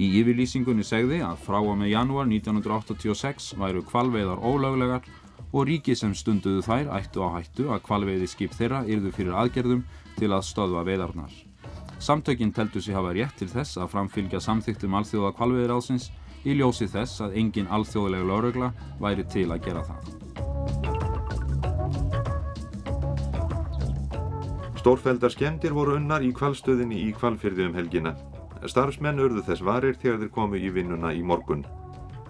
Í 0.00 0.08
yfirlýsingunni 0.18 0.82
segði 0.86 1.20
að 1.22 1.42
frá 1.44 1.58
og 1.60 1.76
með 1.78 1.92
janúar 1.92 2.26
1986 2.26 3.52
væru 3.60 3.84
kvalveiðar 3.86 4.40
ólöglegar 4.40 5.06
og 5.52 5.66
ríki 5.68 5.94
sem 5.98 6.14
stunduðu 6.16 6.64
þær 6.66 6.90
ættu 6.96 7.22
á 7.22 7.28
hættu 7.36 7.68
að 7.74 7.84
kvalveiði 7.86 8.26
skip 8.32 8.56
þeirra 8.56 8.82
yrðu 8.88 9.12
fyrir 9.14 9.36
aðgerðum 9.44 9.84
til 10.16 10.30
að 10.32 10.46
stöðva 10.48 10.86
veiðarnar. 10.88 11.30
Samtökinn 12.00 12.54
teltu 12.56 12.80
sig 12.80 12.96
hafa 12.96 13.12
rétt 13.14 13.36
til 13.38 13.50
þess 13.52 13.76
að 13.76 13.92
framfylgja 13.92 14.40
samþyktum 14.40 14.98
alþjóða 14.98 15.34
kvalveiðir 15.36 15.76
ásins 15.76 16.08
í 16.44 16.56
ljósi 16.58 16.88
þess 16.90 17.20
að 17.24 17.36
engin 17.42 17.68
alþjóðlega 17.70 18.28
laurugla 18.30 18.72
væri 19.00 19.26
til 19.28 19.48
að 19.50 19.62
gera 19.66 19.84
það. 19.88 20.16
Stórfeldar 24.80 25.32
skemmtir 25.34 25.74
voru 25.76 25.98
unnar 25.98 26.22
í 26.24 26.30
kvalstöðinni 26.32 27.02
í 27.04 27.10
kvalfyrði 27.12 27.66
um 27.68 27.74
helgina. 27.76 28.14
Starfsmenn 28.64 29.20
urðu 29.20 29.42
þess 29.44 29.64
varir 29.64 29.98
þegar 30.00 30.22
þeir 30.22 30.32
komu 30.32 30.56
í 30.56 30.70
vinnuna 30.72 31.12
í 31.12 31.20
morgun. 31.20 31.66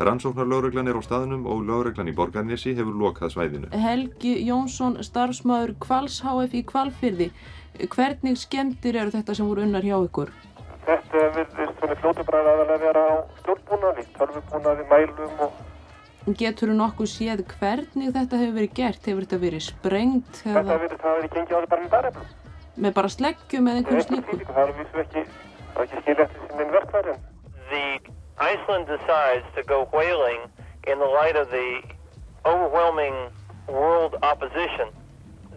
Rannsóknarlauruglan 0.00 0.88
er 0.88 0.96
á 0.96 1.02
staðnum 1.04 1.44
og 1.50 1.62
lauruglan 1.68 2.08
í 2.08 2.14
Borgarnesi 2.16 2.72
hefur 2.74 2.96
lokað 2.96 3.34
svæðinu. 3.34 3.70
Helgi 3.76 4.32
Jónsson, 4.46 4.96
starfsmæður 5.04 5.74
Kvals 5.84 6.22
HF 6.24 6.56
í 6.56 6.62
Kvalfyrði. 6.66 7.26
Hvernig 7.92 8.38
skemmtir 8.40 8.96
eru 8.96 9.12
þetta 9.12 9.36
sem 9.36 9.46
voru 9.46 9.66
unnar 9.66 9.84
hjá 9.84 9.98
ykkur? 10.00 10.32
Þetta 10.86 11.24
virðist 11.36 11.80
svona 11.80 11.96
fljótubræðar 12.00 12.52
aðalega 12.54 12.78
vera 12.84 13.02
á 13.04 13.14
stjórnbúnaði, 13.40 14.06
tölvubúnaði, 14.16 14.86
mælum 14.90 15.42
og... 15.46 15.58
Getur 16.40 16.70
þú 16.70 16.76
nokkuð 16.78 17.10
séð 17.10 17.42
hvernig 17.54 18.12
þetta 18.14 18.40
hefur 18.40 18.56
verið 18.58 18.74
gert? 18.76 19.06
Hefur 19.08 19.26
þetta 19.26 19.38
verið 19.44 19.64
sprengt? 19.66 20.40
Þetta 20.44 20.60
hefur 20.60 20.82
verið, 20.84 20.96
það 21.00 21.10
hefur 21.10 21.20
verið 21.20 21.36
gengið 21.36 21.56
á 21.56 21.60
því 21.60 21.70
bara 21.72 21.84
með 21.84 21.92
bareflum. 21.94 22.28
Með 22.80 22.94
bara 22.98 23.12
sleggjum 23.16 23.70
eða 23.70 23.80
einhverju 23.80 24.06
slíku? 24.06 24.38
Það 24.50 24.62
er 24.62 24.74
vísu 24.78 25.02
ekki, 25.04 25.24
það 25.74 25.80
er 25.80 25.86
ekki 25.86 26.02
skilja 26.04 26.26
eftir 26.26 26.48
sinni 26.50 26.68
verkværi. 26.76 27.16
The 27.70 27.84
Iceland 28.40 28.86
decides 28.88 29.48
to 29.56 29.62
go 29.62 29.84
whaling 29.92 30.46
in 30.86 30.98
the 30.98 31.10
light 31.10 31.36
of 31.36 31.50
the 31.50 31.68
overwhelming 32.44 33.16
world 33.68 34.16
opposition, 34.22 34.88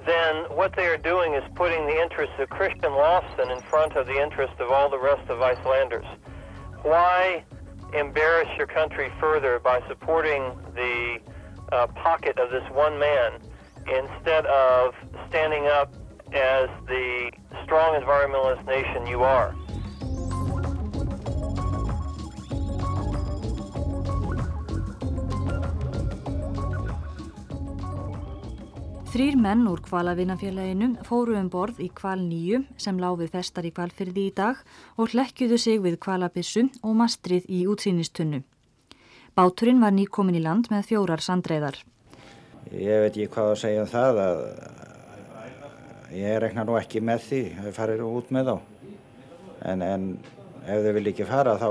then 0.05 0.45
what 0.55 0.75
they 0.75 0.87
are 0.87 0.97
doing 0.97 1.33
is 1.33 1.43
putting 1.55 1.85
the 1.85 2.01
interests 2.01 2.35
of 2.39 2.49
Christian 2.49 2.91
Lawson 2.93 3.51
in 3.51 3.59
front 3.61 3.95
of 3.95 4.07
the 4.07 4.21
interest 4.21 4.53
of 4.59 4.71
all 4.71 4.89
the 4.89 4.99
rest 4.99 5.29
of 5.29 5.41
Icelanders. 5.41 6.05
Why 6.81 7.43
embarrass 7.93 8.49
your 8.57 8.67
country 8.67 9.11
further 9.19 9.59
by 9.59 9.81
supporting 9.87 10.57
the 10.75 11.19
uh, 11.71 11.87
pocket 11.87 12.37
of 12.39 12.49
this 12.51 12.63
one 12.71 12.99
man 12.99 13.39
instead 13.87 14.45
of 14.47 14.93
standing 15.29 15.67
up 15.67 15.93
as 16.33 16.69
the 16.87 17.31
strong 17.63 17.99
environmentalist 17.99 18.65
nation 18.65 19.07
you 19.07 19.23
are? 19.23 19.55
Þrýr 29.13 29.36
menn 29.38 29.67
úr 29.69 29.78
kvalavinafélaginu 29.86 30.88
fóru 31.06 31.36
um 31.38 31.45
borð 31.54 31.84
í 31.86 31.88
kval 31.93 32.17
nýju 32.17 32.63
sem 32.82 32.97
láfið 32.97 33.36
festar 33.36 33.67
í 33.69 33.69
kvalfyrði 33.69 34.23
í 34.26 34.32
dag 34.34 34.63
og 34.97 35.13
hlekkjuðu 35.13 35.60
sig 35.62 35.84
við 35.84 35.99
kvalabissu 36.02 36.63
og 36.82 36.95
mastrið 36.97 37.45
í 37.45 37.60
útsýnistunnu. 37.69 38.39
Báturinn 39.38 39.86
var 39.86 39.93
nýkomin 39.93 40.39
í 40.39 40.41
land 40.41 40.71
með 40.73 40.89
fjórar 40.89 41.21
sandreiðar. 41.21 41.78
Ég 42.73 43.06
veit 43.06 43.12
ekki 43.12 43.30
hvað 43.38 43.52
að 43.52 43.62
segja 43.67 43.86
um 43.86 43.93
það 43.93 44.23
að 44.23 44.43
ég 46.17 46.41
rekna 46.47 46.65
nú 46.65 46.82
ekki 46.82 47.06
með 47.06 47.30
því 47.30 47.45
að 47.54 47.69
við 47.69 47.78
farir 47.78 48.06
út 48.10 48.34
með 48.34 48.49
þá. 48.49 48.58
En, 49.69 49.88
en 49.93 50.12
ef 50.65 50.86
þau 50.89 50.93
vil 50.97 51.08
ekki 51.13 51.30
fara 51.30 51.60
þá 51.62 51.69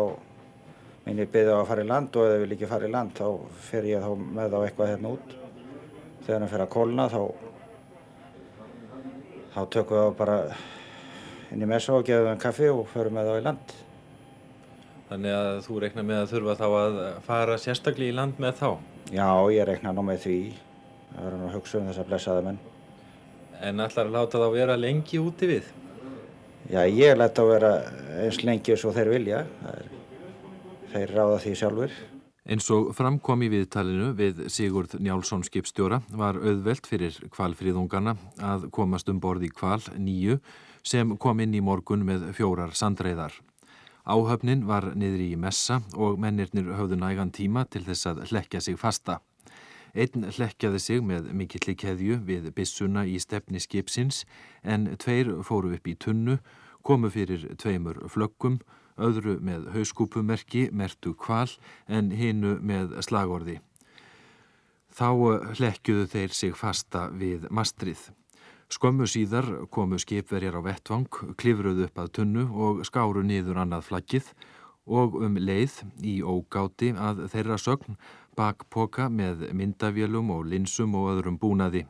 minn 1.08 1.26
ég 1.26 1.34
byrja 1.34 1.58
á 1.58 1.66
að 1.66 1.70
fara 1.74 1.82
í 1.82 1.90
land 1.90 2.14
og 2.14 2.22
ef 2.22 2.38
þau 2.38 2.42
vil 2.46 2.56
ekki 2.60 2.74
fara 2.78 2.86
í 2.86 2.96
land 3.00 3.18
þá 3.18 3.28
fer 3.66 3.94
ég 3.96 3.98
þá 4.06 4.12
með 4.30 4.54
þá 4.54 4.60
eitthvað 4.62 4.94
hérna 4.94 5.16
út 5.18 5.40
þegar 6.26 6.40
hann 6.40 6.52
fyrir 6.52 6.64
að 6.66 6.72
kólna 6.72 7.08
þá 7.10 7.22
þá 9.52 9.60
tökum 9.74 9.98
við 9.98 10.06
á 10.08 10.10
bara 10.16 10.36
inn 11.52 11.64
í 11.64 11.68
messa 11.68 11.94
og 11.96 12.06
gefum 12.06 12.24
við 12.24 12.30
hann 12.32 12.42
kaffi 12.42 12.68
og 12.72 12.86
förum 12.92 13.18
með 13.18 13.28
þá 13.28 13.34
í 13.36 13.44
land. 13.46 13.74
Þannig 15.10 15.36
að 15.36 15.58
þú 15.66 15.78
reiknar 15.82 16.06
með 16.08 16.20
að 16.22 16.30
þurfa 16.30 16.54
þá 16.56 16.66
að 16.78 17.00
fara 17.26 17.58
sérstaklega 17.60 18.14
í 18.14 18.16
land 18.16 18.38
með 18.40 18.54
þá? 18.62 18.68
Já, 19.12 19.28
ég 19.52 19.66
reiknar 19.68 19.96
nú 19.96 20.04
með 20.08 20.22
því. 20.24 20.38
Það 21.12 21.26
verður 21.26 21.42
nú 21.42 21.48
að 21.50 21.56
hugsa 21.58 21.78
um 21.80 21.90
þess 21.90 22.00
að 22.00 22.08
blessaða 22.08 22.44
menn. 22.46 22.60
En 23.62 23.82
að 23.84 24.14
láta 24.14 24.40
þá 24.40 24.46
vera 24.54 24.78
lengi 24.78 25.20
úti 25.20 25.50
við? 25.50 25.68
Já, 26.72 26.80
ég 26.88 27.18
læta 27.18 27.44
að 27.44 27.52
vera 27.52 27.72
eins 28.22 28.40
lengi 28.46 28.72
eins 28.72 28.86
og 28.88 28.96
þeir 28.96 29.12
vilja. 29.12 29.42
Er, 29.74 29.92
þeir 30.94 31.14
ráða 31.18 31.42
því 31.42 31.54
sjálfur 31.60 32.00
Eins 32.42 32.66
og 32.74 32.88
framkom 32.98 33.44
í 33.46 33.48
viðtalinu 33.52 34.08
við 34.18 34.40
Sigurd 34.50 34.96
Njálsson 34.98 35.44
skipstjóra 35.46 36.00
var 36.10 36.40
auðvelt 36.40 36.88
fyrir 36.90 37.14
kvalfríðungana 37.30 38.16
að 38.42 38.64
komast 38.74 39.06
um 39.12 39.20
borð 39.22 39.46
í 39.46 39.50
kval 39.54 39.78
nýju 39.94 40.40
sem 40.82 41.14
kom 41.22 41.38
inn 41.44 41.54
í 41.54 41.60
morgun 41.62 42.02
með 42.08 42.32
fjórar 42.34 42.74
sandreiðar. 42.74 43.36
Áhöfnin 44.02 44.66
var 44.66 44.88
niður 44.98 45.22
í 45.22 45.36
messa 45.38 45.78
og 45.94 46.18
mennirnir 46.18 46.74
höfðu 46.74 46.98
nægan 46.98 47.30
tíma 47.30 47.62
til 47.70 47.84
þess 47.86 48.10
að 48.10 48.24
hlekja 48.32 48.64
sig 48.66 48.80
fasta. 48.80 49.20
Einn 49.94 50.26
hlekjaði 50.26 50.82
sig 50.82 51.06
með 51.06 51.30
mikilli 51.38 51.78
keðju 51.78 52.18
við 52.26 52.50
bissuna 52.56 53.06
í 53.06 53.20
stefni 53.22 53.62
skipsins 53.62 54.24
en 54.66 54.90
tveir 54.98 55.30
fóru 55.46 55.76
upp 55.76 55.86
í 55.86 55.94
tunnu, 55.94 56.40
komu 56.82 57.06
fyrir 57.06 57.52
tveimur 57.54 58.02
flöggum 58.10 58.58
öðru 59.02 59.36
með 59.44 59.68
hauskúpumerki, 59.74 60.68
mertu 60.72 61.14
kval 61.18 61.50
en 61.88 62.10
hinnu 62.14 62.56
með 62.62 62.96
slagorði. 63.04 63.58
Þá 64.92 65.08
hlekjuðu 65.56 66.08
þeir 66.12 66.34
sig 66.36 66.56
fasta 66.56 67.06
við 67.16 67.46
mastrið. 67.50 68.10
Skömmu 68.72 69.04
síðar 69.08 69.46
komu 69.72 69.98
skipverjar 70.00 70.56
á 70.56 70.60
vettvang, 70.64 71.08
klifruðu 71.36 71.86
upp 71.88 71.98
að 72.00 72.12
tunnu 72.18 72.44
og 72.52 72.84
skáru 72.88 73.24
niður 73.24 73.60
annað 73.64 73.88
flaggið 73.90 74.30
og 74.88 75.16
um 75.20 75.36
leið 75.36 75.82
í 76.00 76.20
ógáti 76.24 76.92
að 76.96 77.26
þeirra 77.32 77.58
sögn 77.60 77.98
bakpoka 78.36 79.08
með 79.12 79.50
myndavélum 79.52 80.32
og 80.32 80.46
linsum 80.48 80.96
og 80.96 81.10
öðrum 81.12 81.36
búnaði. 81.40 81.84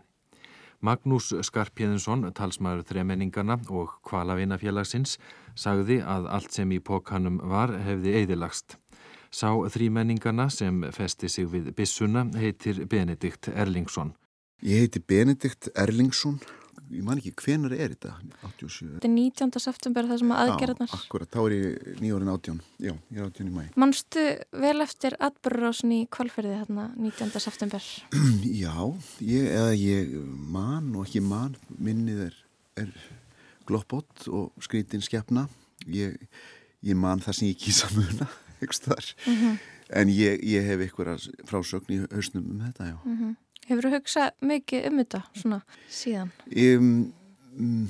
Magnús 0.82 1.28
Skarpjæðinsson, 1.46 2.24
talsmaður 2.34 2.82
þremenningana 2.88 3.60
og 3.70 3.92
kvalavinafélagsins, 4.08 5.14
sagði 5.54 6.00
að 6.02 6.26
allt 6.34 6.56
sem 6.56 6.72
í 6.74 6.80
pókanum 6.82 7.38
var 7.52 7.70
hefði 7.86 8.16
eidilagst. 8.18 8.76
Sá 9.30 9.54
þrýmenningana 9.54 10.48
sem 10.50 10.82
festi 10.92 11.30
sig 11.30 11.46
við 11.52 11.70
bissuna 11.78 12.26
heitir 12.34 12.82
Benedikt 12.90 13.48
Erlingsson. 13.54 14.10
Ég 14.62 14.84
heiti 14.84 15.00
Benedikt 15.00 15.70
Erlingsson. 15.78 16.40
Ég 16.92 17.04
man 17.06 17.20
ekki, 17.20 17.32
hvenar 17.40 17.72
er 17.72 17.94
þetta? 17.94 18.12
87? 18.44 18.88
Þetta 18.98 19.08
er 19.08 19.12
19. 19.14 19.60
september 19.64 20.08
það 20.10 20.18
sem 20.20 20.32
aðgerðnar. 20.36 20.90
Já, 20.90 20.98
akkurat, 20.98 21.30
þá 21.32 21.38
er 21.42 21.54
ég 21.54 22.02
nýjórin 22.02 22.30
18. 22.32 22.58
Já, 22.84 22.92
ég 22.92 23.22
er 23.22 23.30
18 23.30 23.48
í 23.48 23.54
mæ. 23.54 23.62
Manstu 23.80 24.24
vel 24.64 24.84
eftir 24.84 25.16
atbyrjurásin 25.28 25.94
í 25.96 26.00
kvalferði 26.12 26.58
þarna 26.60 26.86
19. 26.98 27.32
september? 27.46 27.88
Já, 28.64 28.76
ég, 29.24 29.48
eða 29.48 29.72
ég 29.78 30.14
man 30.52 30.92
og 30.92 31.08
ekki 31.08 31.24
man, 31.24 31.56
minnið 31.80 32.26
er, 32.28 32.38
er 32.84 32.92
gloppot 33.68 34.28
og 34.28 34.52
skrítin 34.64 35.04
skefna. 35.04 35.46
Ég, 35.88 36.20
ég 36.84 36.98
man 36.98 37.24
það 37.24 37.38
sem 37.38 37.52
ég 37.54 37.60
kýsa 37.62 37.92
muna. 37.96 38.28
Mm 38.62 39.34
-hmm. 39.34 39.58
En 39.90 40.08
ég, 40.08 40.38
ég 40.46 40.62
hef 40.62 40.80
eitthvað 40.80 41.24
frásögn 41.44 41.90
í 41.90 41.96
hausnum 42.14 42.44
um 42.50 42.60
þetta, 42.60 42.84
já. 42.84 42.96
Mm 43.04 43.16
-hmm. 43.18 43.36
Hefur 43.68 43.86
þú 43.86 43.92
hugsað 43.96 44.32
mikið 44.52 44.88
um 44.88 44.98
þetta 45.02 45.22
svona 45.38 45.60
síðan? 45.92 46.32
Um, 46.50 46.88
um, 47.54 47.84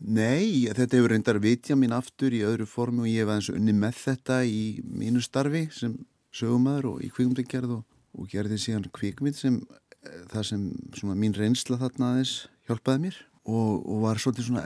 nei, 0.00 0.66
þetta 0.70 0.96
hefur 0.96 1.14
reyndar 1.14 1.40
vitja 1.42 1.76
mín 1.78 1.94
aftur 1.96 2.34
í 2.36 2.40
öðru 2.46 2.68
formu 2.70 3.04
og 3.04 3.10
ég 3.10 3.24
hef 3.24 3.34
aðeins 3.34 3.50
unni 3.52 3.76
með 3.76 4.00
þetta 4.04 4.40
í 4.48 4.62
mínu 4.84 5.22
starfi 5.24 5.66
sem 5.76 5.98
sögumæður 6.34 6.94
og 6.94 7.04
í 7.04 7.10
kvikmyndagerð 7.12 7.76
og, 7.76 7.84
og 8.16 8.30
gerði 8.32 8.60
síðan 8.62 8.88
kvikmynd 8.96 9.38
sem 9.38 9.60
það 10.30 10.46
sem 10.48 10.66
svona 10.96 11.18
mín 11.18 11.36
reynsla 11.36 11.78
þarna 11.80 12.14
aðeins 12.14 12.34
hjálpaði 12.68 13.04
mér 13.04 13.18
og, 13.44 13.72
og 13.84 14.04
var 14.04 14.20
svolítið 14.22 14.48
svona 14.48 14.64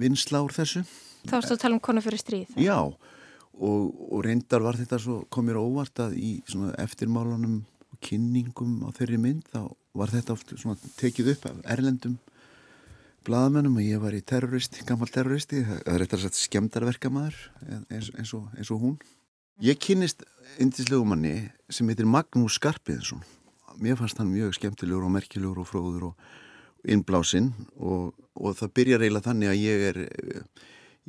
vinsla 0.00 0.42
úr 0.46 0.54
þessu. 0.54 0.84
Þá 1.28 1.34
erstu 1.40 1.56
að 1.56 1.62
tala 1.64 1.76
um 1.76 1.82
konu 1.84 2.02
fyrir 2.04 2.22
stríð? 2.22 2.54
Já, 2.60 2.78
og, 2.80 3.82
og 4.08 4.24
reyndar 4.24 4.64
var 4.64 4.78
þetta 4.80 5.00
svo, 5.02 5.20
kom 5.32 5.48
mér 5.48 5.60
óvart 5.60 6.00
að 6.06 6.16
í 6.20 6.32
svona 6.48 6.72
eftirmálunum 6.80 7.60
kynningum 8.00 8.80
á 8.86 8.96
þeirri 8.96 9.20
mynd 9.20 9.48
þá 9.52 9.66
var 9.96 10.12
þetta 10.12 10.36
oft 10.36 10.52
tekið 11.00 11.32
upp 11.34 11.48
af 11.50 11.62
erlendum 11.76 12.18
bladamennum 13.26 13.76
og 13.76 13.84
ég 13.84 14.00
var 14.00 14.14
í 14.16 14.22
terroristi, 14.24 14.84
gammal 14.88 15.10
terroristi 15.12 15.64
það 15.66 15.90
er 15.92 16.04
eitthvað 16.04 16.38
skemdarverkamæður 16.40 17.40
eins, 17.90 18.12
eins, 18.16 18.32
eins 18.56 18.70
og 18.72 18.80
hún. 18.80 18.94
Ég 19.60 19.76
kynist 19.76 20.24
indislegu 20.62 21.04
manni 21.04 21.50
sem 21.68 21.88
heitir 21.90 22.08
Magnús 22.08 22.56
Skarpiðinsson 22.56 23.20
mér 23.80 23.98
fannst 24.00 24.18
hann 24.20 24.32
mjög 24.32 24.54
skemmtilegur 24.56 25.06
og 25.06 25.14
merkilegur 25.14 25.62
og 25.62 25.68
fróður 25.68 26.10
og, 26.10 26.30
innblásinn 26.88 27.50
og, 27.76 28.14
og 28.40 28.56
það 28.56 28.74
byrjar 28.78 29.02
eiginlega 29.04 29.28
þannig 29.28 29.50
að 29.50 29.58
ég 29.60 29.82
er 29.90 29.98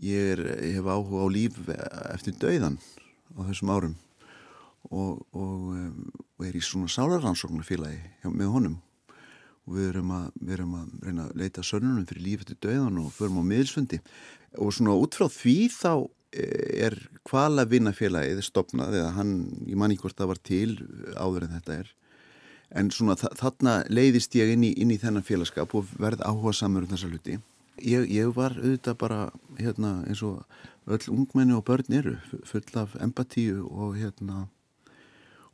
ég, 0.02 0.24
er, 0.34 0.41
ég 0.67 0.78
hef 0.80 0.89
áhuga 0.91 1.24
á 1.24 1.28
líf 1.32 1.60
eftir 2.12 2.36
dauðan 2.41 2.80
á 3.36 3.39
þessum 3.48 3.72
árum 3.72 3.96
og, 4.89 5.22
og, 5.38 5.67
og 6.39 6.48
er 6.48 6.58
í 6.58 6.63
svona 6.65 6.89
sálarrannsóknarfélagi 6.91 8.32
með 8.32 8.56
honum. 8.56 8.80
Og 9.70 9.78
við 9.78 9.91
erum, 9.91 10.13
að, 10.17 10.32
við 10.41 10.56
erum 10.58 10.74
að 10.80 10.88
reyna 11.06 11.28
að 11.28 11.36
leita 11.44 11.63
sönnunum 11.65 12.08
fyrir 12.10 12.26
líf 12.26 12.44
eftir 12.44 12.58
dauðan 12.65 12.98
og 13.04 13.13
förum 13.13 13.44
á 13.46 13.50
miðilsfundi. 13.52 14.02
Og 14.58 14.74
svona 14.74 14.98
út 14.98 15.15
frá 15.15 15.28
því 15.32 15.56
þá 15.76 15.91
eh, 16.34 16.88
er 16.88 16.98
hvala 17.30 17.67
vinnafélagið 17.70 18.41
stopnað 18.48 18.98
eða 19.04 19.13
hann, 19.20 19.36
ég 19.70 19.78
man 19.78 19.94
ekki 19.94 20.08
hvort 20.08 20.17
það 20.17 20.32
var 20.34 20.41
til 20.50 20.72
áður 21.13 21.46
en 21.46 21.56
þetta 21.60 21.78
er. 21.84 21.94
En 22.82 22.89
svona 22.96 23.17
þarna 23.20 23.82
leiðist 23.91 24.36
ég 24.39 24.56
inn 24.56 24.65
í, 24.65 24.74
inn 24.82 24.94
í 24.96 25.00
þennan 25.00 25.28
félagskap 25.28 25.76
og 25.78 25.91
verð 26.02 26.24
áhuga 26.26 26.56
samur 26.58 26.88
um 26.88 26.91
þessa 26.91 27.12
hluti. 27.12 27.38
Ég, 27.82 28.08
ég 28.12 28.34
var 28.36 28.56
auðvitað 28.58 28.98
bara 29.02 29.20
hérna 29.60 30.00
eins 30.08 30.22
og 30.26 30.41
öll 30.89 31.13
ungmenni 31.13 31.54
og 31.54 31.65
börn 31.67 31.94
eru 31.94 32.17
full 32.48 32.80
af 32.80 32.96
empatíu 33.02 33.67
og 33.67 33.96
hérna 34.00 34.48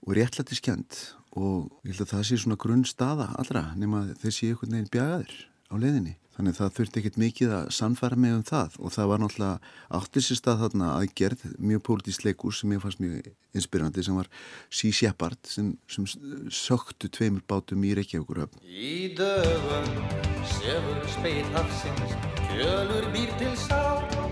og 0.05 0.15
réttlætti 0.17 0.57
skjönd 0.59 1.01
og 1.37 1.67
ég 1.85 1.93
held 1.93 2.05
að 2.05 2.13
það 2.13 2.23
sé 2.29 2.39
svona 2.41 2.61
grunn 2.61 2.85
staða 2.87 3.31
allra 3.37 3.69
nema 3.77 4.07
þessi 4.21 4.51
einhvern 4.51 4.77
veginn 4.77 4.93
bjagaður 4.93 5.35
á 5.67 5.75
leiðinni. 5.75 6.15
Þannig 6.37 6.53
að 6.53 6.59
það 6.59 6.73
þurfti 6.77 6.99
ekkert 7.01 7.15
mikið 7.17 7.53
að 7.57 7.69
sannfæra 7.73 8.17
mig 8.21 8.33
um 8.35 8.43
það 8.45 8.75
og 8.77 8.93
það 8.93 9.07
var 9.09 9.21
náttúrulega 9.23 9.71
áttisir 9.97 10.37
stað 10.37 10.59
þarna 10.63 10.89
að 10.93 11.07
gerð 11.17 11.45
mjög 11.57 11.81
pólitísk 11.87 12.27
leikus 12.27 12.61
sem 12.61 12.75
ég 12.75 12.83
fannst 12.83 13.01
mjög 13.01 13.31
inspirandi 13.57 14.05
sem 14.05 14.19
var 14.19 14.29
Sea 14.69 14.93
Shepherd 14.93 15.49
sem, 15.49 15.73
sem 15.89 16.05
söktu 16.53 17.09
tveimur 17.09 17.41
bátum 17.49 17.89
í 17.89 17.95
Reykjavíkuröfn. 17.97 18.61
Í 18.69 19.17
dögum 19.17 19.89
sefur 20.53 21.01
speil 21.17 21.43
hafsins 21.57 22.17
kjölur 22.53 23.09
býr 23.17 23.33
til 23.41 23.53
sá 23.65 24.26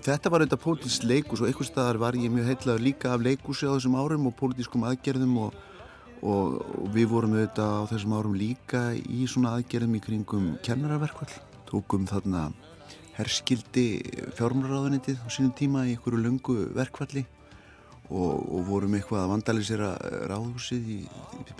Og 0.00 0.06
þetta 0.06 0.30
var 0.32 0.40
auðvitað 0.40 0.62
pólitísk 0.64 1.02
leikus 1.04 1.42
og 1.42 1.50
einhver 1.50 1.68
staðar 1.68 1.98
var 2.00 2.16
ég 2.16 2.32
mjög 2.32 2.46
heitlaður 2.48 2.86
líka 2.86 3.10
af 3.12 3.20
leikusi 3.20 3.68
á 3.68 3.76
þessum 3.76 3.98
árum 4.00 4.30
og 4.30 4.38
pólitískum 4.38 4.86
aðgerðum 4.88 5.34
og 5.44 5.58
og, 6.20 6.60
og 6.60 6.88
við 6.94 7.08
vorum 7.10 7.36
auðvitað 7.36 7.76
á 7.80 7.82
þessum 7.90 8.14
árum 8.16 8.36
líka 8.36 8.82
í 8.96 9.26
svona 9.30 9.54
aðgerðum 9.56 9.96
í 9.96 10.02
kringum 10.04 10.46
kennararverkvall 10.64 11.32
tókum 11.70 12.06
þarna 12.08 12.50
herskildi 13.16 13.86
fjármálaráðunitið 14.38 15.20
á 15.24 15.28
sínum 15.32 15.52
tíma 15.56 15.86
í 15.88 15.94
einhverju 15.94 16.20
lungu 16.20 16.56
verkvalli 16.76 17.24
og, 18.10 18.40
og 18.40 18.64
vorum 18.68 18.96
eitthvað 18.98 19.24
að 19.24 19.32
vandalisera 19.34 19.90
ráðhúsið 20.30 20.88
í, 20.96 21.00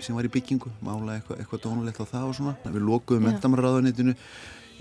sem 0.03 0.17
var 0.17 0.27
í 0.27 0.33
byggingu 0.33 0.73
mála 0.85 1.19
eitthvað, 1.19 1.41
eitthvað 1.41 1.63
dónulegt 1.65 2.01
á 2.01 2.05
það 2.05 2.27
og 2.29 2.39
svona 2.39 2.57
við 2.65 2.89
lokuðum 2.89 3.27
yeah. 3.27 3.37
mentamarráðunitinu 3.37 4.17
uh, 4.17 4.25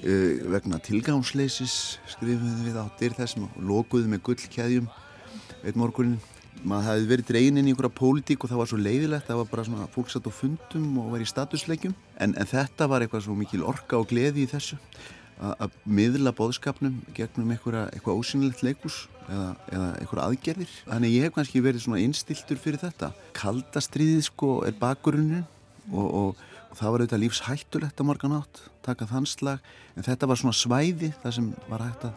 vegna 0.01 0.81
tilgámsleisis 0.81 1.99
skrifum 2.09 2.65
við 2.65 2.79
áttir 2.81 3.17
þessum 3.19 3.49
og 3.51 3.63
lokuðum 3.71 4.15
með 4.15 4.23
gullkæðjum 4.31 4.91
eitt 5.61 5.77
morgunin 5.77 6.21
maður 6.67 6.89
hefði 6.91 7.09
verið 7.11 7.29
dreinin 7.31 7.69
í 7.69 7.73
einhverja 7.73 7.97
pólitík 7.97 8.45
og 8.45 8.51
það 8.51 8.61
var 8.61 8.71
svo 8.71 8.81
leiðilegt, 8.81 9.29
það 9.29 9.39
var 9.41 9.49
bara 9.53 9.65
svona 9.69 9.87
fólk 9.95 10.11
satt 10.13 10.29
á 10.29 10.33
fundum 10.35 10.99
og 11.01 11.15
var 11.15 11.25
í 11.25 11.29
statusleikjum. 11.29 11.95
En, 12.21 12.35
en 12.37 12.51
þetta 12.51 12.89
var 12.91 13.05
eitthvað 13.05 13.25
svo 13.27 13.37
mikil 13.39 13.65
orka 13.69 14.01
og 14.01 14.11
gleði 14.11 14.45
í 14.45 14.51
þessu 14.51 14.77
að 15.41 15.77
miðla 15.89 16.35
bóðskapnum 16.37 16.99
gegnum 17.17 17.55
eitthvað 17.55 18.11
ósynlegt 18.13 18.61
leikus 18.61 19.07
eða, 19.25 19.55
eða 19.73 19.87
einhverja 20.03 20.27
aðgerðir. 20.27 20.75
Þannig 20.85 21.15
ég 21.15 21.25
hef 21.25 21.37
kannski 21.39 21.63
verið 21.65 21.85
svona 21.87 22.03
innstiltur 22.05 22.61
fyrir 22.61 22.83
þetta. 22.83 23.15
Kaldastriðið 23.39 24.27
sko 24.29 24.51
er 24.69 24.77
bakgrunin 24.77 25.47
og, 25.89 26.05
og, 26.05 26.11
og 26.35 26.50
það 26.79 26.93
var 26.93 27.03
auðvitað 27.03 27.23
lífshættulegt 27.25 28.01
á 28.01 28.05
morgan 28.07 28.37
átt 28.41 28.63
taka 28.87 29.09
þann 29.11 29.29
slag 29.29 29.71
en 29.97 30.07
þetta 30.07 30.31
var 30.31 30.41
svona 30.41 30.57
svæði 30.57 31.13
það 31.23 31.37
sem 31.39 31.53
var 31.69 31.85
hægt 31.87 32.09
að 32.09 32.15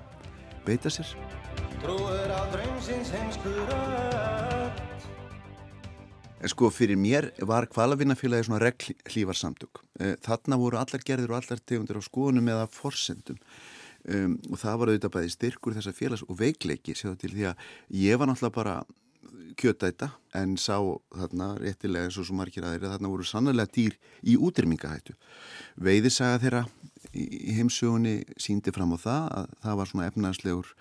beita 0.67 0.93
sér. 0.93 1.13
Trúður 1.83 2.31
á 2.31 2.41
draumsins 2.53 3.13
heimskuröld 3.13 4.53
En 6.43 6.51
sko 6.51 6.67
fyrir 6.75 6.99
mér 6.99 7.29
var 7.47 7.69
kvalavinnafélagi 7.71 8.49
svona 8.49 8.59
reglífarsamtök. 8.59 9.79
Eh, 10.03 10.17
þarna 10.19 10.57
voru 10.59 10.75
allar 10.75 10.99
gerðir 10.99 11.31
og 11.31 11.37
allar 11.39 11.61
tegundir 11.63 11.95
á 11.95 12.03
skoðunum 12.03 12.49
eða 12.51 12.65
forsendum. 12.67 13.37
Um, 14.03 14.33
og 14.51 14.59
það 14.59 14.79
var 14.79 14.89
auðvitað 14.91 15.13
bæði 15.13 15.29
styrkur 15.31 15.75
þessar 15.77 15.95
félags 15.95 16.25
og 16.27 16.35
veikleiki 16.35 16.91
séu 16.99 17.13
til 17.15 17.29
því 17.31 17.45
að 17.53 17.61
ég 17.95 18.19
var 18.19 18.27
náttúrulega 18.27 18.57
bara 18.57 18.73
kjötæta 19.59 20.09
en 20.37 20.55
sá 20.57 20.77
þarna 21.13 21.53
réttilega 21.61 22.07
eins 22.07 22.17
og 22.21 22.27
svo 22.27 22.37
margir 22.37 22.65
aðeir 22.65 22.87
að 22.87 22.95
þarna 22.95 23.13
voru 23.13 23.27
sannlega 23.27 23.71
dýr 23.73 23.97
í 24.23 24.35
útrýmingahættu. 24.37 25.15
Veiðisaga 25.81 26.41
þeirra 26.43 26.65
í 27.13 27.55
heimsögunni 27.57 28.19
síndi 28.41 28.73
fram 28.75 28.95
á 28.95 28.97
það 28.97 29.31
að 29.39 29.55
það 29.65 29.79
var 29.79 29.91
svona 29.91 30.09
efnarslegur 30.11 30.73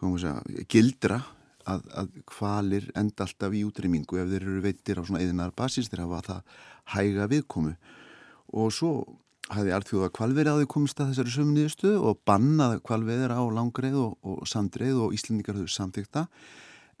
segja, 0.00 0.64
gildra 0.72 1.20
að, 1.68 1.86
að 1.92 2.12
kvalir 2.28 2.90
enda 2.96 3.26
alltaf 3.26 3.56
í 3.56 3.64
útrýmingu 3.68 4.20
ef 4.20 4.30
þeir 4.30 4.46
eru 4.46 4.62
veitir 4.64 5.00
á 5.00 5.04
svona 5.04 5.22
eðinar 5.22 5.52
basis 5.56 5.90
þeir 5.90 6.06
hafa 6.06 6.22
það 6.28 6.54
hæga 6.94 7.28
viðkomu 7.30 7.74
og 8.60 8.72
svo 8.74 8.92
hafði 9.50 9.74
allþjóða 9.74 10.10
kvalverið 10.14 10.52
að 10.52 10.62
þau 10.62 10.72
komist 10.74 11.00
að 11.02 11.12
þessari 11.12 11.34
sömniðustu 11.34 11.92
og 11.98 12.20
bannað 12.28 12.78
kvalveðir 12.86 13.34
á 13.34 13.42
langreið 13.50 13.98
og, 13.98 14.16
og 14.22 14.42
sandreið 14.48 15.04
og 15.04 15.14
Íslandikar 15.16 15.58
höfðu 15.58 15.74
samþykta 15.74 16.26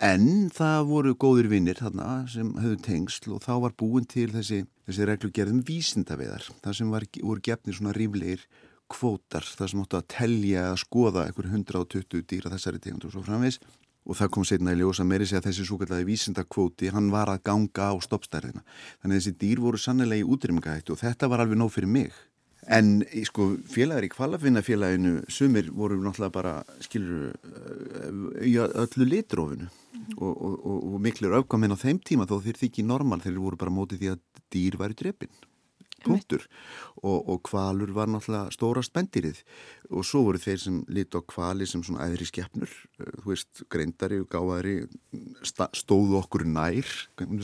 en 0.00 0.48
það 0.48 0.86
voru 0.88 1.12
góðir 1.20 1.50
vinnir 1.52 1.76
þarna 1.80 2.24
sem 2.32 2.54
höfðu 2.56 2.78
tengsl 2.86 3.34
og 3.36 3.44
þá 3.44 3.52
var 3.66 3.76
búin 3.76 4.06
til 4.08 4.30
þessi, 4.32 4.62
þessi 4.88 5.08
reglugerðum 5.10 5.60
vísindaveðar 5.68 6.46
þar 6.64 6.78
sem 6.78 6.92
var, 6.92 7.04
voru 7.20 7.44
gefnir 7.44 7.76
svona 7.76 7.92
ríflegir 7.96 8.46
kvótar 8.90 9.44
þar 9.44 9.70
sem 9.70 9.82
áttu 9.84 10.00
að 10.00 10.08
telja 10.16 10.64
að 10.70 10.80
skoða 10.82 11.26
einhver 11.28 11.50
120 11.52 12.24
dýra 12.32 12.52
þessari 12.54 12.80
tegundur 12.80 13.10
og 13.10 13.18
svo 13.18 13.26
framvegs 13.28 13.60
og 14.08 14.16
það 14.16 14.32
kom 14.34 14.46
setna 14.48 14.72
í 14.72 14.80
ljósa 14.80 15.04
meiri 15.04 15.28
segja 15.28 15.42
að 15.42 15.50
þessi 15.50 15.68
svo 15.68 15.76
kallaði 15.82 16.08
vísindakvóti 16.08 16.90
hann 16.94 17.12
var 17.12 17.28
að 17.28 17.44
ganga 17.46 17.90
á 17.92 17.94
stoppstærðina. 18.00 18.64
Þannig 19.02 19.12
að 19.12 19.20
þessi 19.20 19.34
dýr 19.42 19.60
voru 19.60 19.78
sannlega 19.78 20.24
í 20.24 20.26
útrýmingahættu 20.26 20.96
og 20.96 21.02
þetta 21.02 21.28
var 21.30 21.44
alveg 21.44 21.60
nóg 21.60 21.74
fyrir 21.74 21.92
mig 21.92 22.16
en 22.70 23.02
sko 23.26 23.50
félagar 23.70 24.06
í 24.06 24.12
kvalafvinnafélaginu 24.12 25.24
sumir 25.32 25.70
voru 25.74 25.98
náttúrulega 26.00 26.34
bara 26.34 26.54
skilur 26.84 27.34
í 28.46 28.56
öllu 28.60 29.08
litrófinu. 29.08 29.70
Mm. 29.90 30.16
og, 30.22 30.42
og, 30.42 30.66
og, 30.66 30.82
og 30.94 31.00
miklu 31.02 31.30
öfgaminn 31.34 31.74
á 31.74 31.78
þeim 31.78 31.98
tíma 32.06 32.26
þó 32.30 32.38
þeir 32.44 32.58
þykki 32.60 32.84
normal 32.86 33.20
þeir 33.24 33.40
voru 33.42 33.58
bara 33.58 33.74
mótið 33.74 34.02
því 34.02 34.10
að 34.12 34.20
dýr 34.54 34.76
væri 34.80 34.96
drefin 34.98 35.32
punktur. 36.00 36.46
Og, 37.00 37.28
og 37.28 37.42
kvalur 37.44 37.92
var 37.96 38.08
náttúrulega 38.08 38.54
stóra 38.54 38.82
spendirið 38.84 39.42
og 39.92 40.06
svo 40.06 40.22
voru 40.26 40.40
þeir 40.40 40.62
sem 40.62 40.78
lit 40.92 41.16
á 41.16 41.20
kvali 41.20 41.68
sem 41.68 41.82
svona 41.84 42.06
æðri 42.08 42.28
skeppnur 42.28 42.70
eh, 42.70 43.12
þú 43.20 43.32
veist, 43.32 43.62
greindari 43.72 44.20
og 44.22 44.28
gáðari 44.32 44.76
stóðu 45.76 46.16
okkur 46.22 46.46
nær 46.48 46.88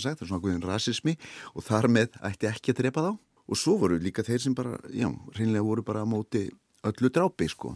sagt, 0.01 0.25
svona 0.25 0.41
guðin 0.41 0.65
rasismi. 0.65 1.17
Og 1.53 1.67
þar 1.69 1.91
með 1.93 2.17
ætti 2.25 2.51
ekki 2.51 2.73
að 2.73 2.83
drepa 2.83 3.07
þá 3.09 3.13
og 3.47 3.61
svo 3.61 3.77
voru 3.81 3.99
líka 4.03 4.25
þeir 4.27 4.43
sem 4.43 4.55
bara, 4.55 4.77
já, 4.91 5.09
reynlega 5.39 5.65
voru 5.65 5.87
bara 5.87 6.03
á 6.03 6.07
móti 6.07 6.49
öllu 6.87 7.11
drápi 7.11 7.49
sko 7.51 7.75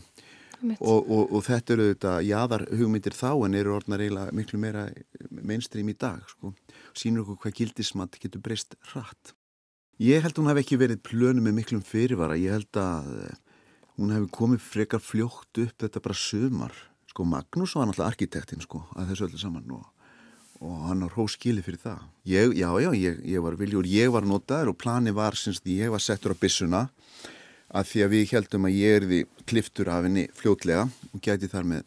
og, 0.60 1.00
og, 1.00 1.30
og 1.32 1.44
þetta 1.46 1.74
eru 1.76 1.90
þetta 1.94 2.14
jáðar 2.26 2.66
hugmyndir 2.68 3.16
þá 3.16 3.30
en 3.46 3.58
eru 3.58 3.76
orðnar 3.78 4.04
eiginlega 4.04 4.36
miklu 4.36 4.60
meira 4.60 4.88
mainstream 5.30 5.88
í 5.88 5.96
dag 5.96 6.24
sko 6.28 6.54
sínur 6.92 7.24
okkur 7.24 7.46
hvað 7.46 7.60
gildismat 7.62 8.18
getur 8.20 8.42
breyst 8.44 8.76
rætt 8.94 9.34
Ég 10.00 10.22
held 10.24 10.32
að 10.32 10.40
hún 10.40 10.48
hef 10.48 10.58
ekki 10.62 10.76
verið 10.80 11.00
plönu 11.04 11.42
með 11.44 11.58
miklum 11.58 11.80
fyrirvara. 11.84 12.38
Ég 12.40 12.54
held 12.56 12.78
að 12.80 13.08
eh, 13.20 13.34
hún 14.00 14.14
hef 14.14 14.30
komið 14.32 14.62
frekar 14.64 15.02
fljótt 15.04 15.60
upp 15.60 15.82
þetta 15.84 16.00
bara 16.06 16.16
sömar. 16.16 16.78
Sko 17.10 17.26
Magnús 17.28 17.74
var 17.76 17.84
náttúrulega 17.90 18.14
arkitektinn 18.14 18.64
sko 18.64 18.80
að 18.96 19.10
þessu 19.10 19.26
öllu 19.26 19.40
saman 19.42 19.74
og, 19.76 19.99
og 20.60 20.80
hann 20.90 21.04
har 21.04 21.14
hóskili 21.16 21.62
fyrir 21.64 21.80
það. 21.80 22.00
Ég, 22.28 22.54
já, 22.60 22.68
já, 22.84 22.90
ég, 22.96 23.20
ég 23.32 23.44
var 23.44 23.56
viljúr, 23.56 23.88
ég 23.88 24.12
var 24.12 24.26
notaður 24.28 24.74
og 24.74 24.80
plani 24.80 25.12
var 25.16 25.36
því 25.36 25.76
ég 25.80 25.92
var 25.92 26.04
settur 26.04 26.36
á 26.36 26.40
bissuna 26.40 26.82
að 27.70 27.92
því 27.92 28.02
að 28.04 28.12
við 28.14 28.32
heldum 28.34 28.66
að 28.68 28.76
ég 28.76 28.96
erði 29.00 29.20
kliftur 29.48 29.90
af 29.92 30.04
henni 30.04 30.26
fljótlega 30.36 30.88
og 31.14 31.22
gæti 31.24 31.48
þar 31.48 31.68
með 31.72 31.86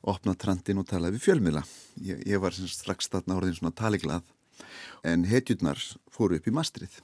opna 0.00 0.34
trandin 0.34 0.80
og 0.80 0.88
talaði 0.88 1.16
við 1.16 1.26
fjölmila. 1.28 1.62
Ég, 2.00 2.20
ég 2.26 2.42
var 2.42 2.56
sinns 2.56 2.76
strax 2.76 3.08
þarna 3.12 3.38
orðin 3.38 3.56
svona 3.56 3.76
taliglað 3.76 4.26
en 5.06 5.24
hetjurnar 5.28 5.80
fóru 6.12 6.36
upp 6.36 6.48
í 6.48 6.54
mastrið. 6.54 7.00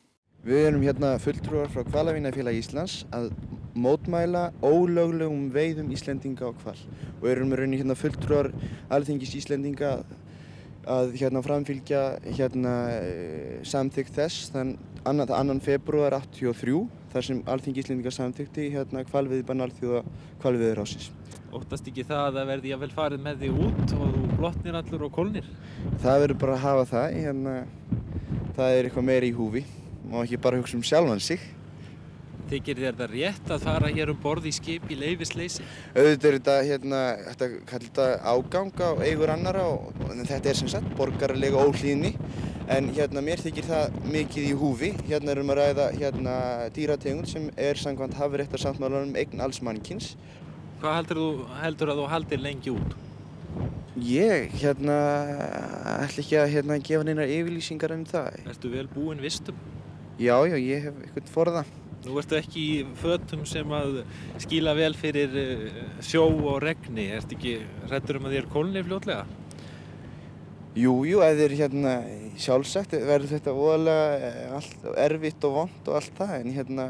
Við 0.47 0.69
erum 0.69 0.85
hérna 0.85 1.17
fulltrúar 1.19 1.71
frá 1.73 1.83
Kvalavínafélagi 1.89 2.61
Íslands 2.61 3.01
að 3.15 3.33
mótmæla 3.77 4.51
ólöglegum 4.63 5.49
veiðum 5.55 5.89
Íslendinga 5.97 6.49
á 6.49 6.53
kval 6.61 6.77
og 7.23 7.27
erum 7.33 7.51
við 7.51 7.63
raunin 7.63 7.81
hérna 7.81 7.97
fulltrúar 7.99 8.53
alþingis 8.93 9.35
Íslendinga 9.41 9.97
að 9.97 10.05
hérna 10.87 11.43
framfylgja 11.43 12.03
hérna 12.25 12.75
samþyggt 13.67 14.19
þess 14.21 14.51
þann 14.55 14.77
annan, 15.07 15.33
annan 15.35 15.61
februar 15.63 16.15
83 16.15 16.85
þar 17.13 17.27
sem 17.27 17.41
alþingi 17.51 17.83
Íslendinga 17.83 18.13
samþygti 18.15 18.69
hérna 18.75 19.05
kvalviðbann 19.09 19.65
alþjóða 19.67 20.03
kvalviður 20.43 20.83
ásins. 20.85 21.11
Óttast 21.55 21.89
ekki 21.89 22.05
það 22.07 22.23
að 22.23 22.39
það 22.39 22.51
verði 22.53 22.75
að 22.75 22.83
vel 22.85 22.93
farið 22.95 23.25
með 23.25 23.43
því 23.43 23.51
út 23.67 23.95
og 23.97 24.15
þú 24.15 24.25
blotnir 24.37 24.79
allur 24.81 25.05
og 25.07 25.13
kólnir? 25.15 25.51
Það 26.03 26.23
verður 26.25 26.41
bara 26.43 26.57
að 26.57 26.65
hafa 26.67 26.87
það, 26.93 27.19
hérna, 27.25 27.55
það 28.59 28.79
er 28.79 28.89
eitthvað 28.89 29.09
meira 29.11 29.29
í 29.29 29.35
húfi 29.37 29.65
má 30.07 30.21
ekki 30.23 30.39
bara 30.43 30.61
hugsa 30.61 30.79
um 30.79 30.85
sjálfan 30.87 31.23
sig 31.23 31.43
Þykir 32.47 32.79
þér 32.79 32.99
það 33.01 33.13
rétt 33.13 33.49
að 33.51 33.65
fara 33.67 33.89
hér 33.91 34.11
um 34.13 34.19
borð 34.23 34.45
í 34.47 34.53
skip 34.55 34.85
í 34.93 34.99
leifisleysi? 35.01 35.65
Auðvitað 35.97 36.29
er 36.29 36.37
þetta, 36.37 36.57
hérna, 36.69 37.01
þetta 37.31 37.49
kallar 37.67 37.87
þetta 37.89 38.07
ágang 38.23 38.83
á 38.87 38.91
eigur 39.03 39.33
annara 39.35 39.65
og, 39.67 39.89
og 40.07 40.13
þetta 40.21 40.53
er 40.53 40.61
sem 40.61 40.71
sagt 40.71 40.93
borgarlega 40.99 41.65
óhlýðni 41.67 42.13
en 42.71 42.91
hérna 42.95 43.23
mér 43.27 43.43
þykir 43.43 43.67
það 43.67 43.97
mikið 44.15 44.47
í 44.47 44.53
húfi. 44.61 44.93
Hérna 45.09 45.35
erum 45.35 45.51
við 45.51 45.57
að 45.57 45.63
ræða 45.63 45.87
hérna 45.97 46.37
dýrategund 46.77 47.31
sem 47.31 47.49
er 47.57 47.81
samkvæmt 47.83 48.15
hafiréttarsáttmálanum 48.21 49.19
eign 49.19 49.43
alls 49.43 49.59
mannkins. 49.67 50.13
Hvað 50.83 51.01
heldur 51.01 51.21
þú 51.23 51.29
heldur 51.63 51.93
að 51.93 52.03
þú 52.03 52.07
haldir 52.13 52.43
lengi 52.45 52.75
út? 52.77 52.95
Ég, 54.07 54.53
hérna, 54.61 54.99
ætla 56.05 56.21
ekki 56.21 56.37
að 56.37 56.51
hérna 56.53 56.77
gefa 56.85 57.07
neina 57.09 57.25
yfirlýsingar 57.25 57.95
um 57.97 58.05
það. 58.07 58.43
Ertu 58.53 58.71
vel 58.75 58.85
búinn 58.93 59.23
vistum? 59.25 59.57
Já, 60.21 60.37
já, 60.49 60.57
ég 60.61 60.85
hef 60.85 60.99
eitthvað 61.07 61.33
forða. 61.33 61.65
Nú 62.05 62.19
ertu 62.21 62.37
ekki 62.39 62.63
í 62.63 62.85
fötum 63.01 63.47
sem 63.49 63.73
að 63.75 64.03
skýla 64.45 64.77
vel 64.79 64.93
fyrir 64.99 65.33
eh, 65.41 65.81
sjó 66.05 66.27
og 66.29 66.61
regni. 66.63 67.09
Ertu 67.17 67.39
ekki 67.39 67.57
hrættur 67.89 68.21
um 68.21 68.29
að 68.29 68.37
þér 68.37 68.49
kólni 68.53 68.85
fljótlega? 68.87 69.25
Jú, 70.77 70.93
jú, 71.09 71.23
ef 71.25 71.39
þið 71.39 71.47
er 71.47 71.57
hérna 71.57 71.93
sjálfsagt 72.37 72.93
verður 72.93 73.33
þetta 73.33 73.55
óalega 73.57 74.31
allt, 74.59 74.83
erfitt 75.01 75.45
og 75.49 75.55
vond 75.55 75.89
og 75.89 75.97
allt 75.97 76.19
það 76.19 76.35
en 76.37 76.53
hérna 76.53 76.87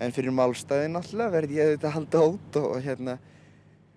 en 0.00 0.14
fyrir 0.16 0.32
málstæðin 0.32 0.96
alltaf 0.96 1.32
verður 1.34 1.56
ég 1.56 1.74
þetta 1.74 1.90
að 1.90 1.96
halda 1.98 2.22
út 2.30 2.58
og 2.62 2.78
hérna 2.84 3.16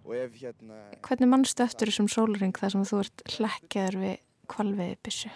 og 0.04 0.16
ef 0.18 0.36
hérna 0.42 0.82
Hvernig 1.06 1.32
mannstu 1.32 1.64
eftir 1.64 1.92
þessum 1.92 2.10
sólring 2.12 2.56
þar 2.60 2.76
sem 2.76 2.86
þú 2.92 3.02
ert 3.04 3.24
hlekkjaður 3.36 4.00
við 4.04 4.16
kvalveiði 4.52 5.00
byssu? 5.08 5.32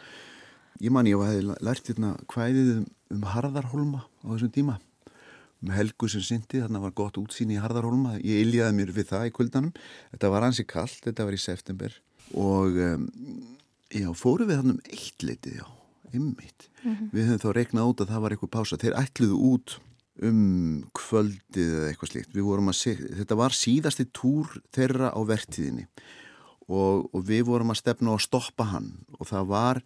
Ég 0.84 0.92
man 0.92 1.08
ég 1.08 1.24
hef 1.24 1.64
lært 1.64 1.92
hérna 1.92 2.16
hvæðið 2.32 2.74
um, 2.78 2.88
um 3.14 3.28
Harðarholma 3.32 4.04
á 4.24 4.26
þessum 4.32 4.54
tíma. 4.56 4.80
Um 5.64 5.72
helgu 5.72 6.10
sem 6.12 6.24
syndi, 6.24 6.60
þarna 6.60 6.82
var 6.84 6.96
gott 6.96 7.20
útsýni 7.22 7.56
í 7.56 7.62
Harðarholma 7.64 8.18
ég 8.20 8.44
iljaði 8.44 8.76
mér 8.76 8.92
við 8.96 9.14
það 9.14 9.30
í 9.30 9.36
kvöldanum 9.36 9.72
þetta 10.12 10.32
var 10.34 10.44
hansi 10.48 10.66
kallt, 10.68 11.00
þetta 11.06 11.28
var 11.28 11.38
í 11.38 11.40
september. 11.40 11.96
Og 12.36 12.80
um, 12.84 13.08
já, 13.94 14.10
fóru 14.18 14.48
við 14.50 14.60
hann 14.60 14.76
um 14.76 14.84
eitt 14.92 15.24
litið 15.24 15.62
já, 15.62 15.66
ymmit 16.12 16.68
mm 16.84 16.92
-hmm. 16.92 17.10
við 17.16 17.30
höfum 17.30 17.44
þá 17.46 17.50
reiknað 17.56 17.90
út 17.94 18.04
að 18.04 18.12
það 18.12 18.24
var 18.24 18.36
eitthvað 18.36 18.56
pása. 18.58 18.82
Þeir 18.82 19.00
ætluðu 19.00 19.40
út 19.54 19.78
um 20.22 20.84
kvöldið 20.94 21.72
eða 21.78 21.88
eitthvað 21.90 22.12
slikt 22.12 22.36
við 22.36 22.46
vorum 22.46 22.70
að 22.70 22.80
segja, 22.82 23.16
þetta 23.18 23.40
var 23.40 23.56
síðasti 23.58 24.06
túr 24.14 24.52
þeirra 24.76 25.10
á 25.16 25.20
vertíðinni. 25.26 25.88
Og, 26.68 27.10
og 27.12 27.24
við 27.28 27.48
vorum 27.48 27.74
að 27.74 27.82
stefna 27.82 28.14
að 28.14 28.24
stoppa 28.24 28.68
hann. 28.72 28.92
Og 29.20 29.28
það 29.28 29.48
var 29.48 29.82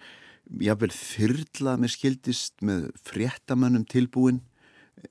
jáfnveil 0.47 0.93
þyrlað 0.95 1.81
með 1.81 1.93
skildist 1.93 2.61
með 2.65 2.89
fréttamönnum 3.07 3.85
tilbúin 3.89 4.41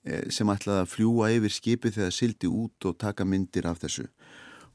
eh, 0.05 0.29
sem 0.33 0.49
ætlaði 0.53 0.85
að 0.85 0.93
fljúa 0.93 1.33
yfir 1.37 1.55
skipi 1.55 1.93
þegar 1.95 2.15
sildi 2.15 2.51
út 2.51 2.89
og 2.89 2.99
taka 3.03 3.27
myndir 3.29 3.69
af 3.69 3.83
þessu. 3.83 4.07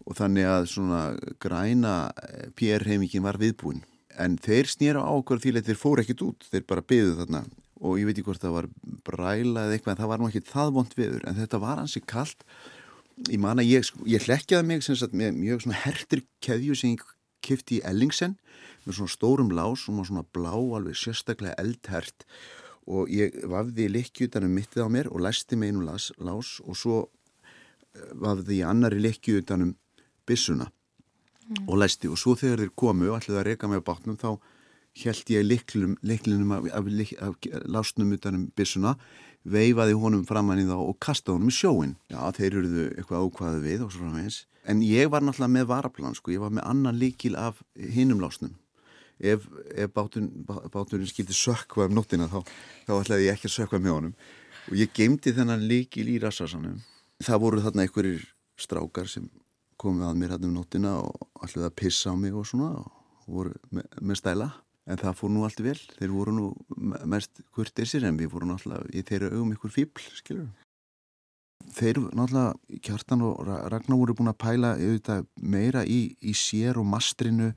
Og 0.06 0.18
þannig 0.18 0.50
að 0.50 0.68
svona 0.74 1.02
græna 1.42 1.96
eh, 2.24 2.52
PR-heimingin 2.58 3.26
var 3.26 3.40
viðbúin. 3.42 3.84
En 4.20 4.38
þeir 4.42 4.70
snýra 4.70 5.06
á 5.06 5.12
okkur 5.14 5.42
því 5.42 5.56
að 5.58 5.72
þeir 5.72 5.82
fóru 5.82 6.04
ekkit 6.04 6.26
út 6.28 6.46
þeir 6.52 6.68
bara 6.70 6.86
byðu 6.86 7.18
þarna. 7.22 7.46
Og 7.82 7.98
ég 7.98 8.06
veit 8.06 8.18
ekki 8.18 8.28
hvort 8.28 8.44
það 8.44 8.60
var 8.60 8.70
bræla 9.08 9.66
eða 9.66 9.78
eitthvað 9.78 9.96
en 9.96 10.02
það 10.04 10.12
var 10.12 10.22
nú 10.22 10.30
ekki 10.30 10.46
það 10.52 10.76
vond 10.76 10.94
viður 11.00 11.26
en 11.26 11.40
þetta 11.40 11.62
var 11.64 11.82
hansi 11.82 12.04
kallt 12.06 12.46
ég 13.30 13.42
man 13.42 13.62
að 13.62 13.70
ég, 13.70 13.86
sko, 13.86 14.04
ég 14.10 14.24
hlekkjaði 14.26 14.68
mig 14.68 14.86
sagt, 14.86 15.16
með 15.18 15.36
mjög 15.38 15.66
svona 15.66 15.82
hertir 15.84 16.24
keðju 16.44 16.78
sem 16.78 16.96
ég 16.96 17.04
kifti 17.46 17.80
í 17.80 17.84
Ellingsen 17.88 18.38
með 18.86 18.98
svona 18.98 19.14
stórum 19.14 19.54
lás 19.54 19.88
og 19.90 20.02
svona 20.08 20.26
blá 20.34 20.54
alveg 20.54 20.98
sérstaklega 20.98 21.58
eldhert 21.62 22.26
og 22.90 23.10
ég 23.14 23.36
vafði 23.50 23.88
lekkjutanum 23.92 24.54
mittið 24.58 24.86
á 24.86 24.90
mér 24.90 25.10
og 25.12 25.22
læsti 25.26 25.58
mig 25.58 25.72
einu 25.72 25.86
lás, 25.86 26.10
lás 26.18 26.60
og 26.66 26.78
svo 26.78 26.98
eh, 27.06 28.14
vafði 28.18 28.62
ég 28.62 28.70
annari 28.70 29.02
lekkjutanum 29.04 29.76
bissuna 30.28 30.68
mm. 30.68 31.68
og 31.68 31.78
læsti. 31.78 32.10
Og 32.10 32.18
svo 32.20 32.36
þegar 32.36 32.66
þeir 32.66 32.76
komu 32.76 33.12
og 33.12 33.20
ætlaði 33.22 33.42
að 33.42 33.48
reyka 33.52 33.70
mig 33.70 33.84
á 33.86 33.90
bátnum 33.92 34.18
þá 34.18 34.32
held 35.02 35.30
ég 35.32 35.46
leiklinum 35.48 36.52
af, 36.52 36.66
af, 36.74 36.88
af, 36.88 37.36
af 37.48 37.68
lásnum 37.70 38.16
utanum 38.18 38.50
bissuna 38.56 38.98
veifaði 39.48 39.94
honum 39.98 40.26
framann 40.28 40.62
í 40.62 40.68
þá 40.68 40.78
og 40.78 40.98
kastaði 41.02 41.38
honum 41.38 41.52
í 41.52 41.56
sjóin 41.56 41.94
já 42.12 42.20
þeir 42.38 42.58
eruðu 42.60 42.88
eitthvað 42.98 43.28
ákvaðið 43.28 43.70
við 43.70 43.86
og 43.86 43.94
svo 43.94 44.04
framvegis. 44.04 44.42
En 44.70 44.84
ég 44.86 45.10
var 45.10 45.24
náttúrulega 45.26 45.56
með 45.56 45.70
varaplan 45.72 46.18
sko, 46.18 46.34
ég 46.36 46.44
var 46.44 46.52
með 46.54 46.68
annan 46.70 47.00
líkil 47.02 47.34
af 47.40 47.64
hinnum 47.74 48.22
lásnum 48.22 48.58
ef, 49.22 49.48
ef 49.76 49.92
bátun, 49.96 50.30
báturinn 50.46 51.10
skildi 51.10 51.36
sökva 51.38 51.88
um 51.90 51.98
nóttina 51.98 52.30
þá, 52.32 52.42
þá 52.88 52.94
ætlaði 53.00 53.28
ég 53.28 53.38
ekki 53.38 53.50
að 53.50 53.58
sökva 53.58 53.82
með 53.82 53.98
honum. 53.98 54.16
Og 54.70 54.78
ég 54.78 54.94
geymdi 54.94 55.34
þennan 55.36 55.68
líkil 55.70 56.08
í 56.12 56.20
rassasanum 56.22 56.80
það 57.26 57.44
voru 57.44 57.62
þarna 57.64 57.86
einhverjir 57.86 58.26
strákar 58.60 59.10
sem 59.10 59.30
komið 59.82 60.08
að 60.08 60.18
mér 60.22 60.34
hérna 60.36 60.50
um 60.50 60.58
nóttina 60.58 60.98
og 61.02 61.46
ætlaði 61.46 61.70
að 61.70 61.78
pissa 61.82 62.14
á 62.14 62.16
mig 62.18 62.36
og 62.38 62.48
svona 62.50 62.74
og 62.82 63.30
voru 63.32 63.54
með, 63.74 63.88
með 64.02 64.22
stæla. 64.22 64.50
En 64.90 64.98
það 64.98 65.18
fór 65.20 65.32
nú 65.32 65.44
allt 65.46 65.62
vel. 65.62 65.78
Þeir 66.00 66.14
voru 66.14 66.34
nú 66.36 66.48
mest 67.10 67.44
kurtisir 67.54 68.06
en 68.08 68.18
við 68.18 68.34
voru 68.34 68.50
náttúrulega 68.50 68.90
í 68.94 69.04
þeirra 69.06 69.32
augum 69.36 69.54
ykkur 69.56 69.74
fíbl 69.78 70.06
skilur 70.18 70.50
þeir 71.78 72.00
náttúrulega 72.10 72.80
Kjartan 72.84 73.22
og 73.26 73.44
Ragnar 73.46 74.00
voru 74.00 74.16
búin 74.18 74.32
að 74.32 74.40
pæla 74.42 74.72
meira 75.42 75.84
í, 75.86 76.16
í 76.20 76.34
sér 76.34 76.80
og 76.82 76.88
mastrinu 76.90 77.52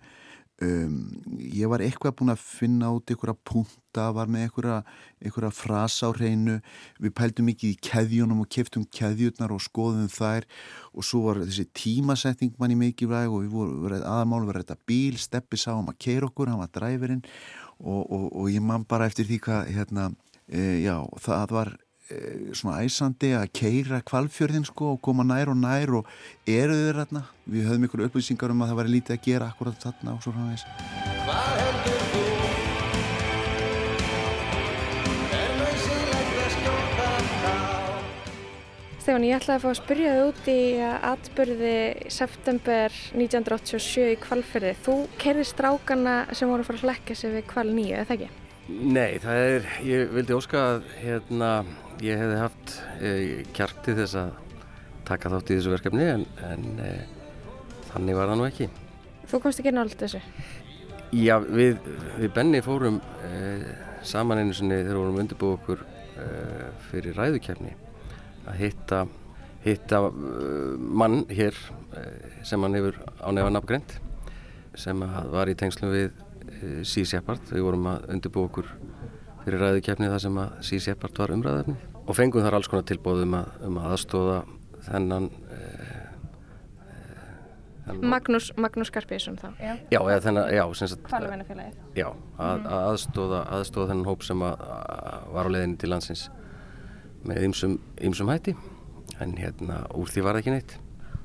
Um, 0.63 1.09
ég 1.51 1.67
var 1.67 1.83
eitthvað 1.83 2.15
búin 2.21 2.31
að 2.31 2.43
finna 2.47 2.93
út 2.95 3.11
einhverja 3.11 3.35
punta, 3.43 4.05
var 4.15 4.29
með 4.31 4.45
einhverja, 4.47 4.77
einhverja 5.19 5.51
frasa 5.51 6.07
á 6.07 6.15
hreinu. 6.15 6.61
Við 7.03 7.15
pældum 7.19 7.49
mikið 7.51 7.73
í 7.73 7.81
keðjunum 7.89 8.45
og 8.45 8.51
keftum 8.55 8.85
keðjurnar 8.95 9.55
og 9.55 9.65
skoðum 9.65 10.07
þær. 10.13 10.47
Og 10.95 11.07
svo 11.07 11.25
var 11.27 11.43
þessi 11.43 11.67
tímasetting 11.75 12.55
manni 12.61 12.79
mikið 12.79 13.17
og 13.25 13.41
við 13.43 13.51
vorum 13.57 14.07
aðmálu 14.15 14.51
verið 14.53 14.69
þetta 14.69 14.87
bíl, 14.87 15.19
steppi 15.19 15.59
sá 15.59 15.73
um 15.75 15.91
að 15.91 16.01
keira 16.07 16.31
okkur 16.31 16.53
hann 16.53 16.63
var 16.63 16.71
dræfurinn 16.75 17.25
og, 17.81 18.03
og, 18.11 18.29
og 18.33 18.51
ég 18.53 18.63
man 18.63 18.87
bara 18.89 19.09
eftir 19.11 19.27
því 19.29 19.41
hvað 19.45 19.73
hérna, 19.75 20.11
e, 20.47 20.63
já, 20.85 20.97
það 21.25 21.57
var 21.59 21.73
svona 22.53 22.83
æsandi 22.85 23.33
að 23.39 23.49
keira 23.57 24.03
kvalfjörðin 24.05 24.67
sko 24.69 24.95
og 24.95 25.03
koma 25.05 25.25
nær 25.27 25.53
og 25.55 25.61
nær 25.61 25.95
og 26.01 26.11
eru 26.45 26.77
þau 26.77 26.99
þarna 27.01 27.25
við 27.49 27.71
höfum 27.71 27.89
ykkur 27.89 28.07
upplýsingar 28.09 28.55
um 28.55 28.65
að 28.65 28.73
það 28.73 28.81
væri 28.83 28.95
lítið 28.99 29.17
að 29.17 29.25
gera 29.31 29.51
akkurat 29.53 29.89
þarna 29.89 30.17
og 30.19 30.25
svo 30.25 30.37
frá 30.37 30.45
þess 30.53 30.65
Hvað 31.25 31.61
heldur 31.63 32.09
þú? 32.13 32.25
Stefán, 39.05 39.25
ég 39.29 39.37
ætlaði 39.37 39.59
að 39.59 39.65
fá 39.67 39.69
að 39.69 39.77
spyrja 39.77 40.13
þið 40.15 40.23
út 40.31 40.47
í 40.49 40.61
atbyrði 41.11 41.73
september 42.15 42.95
1987 43.13 44.07
í 44.15 44.15
kvalfjörði 44.23 44.71
þú 44.87 44.95
kerði 45.21 45.45
strákana 45.51 46.15
sem 46.33 46.49
voru 46.49 46.65
að 46.65 46.71
fara 46.71 46.81
að 46.81 46.87
hlekka 46.89 47.17
sig 47.21 47.35
við 47.35 47.45
kval 47.51 47.67
nýju, 47.69 47.99
eða 48.01 48.17
ekki? 48.17 48.44
Nei, 48.65 49.19
það 49.21 49.39
er, 49.45 49.67
ég 49.85 50.13
vildi 50.15 50.33
óska 50.33 50.61
að 50.71 50.87
hérna 51.03 51.49
ég 52.01 52.17
hefði 52.17 52.37
haft 52.41 52.71
e, 52.97 53.11
kjark 53.53 53.83
til 53.85 53.97
þess 53.99 54.17
að 54.17 54.31
taka 55.05 55.33
þátt 55.35 55.53
í 55.53 55.59
þessu 55.59 55.73
verkefni 55.75 56.07
en, 56.09 56.25
en 56.49 56.65
e, 56.81 56.93
þannig 57.91 58.17
var 58.17 58.33
það 58.33 58.41
nú 58.41 58.47
ekki. 58.49 58.71
Þú 59.29 59.43
komst 59.45 59.61
ekki 59.61 59.75
nált 59.77 59.99
þessu? 60.01 60.23
Já, 61.13 61.37
við, 61.45 61.77
við 62.17 62.33
Benny 62.39 62.65
fórum 62.65 63.03
e, 63.29 63.35
saman 64.01 64.41
einu 64.41 64.57
sinni 64.57 64.81
þegar 64.81 64.95
við 64.95 65.03
vorum 65.03 65.21
undirbúið 65.25 65.61
okkur 65.61 65.85
fyrir 66.89 67.17
ræðukefni 67.19 67.73
að 68.47 68.61
hitta, 68.63 69.01
hitta 69.65 69.99
mann 70.15 71.25
hér 71.27 71.59
sem 72.47 72.63
hann 72.63 72.77
hefur 72.79 73.01
á 73.19 73.29
nefn 73.35 73.59
afgreint 73.59 73.97
sem 74.79 75.03
var 75.35 75.51
í 75.51 75.57
tengslum 75.59 75.91
við 75.91 76.15
Sea 76.89 77.09
Shepherd. 77.09 77.51
Við 77.53 77.67
vorum 77.67 77.91
að 77.93 78.09
undirbúið 78.15 78.49
okkur 78.51 78.71
fyrir 79.45 79.61
ræðikefni 79.61 80.09
þar 80.09 80.23
sem 80.25 80.39
að 80.41 80.55
Sí 80.65 80.81
Seppart 80.81 81.19
var 81.21 81.33
umræðafni 81.35 81.77
og 82.05 82.17
fengum 82.17 82.45
þar 82.45 82.59
alls 82.59 82.69
konar 82.69 82.87
tilbóðum 82.89 83.37
að, 83.39 83.51
um 83.69 83.79
að 83.81 83.95
aðstóða 83.95 84.39
þennan 84.87 85.29
eh, 85.53 86.01
Magnús, 88.01 88.49
Magnús 88.57 88.89
Garpísson 88.93 89.37
þá. 89.37 89.51
Já, 89.61 89.75
já 89.93 89.99
eða 90.01 90.21
þennan, 90.25 90.47
já 90.57 90.63
Hvalveinafélagið 91.11 91.99
Já, 91.99 92.07
að, 92.09 92.55
mm. 92.55 92.69
að 92.69 92.87
aðstóða, 92.93 93.41
aðstóða 93.59 93.91
þennan 93.91 94.09
hóp 94.09 94.25
sem 94.25 94.45
að, 94.47 94.63
að 94.77 95.27
var 95.37 95.51
á 95.53 95.55
leðinni 95.55 95.81
til 95.83 95.91
landsins 95.93 96.23
með 97.25 97.43
ymsum, 97.49 97.77
ymsum 98.05 98.33
hætti. 98.33 98.57
En 99.21 99.37
hérna 99.37 99.83
úr 99.97 100.09
því 100.13 100.25
var 100.25 100.37
það 100.37 100.43
ekki 100.43 100.55
neitt. 100.55 100.75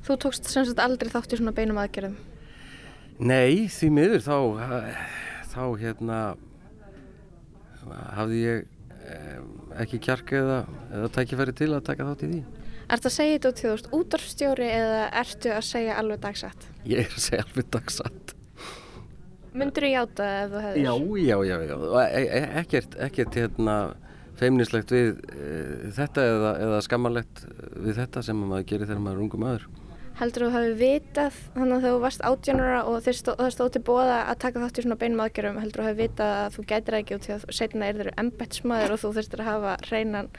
Þú 0.04 0.20
tókst 0.26 0.52
sem 0.52 0.68
sagt 0.68 0.84
aldrei 0.84 1.12
þátt 1.12 1.36
í 1.36 1.40
svona 1.40 1.56
beinum 1.56 1.80
aðgerðum? 1.80 2.20
Nei, 3.20 3.68
því 3.72 3.90
miður 3.96 4.22
þá 4.28 4.36
þá 5.50 5.64
hérna 5.82 6.20
hafði 8.18 8.42
ég 8.44 8.68
ekki 9.80 10.00
kjark 10.04 10.34
eða, 10.38 10.58
eða 10.94 11.12
tækifæri 11.16 11.56
til 11.58 11.72
að 11.74 11.86
taka 11.88 12.10
þátt 12.10 12.26
í 12.26 12.32
því. 12.34 12.42
Ertu 12.90 13.10
að 13.10 13.14
segja 13.14 13.38
þetta 13.38 13.50
út 13.50 13.60
því 13.60 13.68
þú 13.70 13.72
ert 13.76 13.90
útdarfstjóri 14.00 14.68
eða 14.74 15.02
ertu 15.22 15.54
að 15.54 15.64
segja 15.68 15.96
alveg 16.02 16.22
dagsatt? 16.26 16.68
Ég 16.90 17.06
er 17.06 17.16
að 17.16 17.26
segja 17.26 17.46
alveg 17.46 17.72
dagsatt. 17.76 18.36
Mundur 19.60 19.86
þú 19.86 19.92
hjáta 19.94 20.30
ef 20.44 20.54
þú 20.54 20.64
hefðir? 20.66 20.84
Já, 20.84 20.94
já, 21.26 21.38
já, 21.50 21.58
já. 21.70 21.76
E 22.06 22.24
e 22.24 22.42
ekkert, 22.62 22.98
ekkert 23.08 23.38
hérna 23.40 23.76
feimnislegt 24.40 24.94
við 24.94 25.22
e, 25.34 25.48
þetta 25.98 26.26
eða, 26.34 26.52
eða 26.66 26.82
skammalegt 26.86 27.44
við 27.76 28.00
þetta 28.00 28.24
sem 28.26 28.42
maður 28.42 28.68
gerir 28.72 28.90
þegar 28.90 29.06
maður 29.06 29.18
er 29.18 29.26
ungum 29.26 29.46
maður. 29.46 29.68
Heldur 30.20 30.44
þú 30.44 30.50
hefði 30.52 30.72
vitað 30.82 31.36
þannig 31.54 31.76
að 31.78 31.86
þú 31.86 32.00
varst 32.04 32.24
átjónara 32.28 32.80
og 32.92 33.06
stó, 33.16 33.30
það 33.40 33.52
stóð 33.56 33.70
til 33.72 33.82
bóða 33.88 34.18
að 34.26 34.40
taka 34.44 34.64
þátt 34.66 34.80
í 34.80 34.84
svona 34.84 34.98
beinum 35.00 35.22
aðgjörum 35.24 35.60
heldur 35.62 35.80
þú 35.80 35.86
hefði 35.88 36.02
vitað 36.02 36.32
að 36.40 36.56
þú 36.56 36.64
gætir 36.72 36.98
ekki 36.98 37.16
út 37.16 37.28
því 37.28 37.36
að 37.36 37.46
setna 37.56 37.88
er 37.88 38.00
þeirra 38.00 38.16
embetsmaður 38.24 38.96
og 38.96 39.00
þú 39.00 39.12
þurftir 39.16 39.44
að 39.44 39.48
hafa 39.48 39.76
hreinan 39.88 40.32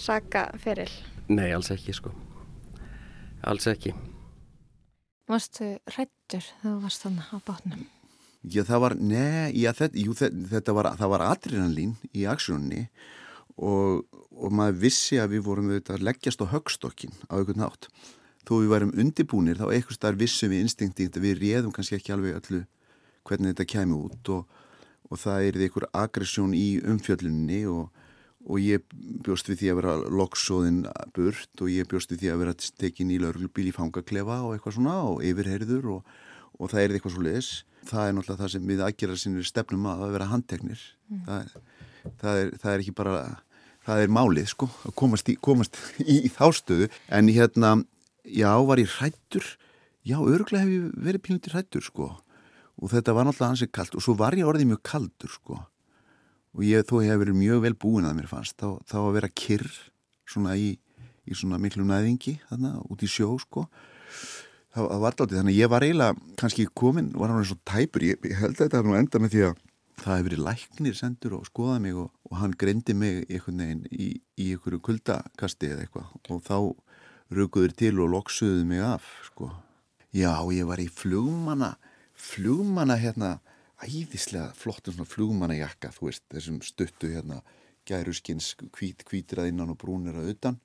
saka 0.00 0.44
feril? 0.62 0.88
Nei, 1.28 1.50
alls 1.52 1.68
ekki 1.74 1.92
sko. 1.98 2.12
Alls 3.50 3.68
ekki. 3.68 3.92
Varstu 5.28 5.68
hrættur 5.92 6.46
þegar 6.46 6.64
þú 6.64 6.76
varst 6.86 7.04
þannig 7.04 7.28
á 7.28 7.38
bátnum? 7.50 7.82
Já, 8.40 8.62
það 8.64 8.80
var, 8.86 8.94
neð, 8.96 9.42
já, 9.60 9.68
þetta, 9.76 10.00
jú, 10.00 10.14
þetta 10.54 10.74
var, 10.78 10.88
það 10.96 11.12
var 11.12 11.24
adrenalín 11.26 11.92
í 12.16 12.24
aksjónni 12.24 12.86
og, 13.60 14.06
og 14.32 14.56
maður 14.56 14.80
vissi 14.86 15.20
að 15.20 15.36
við 15.36 15.44
vorum 15.50 15.68
auðvitað 15.68 15.98
að 15.98 16.06
leggjast 16.08 16.40
á 16.40 16.52
högstokkin 16.54 17.12
á 17.28 17.36
einhvern 17.36 17.60
nátt. 17.66 17.90
Þó 18.50 18.56
við 18.58 18.72
værum 18.72 18.96
undibúnir 18.98 19.58
þá 19.60 19.68
eitthvað 19.70 19.94
starf 19.94 20.18
vissum 20.18 20.50
við 20.50 20.64
instinktínt 20.64 21.14
að 21.14 21.22
við 21.22 21.36
réðum 21.38 21.70
kannski 21.70 22.00
ekki 22.00 22.10
alveg 22.10 22.40
öllu 22.40 22.64
hvernig 23.28 23.52
þetta 23.52 23.66
kæmi 23.70 23.94
út 23.94 24.30
og, 24.34 24.56
og 25.06 25.20
það 25.22 25.44
er 25.46 25.58
einhver 25.60 25.84
aggressjón 26.00 26.56
í 26.58 26.64
umfjöllunni 26.82 27.60
og, 27.70 28.00
og 28.50 28.58
ég 28.58 28.82
bjóst 29.22 29.52
við 29.52 29.60
því 29.60 29.70
að 29.70 29.78
vera 29.78 29.94
lokksóðinn 30.18 30.80
burt 31.14 31.62
og 31.62 31.70
ég 31.70 31.86
bjóst 31.92 32.10
við 32.10 32.24
því 32.24 32.32
að 32.32 32.42
vera 32.42 32.54
tekin 32.82 33.12
í 33.14 33.20
lauruglubíl 33.22 33.68
í 33.70 33.74
fangaklefa 33.76 34.40
og 34.46 34.56
eitthvað 34.56 34.76
svona 34.80 34.96
og 35.12 35.22
yfirherður 35.30 35.86
og, 35.94 36.10
og 36.58 36.72
það 36.72 36.82
er 36.82 36.96
eitthvað 36.96 37.14
svo 37.14 37.24
leiðis. 37.28 37.52
Það 37.86 38.08
er 38.08 38.18
náttúrulega 38.18 38.42
það 38.42 38.52
sem 38.56 38.66
við 38.72 38.82
aðgerðar 38.88 39.22
sinni 39.22 39.46
stefnum 39.46 39.86
að 39.92 40.02
að 40.08 40.16
vera 40.16 40.28
handteknir. 40.32 40.82
Mm. 41.06 41.22
Það, 41.28 41.54
það, 42.24 42.42
er, 42.42 42.52
það 42.64 42.74
er 42.74 42.82
ekki 42.82 42.96
bara, 42.98 43.14
það 43.86 44.02
er 44.02 44.12
málið 44.18 44.50
sko 44.56 44.68
að 44.82 44.98
komast 45.04 45.30
í, 45.30 45.38
komast 45.38 45.80
í, 46.02 46.18
í 46.26 46.34
þástöðu 46.34 46.90
en 47.14 47.30
hérna 47.30 47.72
já, 48.24 48.52
var 48.66 48.80
ég 48.82 48.90
hrættur? 48.98 49.46
Já, 50.06 50.16
öruglega 50.20 50.64
hef 50.64 50.72
ég 50.72 50.92
verið 50.96 51.24
pínutir 51.26 51.54
hrættur 51.54 51.84
sko. 51.84 52.10
Og 52.80 52.92
þetta 52.92 53.14
var 53.16 53.28
náttúrulega 53.28 53.54
ansið 53.54 53.72
kallt 53.76 53.96
og 53.98 54.04
svo 54.04 54.16
var 54.16 54.36
ég 54.38 54.48
orðið 54.48 54.70
mjög 54.72 54.82
kaldur 54.88 55.32
sko. 55.32 55.58
Og 56.56 56.64
ég 56.66 56.86
þó 56.88 57.00
hef 57.04 57.20
verið 57.20 57.36
mjög 57.38 57.64
vel 57.66 57.76
búin 57.78 58.08
að 58.08 58.16
mér 58.18 58.30
fannst 58.30 58.56
þá, 58.58 58.80
þá 58.88 58.98
að 59.02 59.16
vera 59.18 59.32
kyrr 59.42 59.68
svona 60.30 60.56
í, 60.56 60.70
í 61.28 61.36
svona 61.36 61.60
miklu 61.60 61.84
næðingi 61.86 62.38
þarna 62.48 62.78
út 62.88 63.04
í 63.04 63.10
sjó 63.10 63.34
sko. 63.42 63.66
Það, 64.70 64.86
það 64.86 65.02
var 65.02 65.12
alltaf 65.12 65.32
þannig. 65.34 65.58
Ég 65.58 65.70
var 65.70 65.84
eiginlega 65.84 66.36
kannski 66.40 66.66
komin, 66.78 67.10
var 67.18 67.32
hann 67.32 67.42
eins 67.42 67.52
og 67.54 67.60
tæpur. 67.68 68.06
Ég, 68.06 68.22
ég 68.24 68.40
held 68.40 68.56
að 68.56 68.64
þetta 68.64 68.82
nú 68.86 68.96
enda 68.96 69.20
með 69.22 69.34
því 69.34 69.44
að 69.48 69.56
það 70.00 70.14
hefur 70.14 70.28
verið 70.30 70.44
læknir 70.46 70.96
sendur 70.96 71.36
og 71.36 71.48
skoðað 71.50 71.82
mig 71.84 71.98
og, 72.00 72.12
og 72.30 72.38
hann 72.40 72.56
greindi 72.56 72.96
mig 72.96 73.26
í, 73.28 73.40
í 74.40 74.46
einhverju 74.54 74.80
kuldakasti 74.86 75.74
eða 75.74 75.84
eitthvað. 75.84 76.14
Og 76.32 76.40
þá 76.46 76.56
rukuður 77.34 77.74
til 77.78 77.94
og 78.02 78.10
loksuðu 78.14 78.64
mig 78.66 78.82
af 78.84 79.06
sko. 79.26 79.50
Já, 80.10 80.34
ég 80.50 80.66
var 80.66 80.82
í 80.82 80.88
flugmanna 80.90 81.76
flugmanna 82.20 82.96
hérna 83.00 83.38
æðislega 83.80 84.50
flottum 84.58 84.94
svona 84.94 85.08
flugmannajakka 85.08 85.92
þú 85.94 86.10
veist, 86.10 86.24
þessum 86.32 86.60
stuttu 86.64 87.10
hérna 87.14 87.40
gæruskins 87.88 88.52
hvít, 88.76 89.04
hvítir 89.08 89.40
að 89.40 89.52
innan 89.52 89.72
og 89.72 89.80
brúnir 89.80 90.18
að 90.20 90.34
utan 90.34 90.58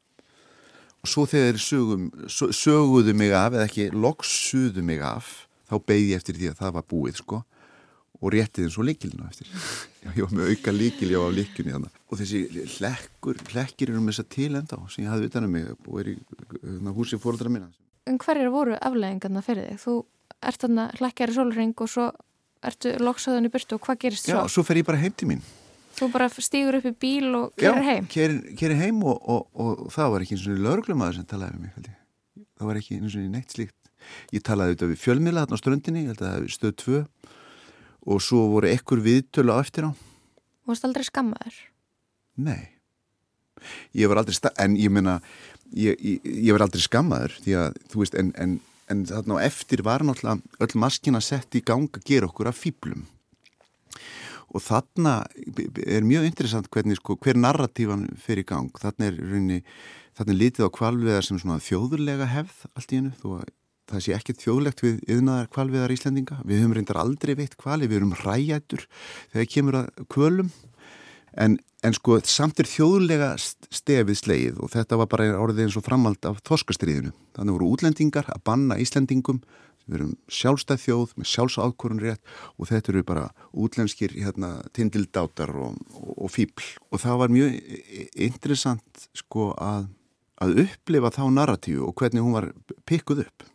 og 1.05 1.09
svo 1.09 1.25
þegar 1.29 1.59
sögum, 1.61 2.09
söguðu 2.27 3.15
mig 3.15 3.33
af 3.37 3.55
eða 3.55 3.67
ekki 3.69 3.89
loksuðu 3.93 4.83
mig 4.85 5.03
af 5.05 5.47
þá 5.69 5.77
beigði 5.79 6.11
ég 6.11 6.21
eftir 6.21 6.39
því 6.39 6.51
að 6.51 6.61
það 6.63 6.75
var 6.79 6.89
búið 6.91 7.21
sko 7.21 7.41
og 8.21 8.31
réttið 8.33 8.67
eins 8.67 8.77
og 8.79 8.87
líkilina 8.87 9.29
eftir 9.29 9.49
ég 10.15 10.21
var 10.23 10.35
með 10.37 10.51
auka 10.53 10.73
líkil, 10.75 11.09
ég 11.11 11.21
var 11.21 11.33
á 11.33 11.37
líkjunni 11.39 11.73
þannig. 11.75 11.97
og 12.09 12.21
þessi 12.21 12.41
hlekkur 12.77 13.41
hlekkir 13.51 13.91
eru 13.91 14.01
um 14.01 14.11
þess 14.11 14.23
að 14.23 14.29
tilenda 14.35 14.79
á 14.79 14.83
sem 14.91 15.05
ég 15.05 15.11
hafði 15.11 15.27
vitan 15.27 15.47
um 15.47 15.55
mig 15.55 15.67
og 15.73 15.99
er 16.01 16.11
í 16.13 16.15
hérna, 16.61 16.95
húsi 16.95 17.19
fóröldra 17.21 17.51
minna 17.51 17.71
En 18.05 18.19
hverjir 18.21 18.51
voru 18.53 18.75
afleggingarna 18.77 19.41
fyrir 19.41 19.71
þig? 19.71 19.81
Þú 19.81 19.93
ert 20.45 20.61
þarna 20.61 20.83
hlekkjar 20.99 21.31
í 21.31 21.37
solring 21.39 21.71
og 21.81 21.89
svo 21.89 22.09
ertu 22.65 22.91
loksaðan 23.01 23.49
í 23.49 23.53
byrtu 23.53 23.79
og 23.79 23.85
hvað 23.87 24.01
gerist 24.03 24.27
svo? 24.29 24.37
Já, 24.37 24.51
svo 24.53 24.63
fer 24.67 24.81
ég 24.81 24.87
bara 24.87 25.01
heim 25.01 25.15
til 25.17 25.31
mín 25.31 25.41
Þú 25.95 26.09
bara 26.11 26.27
stýgur 26.27 26.75
upp 26.81 26.89
í 26.89 26.93
bíl 27.01 27.29
og 27.39 27.53
kerir 27.57 27.85
heim? 27.87 28.07
Já, 28.11 28.27
kerir 28.59 28.77
heim 28.77 28.99
og, 29.07 29.15
og, 29.15 29.47
og, 29.55 29.85
og 29.87 29.93
það 29.95 30.11
var 30.13 30.25
ekki 30.25 30.35
eins 30.35 30.47
og 30.51 30.63
lögurglömaður 30.67 31.17
sem 31.21 31.29
talaði 31.29 31.55
við 31.55 31.65
mig 31.65 31.95
það 32.55 32.69
var 32.69 32.79
ekki 32.79 32.99
eins 32.99 33.15
og 33.15 33.29
neitt 33.31 33.55
slíkt 33.55 33.91
ég 34.35 34.43
talaði 34.45 34.73
auðvitað 34.73 34.91
við 34.91 35.01
fjölmiðla 35.01 35.45
þarna 35.45 35.57
á 35.57 35.61
ströndinni, 35.61 36.03
ég 36.05 36.11
held 36.13 36.23
að 36.27 36.47
stöð 36.53 36.75
tvö 36.81 36.99
og 38.05 38.21
svo 38.21 38.45
voru 38.53 38.69
ekkur 38.69 39.01
viðtölu 39.03 39.53
á 39.53 39.57
eftir 39.59 39.89
á. 39.89 39.91
Varst 40.65 40.85
aldrei 40.85 41.05
skammaður? 41.05 41.57
Nei. 42.41 42.75
Ég 43.97 44.09
var 44.11 44.21
aldrei, 44.21 44.37
en 44.61 44.77
ég 44.77 44.93
menna, 44.93 45.19
ég, 45.73 45.97
ég, 45.97 46.21
ég 46.25 46.53
var 46.55 46.65
aldrei 46.65 46.83
skammaður 46.83 47.37
því 47.41 47.57
að, 47.61 47.81
þú 47.91 48.03
veist, 48.03 48.17
en, 48.19 48.31
en, 48.41 48.55
en 48.91 49.03
þarna 49.09 49.41
á 49.41 49.45
eftir 49.47 49.83
var 49.85 50.05
náttúrulega 50.05 50.65
öll 50.65 50.79
maskina 50.81 51.21
sett 51.23 51.57
í 51.57 51.63
gang 51.65 51.89
að 51.89 52.07
gera 52.07 52.29
okkur 52.29 52.51
af 52.51 52.61
fýblum. 52.61 53.05
Og 54.55 54.63
þarna 54.63 55.17
er 55.83 56.05
mjög 56.05 56.29
interessant 56.29 56.69
hvernig, 56.71 56.99
sko, 57.01 57.17
hver 57.19 57.39
narratífan 57.39 58.07
fyrir 58.21 58.45
gang. 58.47 58.69
Þarna 58.79 59.09
er 59.09 59.17
rauninni, 59.19 59.61
þarna 60.15 60.35
er 60.35 60.41
litið 60.43 60.69
á 60.69 60.75
kvalviðar 60.77 61.27
sem 61.27 61.41
svona 61.41 61.63
þjóðurlega 61.63 62.29
hefð 62.31 62.67
allt 62.73 62.93
í 62.93 63.01
hennu, 63.01 63.15
þó 63.19 63.29
að 63.41 63.49
það 63.95 64.05
sé 64.05 64.15
ekkert 64.15 64.43
þjóðlegt 64.43 64.83
við 64.83 65.01
yðnaðar 65.15 65.51
kvalviðar 65.55 65.95
Íslandinga. 65.95 66.39
Við 66.45 66.61
höfum 66.61 66.77
reyndar 66.77 67.01
aldrei 67.01 67.35
veitt 67.39 67.57
kvali, 67.59 67.89
við 67.89 68.01
erum 68.01 68.15
ræjættur 68.21 68.87
þegar 69.33 69.51
kemur 69.55 69.79
að 69.81 70.07
kvölum 70.11 70.51
en, 71.35 71.57
en 71.83 71.95
sko 71.95 72.17
samt 72.27 72.61
er 72.61 72.69
þjóðlega 72.69 73.33
stefið 73.39 74.19
sleið 74.19 74.63
og 74.63 74.71
þetta 74.73 74.99
var 75.01 75.11
bara 75.11 75.27
orðið 75.39 75.67
eins 75.67 75.77
og 75.79 75.85
framald 75.85 76.27
af 76.27 76.41
þoskastriðinu. 76.47 77.13
Þannig 77.35 77.57
voru 77.57 77.71
útlendingar 77.75 78.29
að 78.31 78.43
banna 78.47 78.79
Íslandingum, 78.81 79.41
við 79.85 79.99
erum 79.99 80.13
sjálfstæð 80.31 80.81
þjóð 80.81 81.15
með 81.19 81.31
sjálfsáðkorun 81.31 82.01
rétt 82.01 82.37
og 82.57 82.69
þetta 82.71 82.93
eru 82.93 83.03
bara 83.05 83.25
útlenskir 83.53 84.15
hérna, 84.17 84.57
tindildátar 84.73 85.53
og, 85.53 85.75
og, 85.93 86.13
og 86.25 86.31
fíbl 86.33 86.65
og 86.89 87.03
það 87.03 87.19
var 87.21 87.35
mjög 87.35 87.59
interessant 88.27 89.09
sko 89.13 89.51
að, 89.61 89.91
að 90.41 90.63
upplifa 90.65 91.13
þá 91.13 91.25
narratíu 91.35 91.83
og 91.85 91.93
hvernig 92.01 92.25
hún 92.25 92.33
var 92.39 92.49
pikkuð 92.89 93.27
upp 93.27 93.45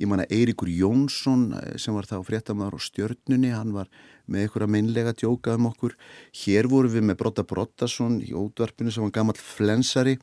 ég 0.00 0.10
man 0.10 0.22
að 0.24 0.34
Eiríkur 0.36 0.70
Jónsson 0.72 1.48
eh, 1.58 1.74
sem 1.80 1.96
var 1.96 2.08
þá 2.08 2.18
fréttamaður 2.26 2.78
á 2.78 2.86
stjörnunni 2.86 3.52
hann 3.54 3.74
var 3.76 3.90
með 4.26 4.46
einhverja 4.46 4.70
meinlega 4.70 5.14
djókað 5.14 5.60
um 5.60 5.68
okkur. 5.70 5.94
Hér 6.42 6.68
voru 6.70 6.90
við 6.90 7.06
með 7.06 7.18
Brotta 7.22 7.46
Brottason 7.46 8.18
í 8.24 8.32
ódvarpinu 8.36 8.92
sem 8.94 9.06
var 9.06 9.14
gammal 9.14 9.36
flensari. 9.38 10.16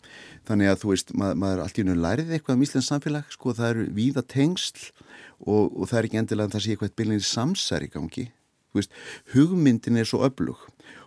Þannig 0.47 0.73
að 0.73 0.79
þú 0.83 0.93
veist, 0.93 1.13
mað, 1.17 1.35
maður 1.39 1.63
allt 1.63 1.79
í 1.79 1.85
unum 1.85 2.03
lærið 2.03 2.33
eitthvað 2.35 2.57
um 2.57 2.65
Íslands 2.67 2.91
samfélag, 2.91 3.31
sko 3.33 3.55
það 3.55 3.69
eru 3.71 3.89
víða 3.95 4.25
tengsl 4.27 4.89
og, 5.39 5.71
og 5.71 5.87
það 5.89 5.99
er 5.99 6.09
ekki 6.09 6.23
endilega 6.23 6.49
að 6.49 6.57
það 6.57 6.65
sé 6.65 6.75
eitthvað 6.75 6.95
byllinni 6.99 7.27
samsæri 7.27 7.91
gangi. 7.93 8.27
Veist, 8.73 8.93
hugmyndin 9.35 9.99
er 10.01 10.07
svo 10.09 10.23
öflug 10.25 10.63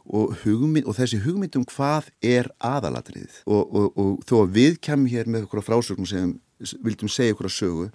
og, 0.07 0.37
hugmynd, 0.45 0.87
og 0.87 0.95
þessi 0.99 1.19
hugmynd 1.25 1.57
um 1.59 1.65
hvað 1.67 2.13
er 2.25 2.49
aðalatriðið. 2.63 3.41
Og, 3.51 3.63
og, 3.65 3.89
og 3.99 4.13
þó 4.29 4.37
að 4.45 4.53
við 4.55 4.79
kemum 4.87 5.11
hér 5.11 5.31
með 5.31 5.49
okkur 5.49 5.65
frásögnum 5.67 6.09
sem 6.09 6.37
vildum 6.85 7.11
segja 7.13 7.35
okkur 7.35 7.51
að 7.51 7.57
sögu 7.57 7.89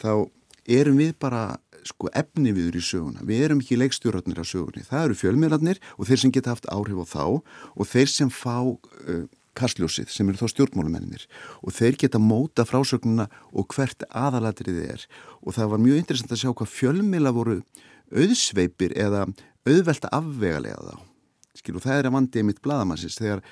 þá 0.00 0.12
erum 0.70 1.00
við 1.00 1.16
bara 1.20 1.44
sko 1.86 2.10
efni 2.16 2.52
viður 2.56 2.78
í 2.78 2.84
söguna. 2.84 3.24
Við 3.26 3.44
erum 3.46 3.60
ekki 3.62 3.78
leikstjórnarnir 3.80 4.42
á 4.42 4.46
sögunni. 4.46 4.86
Það 4.86 5.04
eru 5.06 5.18
fjölmiðlarnir 5.20 5.82
og 5.96 6.08
þeir 6.08 6.22
sem 6.22 6.32
geta 6.34 6.54
haft 6.54 6.68
áhrif 6.72 7.00
á 7.00 7.06
þá 7.08 7.24
og 7.40 7.88
þeir 7.88 8.10
sem 8.12 8.32
fá 8.32 8.56
uh, 8.68 9.22
kastljósið 9.58 10.10
sem 10.12 10.28
eru 10.30 10.40
þá 10.40 10.52
stjórnmálumennir 10.52 11.26
og 11.60 11.74
þeir 11.74 11.98
geta 12.00 12.20
móta 12.22 12.66
frásögnuna 12.68 13.26
og 13.50 13.70
hvert 13.74 14.04
aðalatriðið 14.08 14.92
er 14.94 15.06
og 15.40 15.56
það 15.56 15.72
var 15.72 15.84
mjög 15.86 16.02
interessant 16.02 16.34
að 16.34 16.42
sjá 16.44 16.52
hvað 16.52 16.74
fjölmiðla 16.76 17.34
voru 17.34 17.56
auðsveipir 18.10 18.94
eða 18.98 19.26
auðvelta 19.68 20.10
afvegalega 20.14 20.80
þá. 20.86 21.06
Skil 21.58 21.76
og 21.76 21.84
það 21.84 21.98
er 21.98 22.08
að 22.08 22.16
vandið 22.16 22.46
mitt 22.46 22.62
bladamannsins 22.64 23.18
þegar 23.20 23.42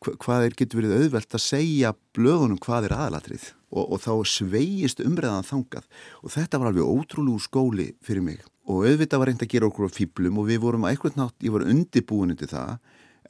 hvað 0.00 0.46
er 0.46 0.56
getur 0.56 0.80
verið 0.80 1.02
auðvelt 1.02 1.36
að 1.36 1.44
segja 1.44 1.92
blöðunum 2.16 2.60
hvað 2.62 2.88
er 2.88 2.96
aðalatrið 2.96 3.50
og, 3.72 3.96
og 3.96 4.02
þá 4.04 4.12
sveigist 4.28 5.02
umræðan 5.02 5.48
þangað. 5.48 5.88
Og 6.22 6.34
þetta 6.36 6.60
var 6.60 6.70
alveg 6.70 6.94
ótrúlegu 6.94 7.42
skóli 7.42 7.92
fyrir 8.04 8.24
mig. 8.24 8.42
Og 8.68 8.86
auðvitað 8.86 9.22
var 9.22 9.32
reynd 9.32 9.42
að 9.42 9.54
gera 9.56 9.68
okkur 9.68 9.90
á 9.90 9.96
fýblum 9.96 10.38
og 10.38 10.50
við 10.50 10.60
vorum 10.62 10.84
eitthvað 10.86 11.18
nátt, 11.18 11.38
ég 11.42 11.54
var 11.54 11.64
undibúin 11.66 12.34
undir 12.34 12.52
það 12.52 12.76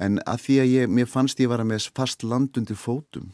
en 0.01 0.19
að 0.29 0.43
því 0.47 0.59
að 0.63 0.73
ég, 0.73 0.91
mér 0.91 1.09
fannst 1.11 1.41
ég 1.43 1.51
var 1.53 1.63
með 1.67 1.89
fast 1.97 2.25
land 2.27 2.57
undir 2.59 2.79
fótum 2.79 3.31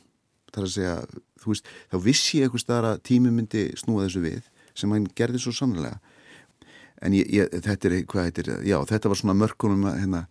þar 0.54 0.66
að 0.66 0.74
segja, 0.74 0.94
þú 1.38 1.52
veist, 1.52 1.72
þá 1.92 1.96
vissi 2.04 2.38
ég 2.38 2.48
eitthvað 2.48 2.64
staðar 2.64 2.88
að 2.92 3.02
tími 3.08 3.32
myndi 3.34 3.64
snúa 3.78 4.06
þessu 4.06 4.22
við 4.24 4.48
sem 4.78 4.94
hann 4.94 5.08
gerði 5.18 5.42
svo 5.42 5.54
sannlega 5.54 5.98
en 7.04 7.14
ég, 7.14 7.28
ég, 7.30 7.50
þetta 7.64 7.90
er, 7.90 7.96
hvað 8.10 8.28
heitir, 8.28 8.52
já, 8.66 8.78
þetta 8.90 9.12
var 9.12 9.20
svona 9.20 9.38
mörkunum 9.38 9.86
að 9.90 10.00
hérna 10.02 10.22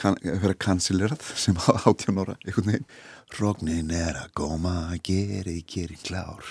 kann, 0.00 0.18
vera 0.22 0.54
kansilerað 0.54 1.24
sem 1.38 1.58
á 1.58 1.72
18 1.86 2.20
ára 2.22 2.38
einhvern 2.44 2.70
veginn 2.72 2.88
Rognin 3.34 3.90
er 3.94 4.18
að 4.20 4.32
góma 4.38 4.74
að 4.92 5.00
geri, 5.10 5.58
geri 5.66 5.98
klár 6.02 6.44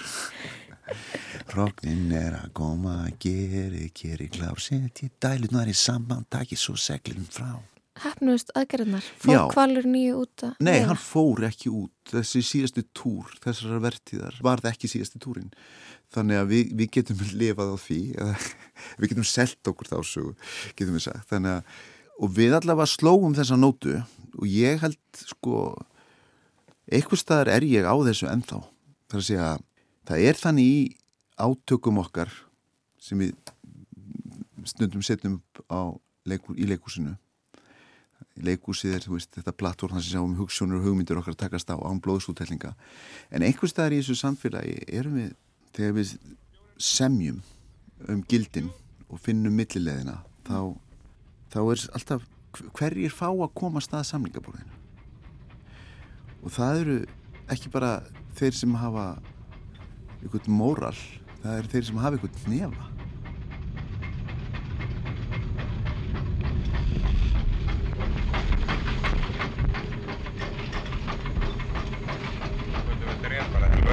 Rognin 1.53 2.11
er 2.17 2.39
að 2.41 2.49
góma 2.59 3.03
að 3.05 3.19
geri, 3.27 3.89
geri 3.95 4.29
klár 4.33 4.59
Seti 4.63 5.11
dælunar 5.23 5.71
í 5.71 5.77
samband, 5.77 6.29
takki 6.33 6.59
svo 6.59 6.75
seglum 6.79 7.29
frá 7.31 7.53
hefnuðust 8.01 8.51
aðgerðnar? 8.57 9.05
Fór 9.21 9.49
kvalur 9.53 9.87
nýju 9.87 10.19
út 10.23 10.45
að 10.47 10.61
Nei, 10.65 10.79
hann 10.87 10.99
fór 10.99 11.43
ekki 11.47 11.71
út. 11.73 11.93
Þessi 12.09 12.41
síðasti 12.45 12.85
túr, 12.95 13.29
þessara 13.43 13.79
vertíðar, 13.83 14.37
var 14.43 14.63
það 14.63 14.73
ekki 14.73 14.91
síðasti 14.91 15.21
túrin. 15.23 15.51
Þannig 16.13 16.41
að 16.41 16.51
við, 16.51 16.73
við 16.79 16.91
getum 16.97 17.23
lifað 17.33 17.73
á 17.73 17.77
því, 17.83 17.99
við 18.99 19.13
getum 19.13 19.29
selt 19.29 19.71
okkur 19.71 19.91
þá 19.93 19.97
sögu, 20.09 20.33
getum 20.77 20.97
við 20.97 21.05
sagt. 21.07 21.27
Þannig 21.31 21.59
að, 21.59 21.77
og 22.19 22.35
við 22.37 22.57
allavega 22.57 22.89
slóum 22.89 23.35
þessa 23.37 23.57
nótu 23.59 23.97
og 24.33 24.45
ég 24.49 24.81
held, 24.81 24.99
sko, 25.29 25.63
eitthvað 26.89 27.21
staðar 27.21 27.53
er 27.55 27.67
ég 27.67 27.85
á 27.85 27.95
þessu 28.05 28.29
ennþá. 28.31 28.61
Það 29.09 29.17
er 29.17 29.21
að 29.21 29.27
segja, 29.29 29.49
það 30.09 30.27
er 30.29 30.39
þannig 30.41 30.69
í 30.69 30.79
átökum 31.43 32.01
okkar 32.01 32.31
sem 33.01 33.19
við 33.19 33.33
stundum 34.69 35.03
setjum 35.03 35.39
upp 35.41 35.63
á 35.69 35.81
leikur, 36.29 36.57
í 36.57 36.69
leikúsinu 36.69 37.17
leikúsið 38.41 38.97
er 38.97 39.07
veist, 39.11 39.31
þetta 39.35 39.53
plattform 39.55 39.99
sem 39.99 40.15
sjáum 40.15 40.35
hugssjónur 40.37 40.79
og 40.79 40.87
hugmyndir 40.87 41.19
okkar 41.19 41.35
takast 41.37 41.69
á 41.69 41.77
án 41.77 42.01
blóðsútællinga 42.01 42.73
en 43.29 43.45
einhvers 43.45 43.73
staðar 43.73 43.97
í 43.97 44.01
þessu 44.01 44.17
samfélagi 44.17 44.77
erum 44.87 45.19
við, 45.19 45.33
þegar 45.75 45.97
við 45.99 46.13
semjum 46.81 47.41
um 48.09 48.23
gildin 48.29 48.71
og 49.09 49.21
finnum 49.21 49.55
millileðina 49.57 50.21
þá, 50.47 50.73
þá 51.53 51.59
er 51.61 51.83
alltaf 51.97 52.25
hverjir 52.77 53.13
fá 53.13 53.27
að 53.29 53.51
koma 53.57 53.81
stað 53.83 54.07
samlingaborðinu 54.09 54.81
og 56.43 56.53
það 56.53 56.81
eru 56.83 56.97
ekki 57.53 57.71
bara 57.73 57.91
þeir 58.37 58.57
sem 58.57 58.73
hafa 58.81 59.05
einhvern 60.23 60.57
móral 60.57 60.97
það 61.43 61.59
eru 61.59 61.71
þeir 61.75 61.87
sem 61.89 62.01
hafa 62.01 62.17
einhvern 62.17 62.51
nefa 62.53 62.89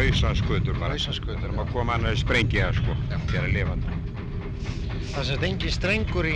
Lausaskutur 0.01 0.79
bara. 0.81 0.95
Lausaskutur. 0.95 1.37
Það 1.39 1.45
er 1.51 1.59
að 1.61 1.73
koma 1.75 1.93
hann 1.93 2.07
að 2.09 2.17
sprengja 2.23 2.71
sko, 2.73 2.95
gera 3.31 3.51
lifandi. 3.53 3.99
Það 5.11 5.27
sést 5.29 5.45
engin 5.45 5.75
strengur 5.75 6.29
í, 6.31 6.35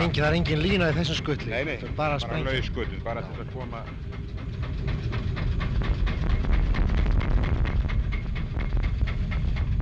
engin, 0.00 0.22
það 0.22 0.28
er 0.28 0.36
engin 0.38 0.62
lína 0.62 0.88
í 0.88 0.96
þessum 0.96 1.18
skutli. 1.18 1.52
Nei, 1.52 1.64
nei, 1.68 1.76
bara 1.82 1.96
bara 1.98 2.20
sprengja. 2.22 2.52
lauskutur, 2.54 3.00
bara 3.04 3.24
til 3.26 3.42
að 3.42 3.50
koma... 3.52 3.82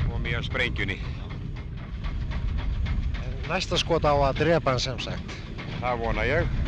Komi 0.09 0.35
að 0.35 0.47
sprengjunni. 0.49 0.99
Næsta 3.51 3.79
skot 3.81 4.07
á 4.07 4.15
að 4.15 4.43
drepa 4.43 4.75
hann 4.75 4.83
sem 4.83 4.99
sagt. 5.03 5.39
Það 5.81 6.03
vona 6.05 6.27
ég. 6.29 6.59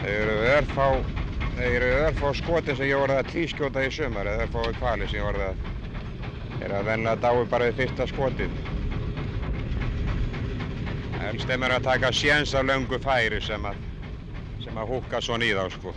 Þeir 0.00 0.16
eru 0.16 0.36
örfá, 0.56 0.86
þeir 1.58 1.76
eru 1.76 1.92
örfá 2.06 2.34
skotin 2.40 2.76
sem 2.76 2.88
ég 2.88 3.00
voru 3.00 3.20
að 3.20 3.30
tvískjóta 3.34 3.84
í 3.84 3.92
sumar, 3.92 4.28
eða 4.28 4.48
örfá 4.48 4.74
kvali 4.80 5.08
sem 5.08 5.20
ég 5.20 5.28
voru 5.28 5.46
að, 5.50 5.64
er 6.64 6.76
að 6.76 6.88
venlega 6.88 7.20
dái 7.20 7.48
bara 7.52 7.68
við 7.68 7.82
fyrsta 7.84 8.08
skotið. 8.08 8.69
Helst 11.20 11.50
þeim 11.50 11.64
er 11.66 11.74
að 11.76 11.84
taka 11.84 12.08
séns 12.16 12.54
af 12.56 12.64
löngu 12.64 12.96
færi 13.04 13.38
sem 13.44 13.64
að, 13.68 13.76
að 14.72 14.88
húka 14.88 15.20
svona 15.20 15.44
í 15.44 15.50
þá, 15.52 15.66
sko. 15.74 15.92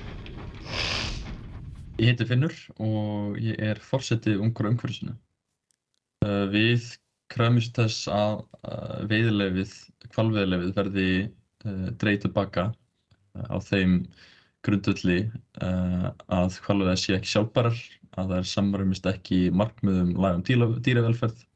Ég 2.01 2.09
heiti 2.09 2.27
Finnur 2.27 2.55
og 2.83 3.37
ég 3.39 3.61
er 3.63 3.79
forseti 3.79 4.33
ungur 4.35 4.67
umhverfisinu. 4.67 5.15
Uh, 6.25 6.43
við 6.51 6.89
kröfumst 7.31 7.77
þess 7.79 8.09
að 8.11 8.41
uh, 8.67 8.99
veiðilefið, 9.09 9.73
kvalveiðilefið 10.13 10.73
verði 10.77 11.07
uh, 11.23 11.87
dreigð 12.01 12.25
tilbaka 12.25 12.65
á 13.33 13.57
þeim 13.63 14.01
grundvöldi 14.67 15.21
uh, 15.63 16.09
að 16.35 16.59
kvalveiðar 16.65 16.99
sé 16.99 17.15
ekki 17.15 17.31
sjálfbærar, 17.31 17.79
að 18.19 18.35
þær 18.35 18.49
samræmist 18.51 19.07
ekki 19.09 19.47
markmiðum 19.55 20.11
lagum 20.19 20.43
dýra, 20.45 20.69
dýravelferð 20.85 21.47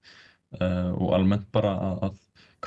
og 0.57 1.09
almennt 1.13 1.43
bara 1.53 1.73
að, 1.83 2.15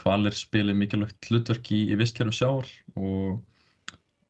að 0.01 0.03
kvalir 0.03 0.36
spili 0.36 0.74
mikilvægt 0.76 1.28
hlutverk 1.28 1.70
í, 1.72 1.80
í 1.92 1.96
vistkerfum 1.98 2.34
sjávar 2.34 2.68
og 2.96 3.40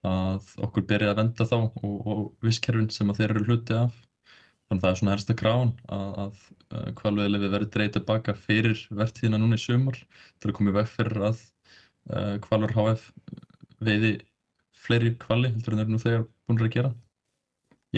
að 0.06 0.46
okkur 0.64 0.86
beri 0.88 1.08
að 1.10 1.18
venda 1.20 1.46
þá 1.46 1.58
og, 1.60 2.06
og 2.06 2.22
visskerfin 2.44 2.88
sem 2.90 3.10
að 3.10 3.20
þeir 3.20 3.34
eru 3.34 3.44
hluti 3.48 3.76
af. 3.76 3.92
Þannig 4.70 4.80
að 4.80 4.86
það 4.86 4.90
er 4.90 4.98
svona 5.00 5.14
helsta 5.16 5.36
krán 5.36 5.72
að, 5.90 6.40
að 6.70 6.90
kvalveiðilefi 7.00 7.52
verði 7.52 7.70
dreigð 7.74 7.94
tilbaka 7.98 8.34
fyrir 8.38 8.82
vertíðina 8.94 9.40
núna 9.42 9.58
í 9.58 9.62
sumar 9.62 9.98
til 9.98 10.50
að 10.50 10.56
koma 10.56 10.70
í 10.70 10.76
veg 10.76 10.90
fyrir 10.92 11.24
að 11.26 11.40
uh, 12.14 12.36
Kvalur 12.44 12.74
HF 12.76 13.08
veiði 13.82 14.12
fleiri 14.80 15.16
kvali 15.20 15.50
heldur 15.50 15.74
en 15.74 15.80
þeir 15.80 15.88
eru 15.88 15.96
nú 15.96 16.02
þegar 16.04 16.26
búin 16.46 16.62
að 16.62 16.76
gera. 16.76 16.92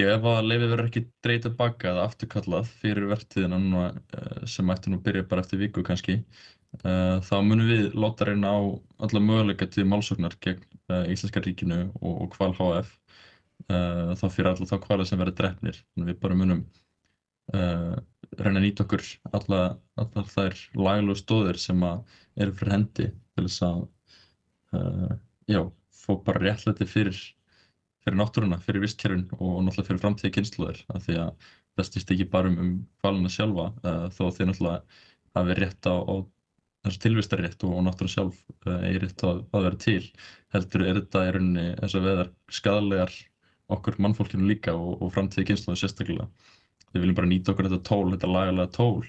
Ég 0.00 0.08
ef 0.08 0.24
að 0.24 0.48
leifið 0.48 0.70
verður 0.72 0.88
ekki 0.88 1.04
dreigð 1.22 1.46
tilbaka 1.50 1.90
eða 1.90 2.06
afturkallað 2.08 2.72
fyrir 2.80 3.10
vertíðina 3.12 3.60
núna 3.60 3.84
uh, 3.92 4.42
sem 4.48 4.72
ætti 4.72 4.90
nú 4.90 4.98
að 4.98 5.06
byrja 5.10 5.28
bara 5.28 5.44
eftir 5.44 5.60
viku 5.60 5.84
kannski 5.84 6.22
þá 6.80 7.34
munum 7.44 7.68
við 7.68 7.94
láta 8.00 8.24
reyna 8.24 8.48
á 8.48 8.60
alla 9.04 9.20
möguleika 9.20 9.66
til 9.68 9.84
málsóknar 9.84 10.38
gegn 10.40 10.62
uh, 10.88 11.04
Íslenska 11.12 11.42
ríkinu 11.44 11.82
og, 12.00 12.14
og 12.24 12.30
Kval 12.32 12.54
HF 12.56 12.94
uh, 13.68 14.14
þá 14.16 14.24
fyrir 14.32 14.52
alla 14.52 14.68
þá 14.70 14.78
kvalir 14.86 15.08
sem 15.08 15.20
verður 15.20 15.36
drefnir 15.40 15.82
þannig 15.82 16.12
við 16.12 16.20
bara 16.22 16.38
munum 16.38 16.62
uh, 17.52 17.98
reyna 18.40 18.62
að 18.62 18.66
nýta 18.66 18.86
okkur 18.86 19.04
alla, 19.36 19.60
allar 20.00 20.32
þær 20.32 20.64
laglegu 20.78 21.18
stóðir 21.20 21.60
sem 21.60 21.84
eru 21.84 22.56
fyrir 22.56 22.74
hendi 22.76 23.10
til 23.12 23.46
þess 23.46 23.62
að 23.68 23.84
uh, 24.78 25.14
já, 25.50 25.62
fá 25.92 26.12
bara 26.24 26.44
réttlæti 26.46 26.88
fyrir 26.88 27.20
fyrir 28.02 28.18
náttúruna, 28.18 28.58
fyrir 28.58 28.82
vistkerfin 28.82 29.28
og 29.38 29.60
náttúrulega 29.62 29.88
fyrir 29.90 30.02
framtíði 30.02 30.34
kynsluðir 30.34 30.80
af 30.90 31.04
því 31.04 31.18
að 31.22 31.50
það 31.76 31.88
stýst 31.88 32.12
ekki 32.14 32.30
bara 32.32 32.50
um, 32.50 32.56
um 32.58 32.72
kvalina 33.02 33.30
sjálfa 33.32 33.68
uh, 33.84 34.06
þó 34.12 34.24
þeir 34.34 34.48
náttúrulega 34.50 35.02
hafi 35.36 35.58
rétt 35.60 35.88
á, 35.88 35.94
á 36.02 36.14
þessu 36.86 37.02
tilvistarrétt 37.04 37.66
og, 37.66 37.74
og 37.78 37.84
náttúrulega 37.86 38.14
sjálf 38.16 38.40
uh, 38.66 38.78
eigi 38.86 39.02
rétt 39.04 39.26
að, 39.28 39.44
að 39.52 39.66
vera 39.66 39.80
til 39.84 40.00
heldur 40.54 40.86
er 40.86 40.98
þetta 41.00 41.26
í 41.26 41.34
rauninni 41.36 41.68
þess 41.80 41.98
að 41.98 42.08
veðar 42.08 42.32
skadalegar 42.58 43.14
okkur 43.72 44.00
mannfólkinu 44.02 44.48
líka 44.50 44.74
og, 44.76 44.98
og 45.00 45.14
framtíði 45.14 45.50
kynsluðum 45.52 45.80
sérstaklega 45.80 46.28
við 46.92 47.04
viljum 47.04 47.18
bara 47.18 47.30
nýta 47.30 47.54
okkur 47.54 47.70
þetta 47.70 47.88
tól, 47.88 48.10
þetta 48.12 48.32
lagalega 48.32 48.74
tól 48.74 49.06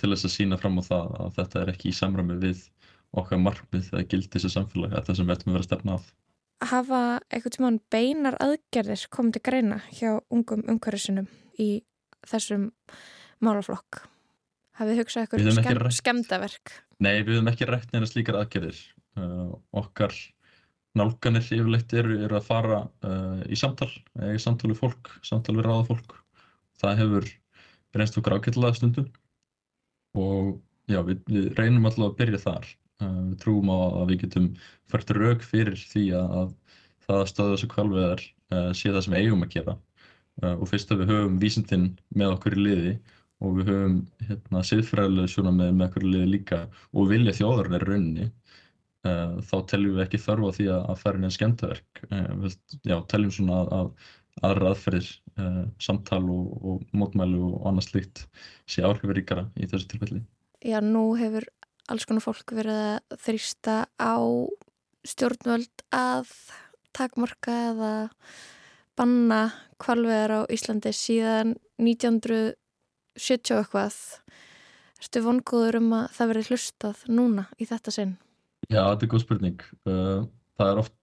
til 0.00 0.10
þess 0.10 0.28
að 0.28 0.34
sína 0.34 0.58
fram 0.60 0.80
á 0.80 0.82
það 0.84 1.14
að 1.22 1.38
þetta 1.38 1.62
er 1.62 1.72
ekki 1.72 1.90
í 1.90 1.96
samræmi 1.96 2.40
við 2.42 2.66
okkar 3.14 3.40
markmið 3.40 3.92
eða 3.92 4.06
gildi 4.10 4.32
þessu 4.34 4.50
samfélag 4.56 4.94
að 4.98 5.08
það 5.08 5.18
sem 5.18 5.28
við 5.28 5.36
ætlum 5.36 5.52
að 5.52 5.58
vera 5.58 5.68
stefna 5.68 5.98
að 5.98 6.12
Hafa 6.64 7.00
eitthvað 7.28 7.56
tímann 7.56 7.80
beinar 7.92 8.36
aðgerðir 8.42 9.04
komið 9.12 9.36
til 9.36 9.42
greina 9.44 9.80
hjá 9.92 10.10
ungum 10.32 10.62
umhverfisinum 10.70 11.26
í 11.60 11.82
þessum 12.24 12.68
málaflokk? 13.44 14.04
Hafið 14.78 15.02
hugsað 15.02 15.26
eitthvað 15.26 15.90
skemdaverk? 15.94 16.72
Nei, 17.02 17.22
við 17.24 17.38
höfum 17.38 17.50
ekki 17.50 17.68
rætt 17.68 17.92
neina 17.92 18.06
slíkar 18.08 18.38
aðgerðir. 18.38 18.78
Uh, 19.18 19.54
okkar 19.74 20.14
nálganir 20.98 21.46
yfirleitt 21.46 21.92
eru, 21.96 22.18
eru 22.22 22.38
að 22.38 22.46
fara 22.46 22.82
uh, 23.06 23.40
í 23.50 23.58
samtal, 23.58 23.90
eða 24.18 24.36
í 24.36 24.42
samtal 24.42 24.70
við 24.70 24.80
fólk, 24.82 25.10
samtal 25.26 25.56
við 25.58 25.66
ráða 25.66 25.88
fólk. 25.90 26.14
Það 26.80 27.00
hefur 27.02 27.28
reynst 27.94 28.18
okkur 28.18 28.36
ágætlega 28.38 28.78
stundum 28.78 29.10
og 30.18 30.54
já, 30.90 31.00
við, 31.06 31.22
við 31.30 31.48
reynum 31.58 31.88
alltaf 31.88 32.10
að 32.10 32.18
byrja 32.20 32.42
þar. 32.44 32.68
Uh, 33.02 33.20
við 33.32 33.38
trúum 33.42 33.72
á 33.74 33.78
að 33.80 34.12
við 34.12 34.20
getum 34.22 34.52
fært 34.90 35.10
rauk 35.16 35.42
fyrir 35.46 35.78
því 35.90 36.04
að, 36.20 36.36
að 36.38 36.78
það 37.06 37.20
að 37.24 37.30
stöða 37.32 37.56
þessu 37.56 37.72
kvalveðar 37.74 38.24
uh, 38.24 38.70
sé 38.76 38.94
það 38.94 39.04
sem 39.06 39.16
við 39.16 39.26
eigum 39.26 39.44
að 39.46 39.52
gera. 39.56 39.76
Uh, 40.42 40.54
og 40.54 40.70
fyrst 40.70 40.94
að 40.94 41.02
við 41.02 41.14
höfum 41.14 41.42
vísindin 41.42 41.90
með 42.14 42.36
okkur 42.36 42.58
í 42.58 42.66
liði 42.68 42.94
og 43.42 43.58
við 43.58 43.70
höfum 43.72 43.96
hérna 44.28 44.62
siðfræðilega 44.68 45.32
sjónar 45.32 45.56
með 45.58 45.72
með 45.74 45.86
okkur 45.88 46.06
liði 46.08 46.30
líka. 46.30 46.60
Og 46.94 47.08
vilja 47.10 47.36
þjóðarinn 47.38 47.78
er 47.78 47.86
raunni 47.88 48.26
uh, 48.26 49.10
eh, 49.10 49.38
þá 49.48 49.56
teljum 49.72 49.96
við 49.96 50.04
ekki 50.06 50.22
þörfa 50.24 50.52
því 50.58 50.68
að, 50.74 50.84
að 50.92 51.00
færi 51.02 51.22
neina 51.22 51.36
skemmtaverk 51.38 52.04
uh, 52.10 52.20
eh, 52.20 52.58
já, 52.90 52.96
teljum 53.10 53.34
svona 53.34 53.60
að, 53.62 53.74
að 53.78 54.48
aðra 54.48 54.70
aðferðir 54.72 55.10
uh, 55.38 55.60
samtal 55.82 56.22
og, 56.32 56.54
og 56.70 56.96
mótmælu 56.96 57.42
og 57.50 57.68
annað 57.70 57.88
slikt 57.88 58.24
sé 58.70 58.82
áhrifir 58.86 59.20
ríkara 59.20 59.46
í 59.58 59.68
þessu 59.70 59.90
tilfelli. 59.92 60.24
Já, 60.64 60.80
nú 60.82 61.12
hefur 61.18 61.46
alls 61.92 62.06
konar 62.08 62.24
fólk 62.24 62.54
verið 62.56 62.80
að 62.80 63.18
þrýsta 63.26 63.76
á 64.00 64.16
stjórnvöld 65.04 65.84
að 65.92 66.30
takmarka 66.96 67.54
eða 67.70 67.94
banna 68.96 69.40
kvalveðar 69.82 70.32
á 70.32 70.40
Íslandi 70.54 70.94
síðan 70.96 71.56
1900 71.82 72.54
70 73.18 73.60
eitthvað. 73.60 73.96
Ertu 75.04 75.22
vongóður 75.24 75.80
um 75.80 75.90
að 75.98 76.04
það 76.16 76.30
veri 76.30 76.44
hlustað 76.48 77.00
núna 77.12 77.46
í 77.60 77.66
þetta 77.68 77.92
sinn? 77.94 78.14
Já, 78.70 78.80
þetta 78.80 79.04
er 79.04 79.10
góð 79.12 79.24
spurning. 79.24 79.64
Uh, 79.84 80.26
það 80.58 80.70
er 80.70 80.82
oft 80.84 80.94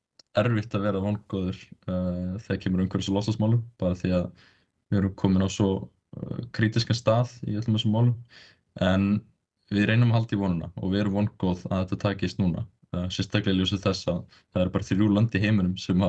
erfitt 0.42 0.76
að 0.78 0.86
vera 0.88 1.04
vongóður 1.04 1.60
uh, 1.92 2.38
þegar 2.46 2.62
kemur 2.64 2.86
umhverfis 2.86 3.12
og 3.12 3.20
losasmálum 3.20 3.66
bara 3.82 3.98
því 4.00 4.14
að 4.18 4.30
við 4.92 5.02
erum 5.02 5.18
komin 5.20 5.46
á 5.46 5.50
svo 5.52 5.70
uh, 5.76 6.40
kritiskan 6.56 6.98
stað 6.98 7.36
í 7.46 7.58
öllum 7.60 7.78
þessum 7.78 7.96
málum. 7.96 8.16
En 8.82 9.10
við 9.72 9.90
reynum 9.92 10.12
að 10.12 10.22
halda 10.22 10.38
í 10.38 10.42
vonuna 10.42 10.72
og 10.80 10.94
við 10.94 11.04
erum 11.04 11.20
vongóð 11.20 11.66
að 11.70 11.84
þetta 11.84 12.02
takist 12.08 12.42
núna 12.42 12.66
sérstaklega 12.92 13.56
í 13.56 13.60
ljósi 13.62 13.80
þess 13.80 14.10
að 14.12 14.22
það 14.52 14.62
eru 14.64 14.74
bara 14.74 14.88
þrjú 14.90 15.10
landi 15.16 15.42
heiminum 15.42 15.78
sem 15.80 16.04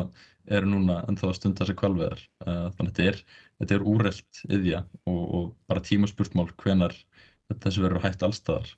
eru 0.50 0.68
núna 0.68 1.00
ennþá 1.06 1.28
að 1.28 1.38
stunda 1.38 1.62
þessar 1.62 1.78
kvalveðar. 1.78 2.22
Uh, 2.42 2.68
þannig 2.74 2.82
að 2.82 2.92
þetta 2.92 3.08
er, 3.10 3.18
þetta 3.60 3.76
er 3.76 3.88
úrrelt 3.92 4.42
yðja 4.48 4.84
og, 5.06 5.22
og 5.22 5.50
bara 5.70 5.84
tímaspurtmál 5.86 6.48
hvenar 6.62 6.96
þessu 7.62 7.84
verður 7.84 8.06
hægt 8.06 8.24
allstaðar. 8.26 8.72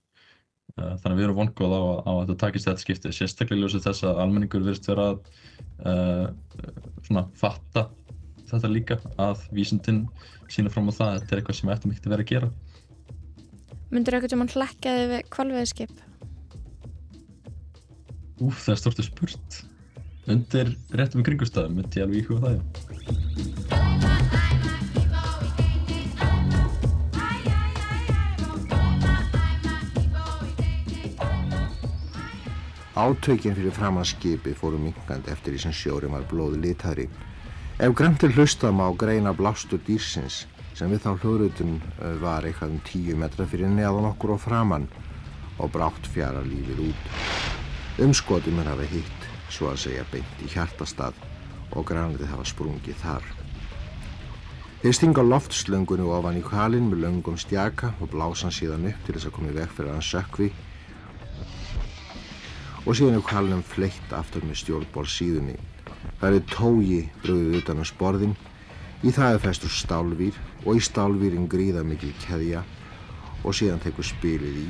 Uh, 0.75 0.95
þannig 1.01 1.13
að 1.15 1.19
við 1.19 1.27
erum 1.29 1.41
vongóð 1.41 1.77
á, 1.77 1.83
á 2.05 2.13
að 2.13 2.23
þetta 2.23 2.39
takist 2.45 2.69
þetta 2.69 2.85
skiptið, 2.85 3.17
sérstaklega 3.17 3.61
í 3.61 3.65
ljósi 3.65 3.83
þess 3.85 4.07
að 4.09 4.23
almenningur 4.25 4.65
verðist 4.65 4.89
vera 4.91 5.11
að 5.13 5.19
uh, 5.89 6.27
svona 7.07 7.27
fatta 7.39 7.89
þetta 8.51 8.71
líka 8.71 8.99
að 9.21 9.45
vísundin 9.57 10.05
sína 10.53 10.73
fram 10.73 10.91
á 10.91 10.93
það 10.93 11.09
að 11.09 11.21
þetta 11.21 11.35
er 11.35 11.41
eitthvað 11.41 11.61
sem 11.61 11.73
ættum 11.75 11.95
ekkert 11.95 12.09
að 12.09 12.15
vera 12.15 12.27
að 12.27 12.33
gera. 12.33 12.53
Myndur 13.95 14.17
eitthvað 14.17 14.33
sem 14.35 14.43
hann 14.43 14.53
hlekkaði 14.55 15.07
við 15.13 15.25
kvalveðskip? 15.33 15.95
Úf, 18.43 18.65
það 18.65 18.73
er 18.75 18.81
stortið 18.81 19.07
spurt. 19.07 19.61
Undir 20.27 20.73
réttum 20.97 21.21
í 21.23 21.25
kringustafum 21.27 21.77
myndi 21.79 22.01
ég 22.01 22.07
alveg 22.09 22.19
íhuga 22.25 22.41
það, 22.49 22.55
já. 22.57 22.63
Átökinn 32.95 33.57
fyrir 33.59 33.75
framanskipið 33.75 34.55
fóru 34.59 34.79
minkandi 34.79 35.33
eftir 35.33 35.55
því 35.55 35.61
sem 35.65 35.75
sjórin 35.75 36.15
var 36.15 36.27
blóði 36.31 36.61
litari. 36.63 37.09
Ef 37.83 37.95
grænt 37.99 38.23
er 38.23 38.35
hlustað 38.37 38.77
má 38.79 38.87
greina 38.99 39.33
blástur 39.35 39.83
dýrsins 39.87 40.45
sem 40.79 40.91
við 40.91 41.03
þá 41.07 41.11
hljóðrutun 41.23 41.75
var 42.23 42.47
eitthvað 42.47 42.77
um 42.77 42.85
tíu 42.87 43.19
metra 43.19 43.47
fyrir 43.51 43.71
neðan 43.71 44.11
okkur 44.13 44.37
og 44.37 44.45
framann 44.47 44.87
og 45.59 45.75
brátt 45.75 46.07
fjara 46.15 46.43
lífið 46.47 46.87
út. 46.87 47.11
Umskotum 47.95 48.57
er 48.59 48.67
hafa 48.67 48.83
hitt, 48.91 49.27
svo 49.55 49.69
að 49.71 49.77
segja 49.85 50.03
beint 50.11 50.41
í 50.43 50.49
hjartastað 50.51 51.15
og 51.79 51.85
grænitið 51.87 52.27
hafa 52.27 52.47
sprungið 52.51 52.97
þar. 52.99 53.29
Þeir 54.81 54.97
stinga 54.99 55.23
loftslöngunni 55.23 56.09
ofan 56.11 56.41
í 56.41 56.43
kalinn 56.43 56.89
með 56.91 57.05
löngum 57.05 57.37
stjaka 57.39 57.93
og 58.03 58.11
blásan 58.11 58.51
síðan 58.51 58.89
upp 58.91 59.05
til 59.07 59.15
þess 59.15 59.29
að 59.31 59.35
koma 59.37 59.53
í 59.53 59.55
veg 59.61 59.71
fyrir 59.77 59.95
hann 59.95 60.03
sökvi 60.03 60.49
og 62.83 62.99
síðan 62.99 63.21
er 63.21 63.25
kallinum 63.31 63.63
fleitt 63.63 64.17
aftur 64.19 64.43
með 64.43 64.59
stjórnból 64.65 65.07
síðunni. 65.07 65.55
Það 66.19 66.41
er 66.41 66.51
tógi 66.51 67.01
bröðuð 67.23 67.61
utan 67.61 67.79
á 67.79 67.85
sporðin, 67.87 68.35
í 69.07 69.15
það 69.15 69.37
er 69.39 69.45
festur 69.47 69.71
stálvýr 69.71 70.43
og 70.65 70.75
í 70.75 70.83
stálvýrin 70.83 71.47
gríða 71.47 71.87
mikil 71.87 72.11
keðja 72.27 72.67
og 73.45 73.55
síðan 73.55 73.87
tekur 73.87 74.11
spilið 74.11 74.65
í 74.67 74.69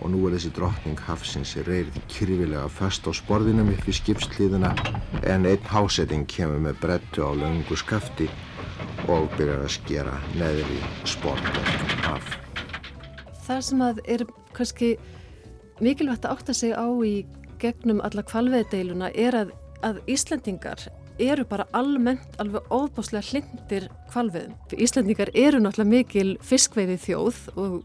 og 0.00 0.12
nú 0.12 0.22
er 0.26 0.36
þessi 0.36 0.50
drottning 0.56 1.00
hafsins 1.06 1.52
reyrið 1.66 1.98
kyrfilega 2.10 2.68
föst 2.72 3.06
á 3.08 3.12
sporðinum 3.16 3.72
upp 3.72 3.88
í 3.88 3.94
skipsliðina 3.96 4.72
en 5.28 5.48
einn 5.48 5.70
hásetting 5.72 6.26
kemur 6.30 6.62
með 6.64 6.80
brettu 6.82 7.24
á 7.24 7.30
löngu 7.36 7.76
skafti 7.78 8.28
og 9.08 9.28
byrjar 9.36 9.64
að 9.64 9.74
skera 9.76 10.14
neðri 10.36 10.78
sportverk 11.08 12.06
af. 12.10 12.36
Það 13.46 13.64
sem 13.66 13.84
að 13.84 14.00
er 14.06 14.24
kannski 14.56 14.94
mikilvægt 15.80 16.24
að 16.24 16.36
átta 16.36 16.56
sig 16.56 16.72
á 16.76 16.88
í 17.04 17.14
gegnum 17.60 18.00
alla 18.04 18.24
kvalveðdeiluna 18.24 19.10
er 19.12 19.36
að, 19.36 19.52
að 19.84 20.00
Íslendingar 20.08 20.88
eru 21.22 21.44
bara 21.48 21.66
almennt 21.76 22.38
alveg 22.42 22.68
óbáslega 22.72 23.22
hlindir 23.30 23.88
kvalveðum. 24.10 24.54
Íslendingar 24.76 25.32
eru 25.34 25.60
náttúrulega 25.62 25.90
mikil 25.90 26.30
fiskveiði 26.44 26.96
þjóð 27.04 27.40
og 27.60 27.76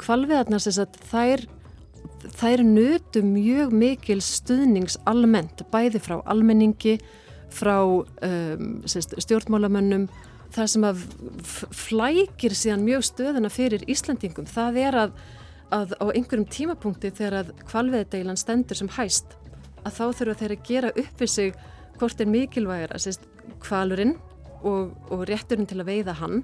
kvalveðarnar 0.00 0.62
sem 0.62 0.76
sagt 0.78 1.00
þær, 1.10 1.44
þær 2.38 2.64
nötu 2.66 3.24
mjög 3.26 3.74
mikil 3.74 4.20
stuðnings 4.24 4.98
almennt, 5.10 5.64
bæði 5.72 6.02
frá 6.04 6.18
almenningi, 6.24 6.98
frá 7.50 7.76
um, 7.82 8.70
stjórnmálamönnum, 8.86 10.06
það 10.54 10.72
sem 10.74 10.86
að 10.86 11.04
flækir 11.74 12.54
síðan 12.58 12.86
mjög 12.86 13.04
stöðuna 13.10 13.50
fyrir 13.52 13.84
Íslendingum, 13.90 14.48
það 14.50 14.82
er 14.86 15.02
að 15.06 15.20
að 15.70 15.94
á 16.02 16.04
einhverjum 16.10 16.48
tímapunkti 16.50 17.12
þegar 17.14 17.36
að 17.40 17.50
kvalveðdeilan 17.68 18.38
stendur 18.38 18.78
sem 18.78 18.90
hæst 18.96 19.36
að 19.84 19.96
þá 19.96 20.04
þurfa 20.18 20.38
þeir 20.40 20.54
að 20.54 20.64
gera 20.66 20.90
upp 20.90 21.22
við 21.22 21.30
sig 21.30 21.60
hvort 22.00 22.20
er 22.20 22.30
mikilvægir 22.30 22.94
að 22.96 23.06
sést 23.06 23.26
kvalurinn 23.62 24.16
og, 24.64 24.92
og 25.12 25.24
rétturinn 25.28 25.68
til 25.68 25.80
að 25.80 25.90
veiða 25.92 26.16
hann 26.20 26.42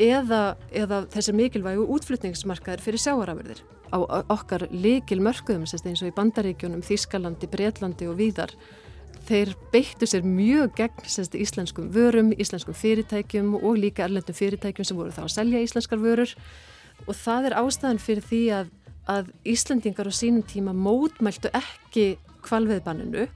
eða, 0.00 0.56
eða 0.74 1.04
þessi 1.12 1.34
mikilvægu 1.36 1.86
útflutningsmarkaðir 1.96 2.84
fyrir 2.84 3.02
sjáarafurðir 3.02 3.62
á 3.94 3.98
okkar 4.32 4.66
líkil 4.72 5.20
mörkuðum 5.22 5.68
sést 5.70 5.86
eins 5.86 6.02
og 6.02 6.10
í 6.10 6.16
Bandaríkjónum, 6.16 6.82
Þískalandi, 6.82 7.48
Breitlandi 7.50 8.08
og 8.10 8.18
víðar 8.18 8.54
þeir 9.28 9.54
beittu 9.72 10.06
sér 10.08 10.24
mjög 10.26 10.74
gegn 10.78 11.06
sést, 11.08 11.36
íslenskum 11.38 11.90
vörum, 11.94 12.32
íslenskum 12.36 12.76
fyrirtækjum 12.76 13.54
og 13.60 13.78
líka 13.80 14.04
erlendum 14.04 14.36
fyrirtækjum 14.36 14.88
sem 14.88 14.98
voru 14.98 15.14
þá 15.14 15.22
að 15.24 15.34
selja 15.36 15.62
íslenskar 15.64 16.02
vörur 16.02 16.34
og 17.06 17.14
það 17.18 17.48
er 17.50 17.56
ástæðan 17.60 18.02
fyrir 18.02 18.26
því 18.28 18.42
að, 18.58 18.74
að 19.14 19.30
Íslandingar 19.54 20.10
á 20.10 20.12
sínum 20.14 20.44
tíma 20.48 20.74
mótmæltu 20.76 21.52
ekki 21.54 22.14
kvalveðbanninu. 22.44 23.28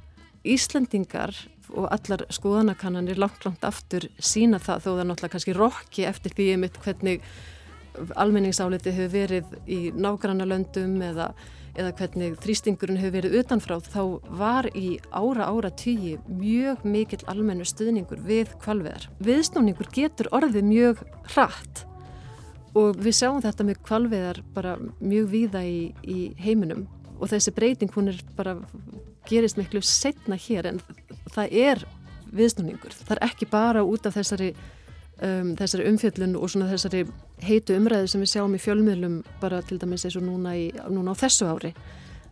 Íslandingar 0.55 1.34
og 1.74 1.88
allar 1.92 2.24
skoðanakannanir 2.32 3.20
langt 3.20 3.44
langt 3.44 3.64
aftur 3.66 4.09
sína 4.18 4.61
það 4.62 4.84
þó 4.84 4.90
það 4.90 5.07
náttúrulega 5.11 5.34
kannski 5.34 5.57
rokki 5.57 6.09
eftir 6.09 6.34
því 6.36 6.51
einmitt 6.55 6.78
hvernig 6.84 7.24
almenningsáliti 8.16 8.92
hefur 8.94 9.12
verið 9.12 9.55
í 9.66 9.78
nágranna 9.96 10.46
löndum 10.49 10.96
eða, 11.03 11.32
eða 11.76 11.92
hvernig 11.99 12.38
þrýstingurinn 12.42 13.01
hefur 13.01 13.16
verið 13.18 13.36
utanfrá 13.42 13.78
þá 13.84 14.03
var 14.38 14.70
í 14.76 14.99
ára 15.11 15.49
ára 15.51 15.72
tíi 15.74 16.16
mjög 16.28 16.84
mikill 16.86 17.24
almennu 17.30 17.66
stuðningur 17.68 18.22
við 18.24 18.55
kvalveðar. 18.62 19.09
Viðsnúningur 19.24 19.90
getur 19.94 20.30
orðið 20.34 20.68
mjög 20.70 21.03
hratt 21.34 21.84
og 22.78 23.01
við 23.03 23.18
sjáum 23.18 23.42
þetta 23.42 23.66
með 23.66 23.82
kvalveðar 23.88 24.42
bara 24.55 24.76
mjög 25.01 25.32
víða 25.32 25.64
í, 25.66 25.90
í 26.05 26.30
heiminum 26.38 26.86
og 27.18 27.32
þessi 27.32 27.55
breyting 27.57 27.92
hún 27.94 28.12
er 28.12 28.20
bara 28.38 28.55
gerist 29.28 29.58
miklu 29.60 29.82
setna 29.84 30.38
hér 30.40 30.72
en 30.72 30.82
það 31.34 31.54
er 31.68 31.84
viðsnúningur. 32.34 32.92
Það 32.92 33.14
er 33.16 33.24
ekki 33.28 33.48
bara 33.50 33.84
út 33.86 34.06
af 34.08 34.16
þessari, 34.18 34.50
um, 35.24 35.54
þessari 35.58 35.88
umfjöllun 35.92 36.36
og 36.36 36.52
svona 36.52 36.68
þessari 36.72 37.04
heitu 37.44 37.76
umræðu 37.78 38.10
sem 38.12 38.24
við 38.24 38.32
sjáum 38.34 38.56
í 38.56 38.62
fjölmiðlum 38.62 39.20
bara 39.42 39.62
til 39.62 39.80
dæmis 39.80 40.06
eins 40.08 40.18
og 40.18 40.26
núna, 40.26 40.54
í, 40.56 40.70
núna 40.92 41.16
á 41.16 41.20
þessu 41.20 41.48
ári. 41.48 41.74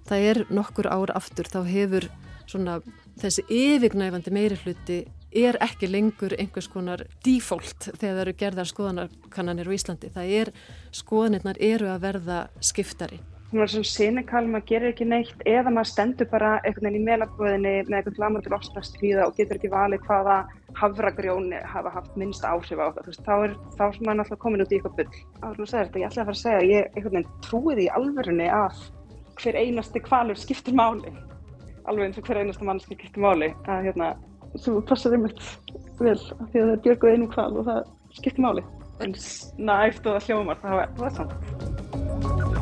Það 0.06 0.30
er 0.30 0.42
nokkur 0.54 0.88
ár 0.90 1.12
aftur 1.16 1.48
þá 1.50 1.60
hefur 1.66 2.08
svona 2.46 2.80
þessi 3.20 3.42
yfirgnæfandi 3.50 4.32
meiri 4.34 4.58
hluti 4.62 5.00
er 5.36 5.58
ekki 5.64 5.88
lengur 5.90 6.32
einhvers 6.38 6.68
konar 6.72 7.02
default 7.24 7.90
þegar 7.90 8.00
það 8.00 8.20
eru 8.22 8.34
gerðar 8.40 8.70
skoðanarkannanir 8.70 9.68
á 9.68 9.76
Íslandi. 9.76 10.12
Það 10.14 10.36
er, 10.40 10.52
skoðanirnar 10.94 11.60
eru 11.60 11.90
að 11.92 12.04
verða 12.06 12.38
skiptari. 12.64 13.20
Hún 13.46 13.60
var 13.62 13.70
svona 13.70 13.86
sinikal, 13.86 14.42
maður 14.50 14.64
gerir 14.66 14.90
ekki 14.90 15.04
neitt 15.06 15.42
eða 15.46 15.70
maður 15.70 15.88
stendur 15.92 16.26
bara 16.32 16.56
einhvern 16.66 16.88
veginn 16.88 16.98
í 16.98 17.06
meðlaböðinni 17.06 17.74
með 17.86 17.98
eitthvað 18.00 18.16
glamundur 18.16 18.54
lofslastvíða 18.56 19.26
og 19.28 19.36
getur 19.36 19.60
ekki 19.60 19.70
valið 19.70 20.02
hvaða 20.08 20.38
hafragrjóni 20.80 21.60
hafa 21.70 21.92
haft 21.94 22.16
minnsta 22.18 22.50
áhrif 22.50 22.82
á 22.82 22.90
það. 22.96 23.20
Þá 23.22 23.34
er 23.36 23.54
þá 23.78 23.84
sem 23.94 24.02
maður 24.02 24.18
náttúrulega 24.18 24.42
komin 24.42 24.64
út 24.64 24.74
í 24.74 24.80
eitthvað 24.80 24.96
bull. 24.98 25.22
Áður 25.44 25.60
nú 25.62 25.68
segir 25.70 25.86
þetta, 25.86 26.02
ég 26.02 26.08
ætla 26.10 26.24
að 26.24 26.26
fara 26.26 26.36
að 26.36 26.42
segja 26.42 26.58
að 26.58 26.72
ég 26.72 26.90
einhvern 26.90 27.16
veginn 27.20 27.38
trúi 27.46 27.78
því 27.78 27.86
alverðinni 28.00 28.50
að 28.56 28.82
hver 29.36 29.60
einasti 29.62 30.04
kvalur 30.08 30.42
skiptir 30.42 30.76
máli. 30.82 31.14
Alveg 31.86 32.08
eins 32.08 32.18
og 32.18 32.26
hver 32.26 32.42
einasta 32.42 32.66
mannski 32.66 32.98
skiptir 32.98 33.22
máli. 33.22 33.52
Að 33.70 33.86
hérna, 33.86 34.12
þú 34.58 34.80
passar 34.90 35.14
einmitt 35.14 35.42
vel 36.00 36.18
af 36.18 36.46
því 36.50 36.64
að 36.64 36.72
það 36.72 36.82
björguð 36.88 37.14
einu 37.14 37.30
kval 37.30 37.50
og 37.54 37.70
það 37.70 37.82
skiptir 38.18 38.48
máli. 38.48 38.66
En 39.04 39.14
næft 39.70 40.02
og 40.02 40.16
það 40.16 40.30
hljómar, 40.32 40.62
það 40.64 40.96
var 40.98 41.18
samt. 41.20 42.55